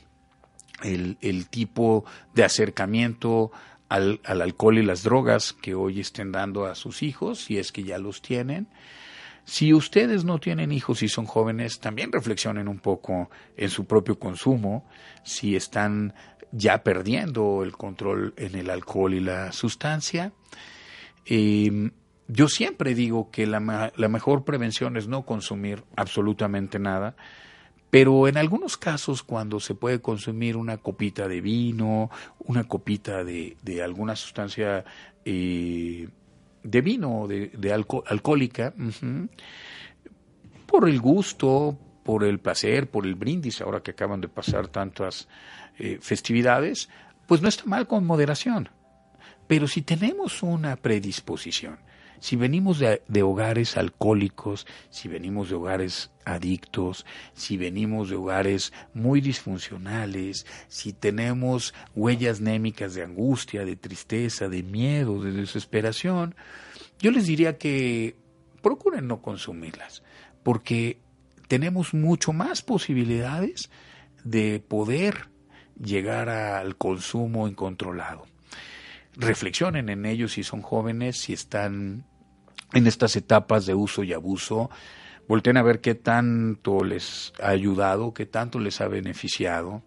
el, 0.83 1.47
tipo 1.49 2.05
de 2.35 2.45
acercamiento 2.45 3.51
al, 3.89 4.21
alcohol 4.25 4.79
y 4.79 4.83
las 4.83 5.03
drogas 5.03 5.53
que 5.53 5.75
hoy 5.75 6.01
estén 6.01 6.33
dando 6.33 6.67
a 6.67 6.75
sus 6.75 7.03
hijos, 7.03 7.45
si 7.45 7.59
es 7.59 7.73
que 7.73 7.83
ya 7.83 7.99
los 7.99 8.23
tienen. 8.23 8.69
Si 9.45 9.75
ustedes 9.75 10.25
no 10.25 10.39
tienen 10.39 10.71
hijos 10.71 11.03
y 11.03 11.09
son 11.09 11.27
jóvenes, 11.27 11.81
también 11.81 12.13
reflexionen 12.13 12.69
un 12.69 12.79
poco 12.79 13.29
en 13.57 13.71
su 13.71 13.87
propio 13.87 14.19
consumo, 14.19 14.87
si 15.25 15.57
están 15.57 16.15
ya 16.53 16.83
perdiendo 16.85 17.63
el 17.65 17.73
control 17.73 18.35
en 18.37 18.55
el 18.55 18.71
alcohol 18.71 19.15
y 19.15 19.21
la 19.21 19.51
sustancia. 19.53 20.33
Em, 21.25 21.91
yo 22.29 22.49
siempre 22.49 22.95
digo 22.95 23.31
que 23.31 23.47
la, 23.47 23.93
la 23.97 24.09
mejor 24.09 24.45
prevención 24.45 24.97
es 24.97 25.09
no 25.09 25.25
consumir 25.25 25.83
absolutamente 25.97 26.79
nada, 26.79 27.17
pero 27.93 28.27
en 28.27 28.39
algunos 28.39 28.79
casos, 28.79 29.23
cuando 29.23 29.61
se 29.61 29.75
puede 29.75 30.01
consumir 30.01 30.57
una 30.57 30.79
copita 30.79 31.29
de 31.29 31.43
vino, 31.43 32.09
una 32.39 32.65
copita 32.65 33.23
de, 33.23 33.59
de 33.61 33.83
alguna 33.83 34.17
sustancia 34.17 34.83
eh, 35.27 36.09
de 36.63 36.81
vino, 36.81 37.27
de, 37.29 37.49
de 37.49 37.71
alcohólica, 37.71 38.73
por 40.65 40.89
el 40.89 41.01
gusto, 41.03 41.79
por 42.03 42.25
el 42.25 42.41
placer, 42.41 42.91
por 42.91 43.05
el 43.05 43.15
brindis, 43.15 43.61
ahora 43.61 43.83
que 43.83 43.91
acaban 43.91 44.23
de 44.23 44.29
pasar 44.29 44.69
tantas 44.69 45.29
eh, 45.79 45.99
festividades, 46.01 46.89
pues 47.27 47.43
no 47.43 47.49
está 47.49 47.67
mal 47.67 47.87
con 47.87 48.07
moderación. 48.07 48.71
Pero 49.47 49.69
si 49.69 49.83
tenemos 49.83 50.43
una 50.43 50.77
predisposición, 50.77 51.79
si 52.23 52.37
venimos 52.37 52.79
de, 52.79 53.23
hogares 53.25 53.77
alcohólicos, 53.77 54.65
si 54.91 55.09
venimos 55.09 55.49
de 55.49 55.57
hogares 55.57 56.13
adictos, 56.25 57.05
si 57.35 57.57
venimos 57.57 58.11
de 58.11 58.15
hogares 58.15 58.73
muy 58.95 59.21
disfuncionales, 59.21 60.47
si 60.69 60.93
tenemos 60.93 61.75
huellas 61.97 62.41
némicas 62.41 62.95
de 62.95 63.03
angustia, 63.03 63.65
de 63.65 63.75
tristeza, 63.75 64.49
de 64.49 64.63
miedo, 64.63 65.21
de 65.21 65.33
desesperación, 65.33 66.37
yo 67.01 67.11
les 67.11 67.27
diría 67.27 67.59
que 67.59 68.15
procuren 68.63 69.09
no 69.09 69.21
consumirlas, 69.21 70.05
porque 70.45 71.01
tenemos 71.49 71.93
mucho 71.93 72.33
más 72.33 72.63
posibilidades 72.63 73.69
de 74.23 74.61
poder 74.61 75.27
llegar 75.77 76.29
al 76.29 76.77
consumo 76.77 77.49
incontrolado. 77.49 78.27
Reflexionen 79.17 79.89
en 79.89 80.07
ellos 80.07 80.35
si 80.35 80.45
son 80.45 80.63
jóvenes, 80.63 81.17
si 81.17 81.33
están 81.33 82.05
en 82.73 82.87
estas 82.87 83.17
etapas 83.17 83.67
de 83.67 83.75
uso 83.75 84.03
y 84.03 84.13
abuso, 84.13 84.71
volteen 85.29 85.57
a 85.57 85.63
ver 85.63 85.81
qué 85.81 85.95
tanto 85.95 86.85
les 86.85 87.33
ha 87.43 87.51
ayudado, 87.51 88.15
qué 88.15 88.27
tanto 88.27 88.59
les 88.59 88.81
ha 88.81 88.89
beneficiado. 88.89 89.83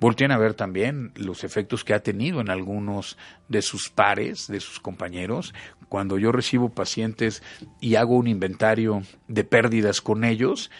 Volteen 0.00 0.32
a 0.32 0.38
ver 0.38 0.54
también 0.54 1.12
los 1.14 1.44
efectos 1.44 1.84
que 1.84 1.94
ha 1.94 2.02
tenido 2.02 2.40
en 2.40 2.50
algunos 2.50 3.16
de 3.48 3.62
sus 3.62 3.88
pares, 3.88 4.48
de 4.48 4.60
sus 4.60 4.80
compañeros. 4.80 5.54
Cuando 5.88 6.18
yo 6.18 6.32
recibo 6.32 6.70
pacientes 6.70 7.42
y 7.80 7.94
hago 7.94 8.16
un 8.16 8.26
inventario 8.26 9.02
de 9.28 9.44
pérdidas 9.44 10.00
con 10.00 10.24
ellos, 10.24 10.70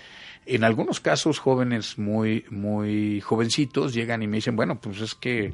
en 0.47 0.64
algunos 0.64 1.01
casos 1.01 1.39
jóvenes 1.39 1.99
muy, 1.99 2.45
muy 2.51 3.20
jovencitos 3.20 3.95
llegan 3.95 4.22
y 4.22 4.26
me 4.26 4.39
dicen, 4.39 4.57
bueno, 4.57 4.80
pues 4.80 5.01
es 5.01 5.14
que 5.14 5.53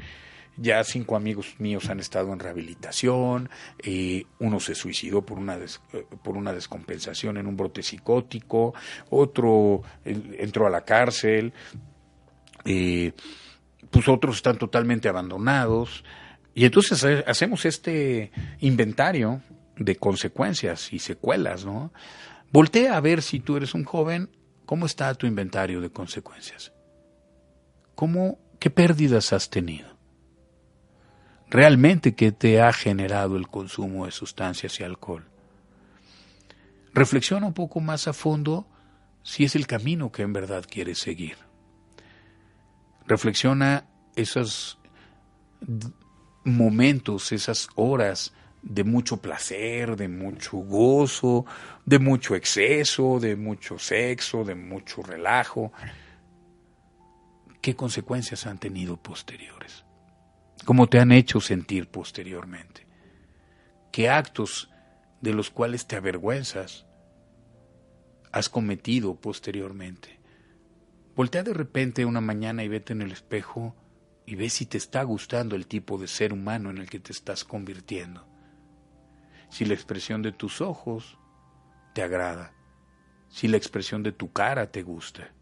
ya 0.60 0.84
cinco 0.84 1.16
amigos 1.16 1.54
míos 1.58 1.88
han 1.88 2.00
estado 2.00 2.32
en 2.32 2.38
rehabilitación, 2.38 3.48
eh, 3.78 4.24
uno 4.38 4.60
se 4.60 4.74
suicidó 4.74 5.22
por 5.22 5.38
una, 5.38 5.56
eh, 5.56 5.66
por 6.22 6.36
una 6.36 6.52
descompensación 6.52 7.38
en 7.38 7.46
un 7.46 7.56
brote 7.56 7.82
psicótico, 7.82 8.74
otro 9.08 9.82
entró 10.04 10.66
a 10.66 10.70
la 10.70 10.82
cárcel, 10.84 11.54
eh, 12.66 13.12
pues 13.90 14.06
otros 14.08 14.36
están 14.36 14.58
totalmente 14.58 15.08
abandonados. 15.08 16.04
Y 16.54 16.66
entonces 16.66 17.02
hacemos 17.26 17.64
este 17.64 18.30
inventario 18.58 19.40
de 19.76 19.96
consecuencias 19.96 20.92
y 20.92 20.98
secuelas, 20.98 21.64
¿no? 21.64 21.92
Voltea 22.52 22.96
a 22.96 23.00
ver 23.00 23.22
si 23.22 23.40
tú 23.40 23.56
eres 23.56 23.72
un 23.74 23.84
joven, 23.84 24.28
¿cómo 24.66 24.84
está 24.84 25.14
tu 25.14 25.26
inventario 25.26 25.80
de 25.80 25.90
consecuencias? 25.90 26.72
¿Cómo, 27.94 28.38
qué 28.58 28.68
pérdidas 28.68 29.32
has 29.32 29.48
tenido? 29.48 29.99
Realmente 31.50 32.14
qué 32.14 32.32
te 32.32 32.62
ha 32.62 32.72
generado 32.72 33.36
el 33.36 33.48
consumo 33.48 34.06
de 34.06 34.12
sustancias 34.12 34.78
y 34.80 34.84
alcohol. 34.84 35.24
Reflexiona 36.94 37.46
un 37.46 37.54
poco 37.54 37.80
más 37.80 38.08
a 38.08 38.12
fondo 38.12 38.66
si 39.22 39.44
es 39.44 39.54
el 39.56 39.66
camino 39.66 40.10
que 40.12 40.22
en 40.22 40.32
verdad 40.32 40.64
quieres 40.68 40.98
seguir. 40.98 41.36
Reflexiona 43.06 43.84
esos 44.16 44.78
momentos, 46.44 47.32
esas 47.32 47.68
horas 47.74 48.32
de 48.62 48.84
mucho 48.84 49.18
placer, 49.18 49.96
de 49.96 50.08
mucho 50.08 50.58
gozo, 50.58 51.46
de 51.84 51.98
mucho 51.98 52.34
exceso, 52.34 53.18
de 53.18 53.36
mucho 53.36 53.78
sexo, 53.78 54.44
de 54.44 54.54
mucho 54.54 55.02
relajo. 55.02 55.72
¿Qué 57.60 57.74
consecuencias 57.74 58.46
han 58.46 58.58
tenido 58.58 58.96
posteriores? 58.96 59.84
Cómo 60.70 60.86
te 60.86 61.00
han 61.00 61.10
hecho 61.10 61.40
sentir 61.40 61.88
posteriormente, 61.88 62.86
qué 63.90 64.08
actos 64.08 64.70
de 65.20 65.34
los 65.34 65.50
cuales 65.50 65.88
te 65.88 65.96
avergüenzas 65.96 66.86
has 68.30 68.48
cometido 68.48 69.16
posteriormente. 69.16 70.20
Voltea 71.16 71.42
de 71.42 71.54
repente 71.54 72.04
una 72.04 72.20
mañana 72.20 72.62
y 72.62 72.68
vete 72.68 72.92
en 72.92 73.02
el 73.02 73.10
espejo 73.10 73.74
y 74.24 74.36
ve 74.36 74.48
si 74.48 74.64
te 74.64 74.78
está 74.78 75.02
gustando 75.02 75.56
el 75.56 75.66
tipo 75.66 75.98
de 75.98 76.06
ser 76.06 76.32
humano 76.32 76.70
en 76.70 76.78
el 76.78 76.88
que 76.88 77.00
te 77.00 77.10
estás 77.10 77.42
convirtiendo. 77.42 78.28
Si 79.48 79.64
la 79.64 79.74
expresión 79.74 80.22
de 80.22 80.30
tus 80.30 80.60
ojos 80.60 81.18
te 81.94 82.02
agrada, 82.04 82.54
si 83.28 83.48
la 83.48 83.56
expresión 83.56 84.04
de 84.04 84.12
tu 84.12 84.32
cara 84.32 84.70
te 84.70 84.84
gusta, 84.84 85.34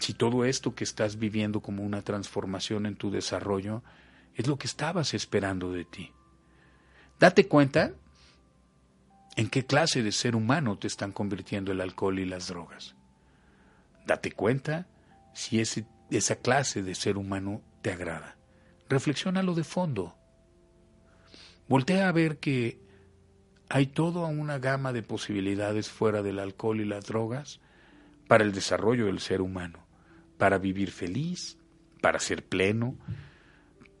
si 0.00 0.14
todo 0.14 0.44
esto 0.44 0.74
que 0.74 0.84
estás 0.84 1.18
viviendo 1.18 1.60
como 1.60 1.84
una 1.84 2.02
transformación 2.02 2.86
en 2.86 2.96
tu 2.96 3.10
desarrollo 3.10 3.82
es 4.34 4.46
lo 4.46 4.58
que 4.58 4.66
estabas 4.66 5.14
esperando 5.14 5.72
de 5.72 5.84
ti. 5.84 6.12
Date 7.18 7.46
cuenta 7.46 7.92
en 9.36 9.48
qué 9.48 9.64
clase 9.64 10.02
de 10.02 10.10
ser 10.10 10.34
humano 10.34 10.78
te 10.78 10.86
están 10.86 11.12
convirtiendo 11.12 11.70
el 11.70 11.80
alcohol 11.80 12.18
y 12.18 12.24
las 12.24 12.48
drogas. 12.48 12.94
Date 14.06 14.32
cuenta 14.32 14.86
si 15.34 15.60
ese, 15.60 15.86
esa 16.10 16.36
clase 16.36 16.82
de 16.82 16.94
ser 16.94 17.16
humano 17.16 17.62
te 17.82 17.92
agrada. 17.92 18.36
Reflexiónalo 18.88 19.54
de 19.54 19.64
fondo. 19.64 20.16
Voltea 21.68 22.08
a 22.08 22.12
ver 22.12 22.38
que 22.38 22.80
hay 23.68 23.86
toda 23.86 24.26
una 24.26 24.58
gama 24.58 24.92
de 24.92 25.02
posibilidades 25.02 25.88
fuera 25.88 26.22
del 26.22 26.38
alcohol 26.40 26.80
y 26.80 26.84
las 26.84 27.04
drogas 27.04 27.60
para 28.26 28.44
el 28.44 28.52
desarrollo 28.52 29.06
del 29.06 29.20
ser 29.20 29.40
humano, 29.40 29.78
para 30.40 30.56
vivir 30.56 30.90
feliz, 30.90 31.58
para 32.00 32.18
ser 32.18 32.48
pleno, 32.48 32.96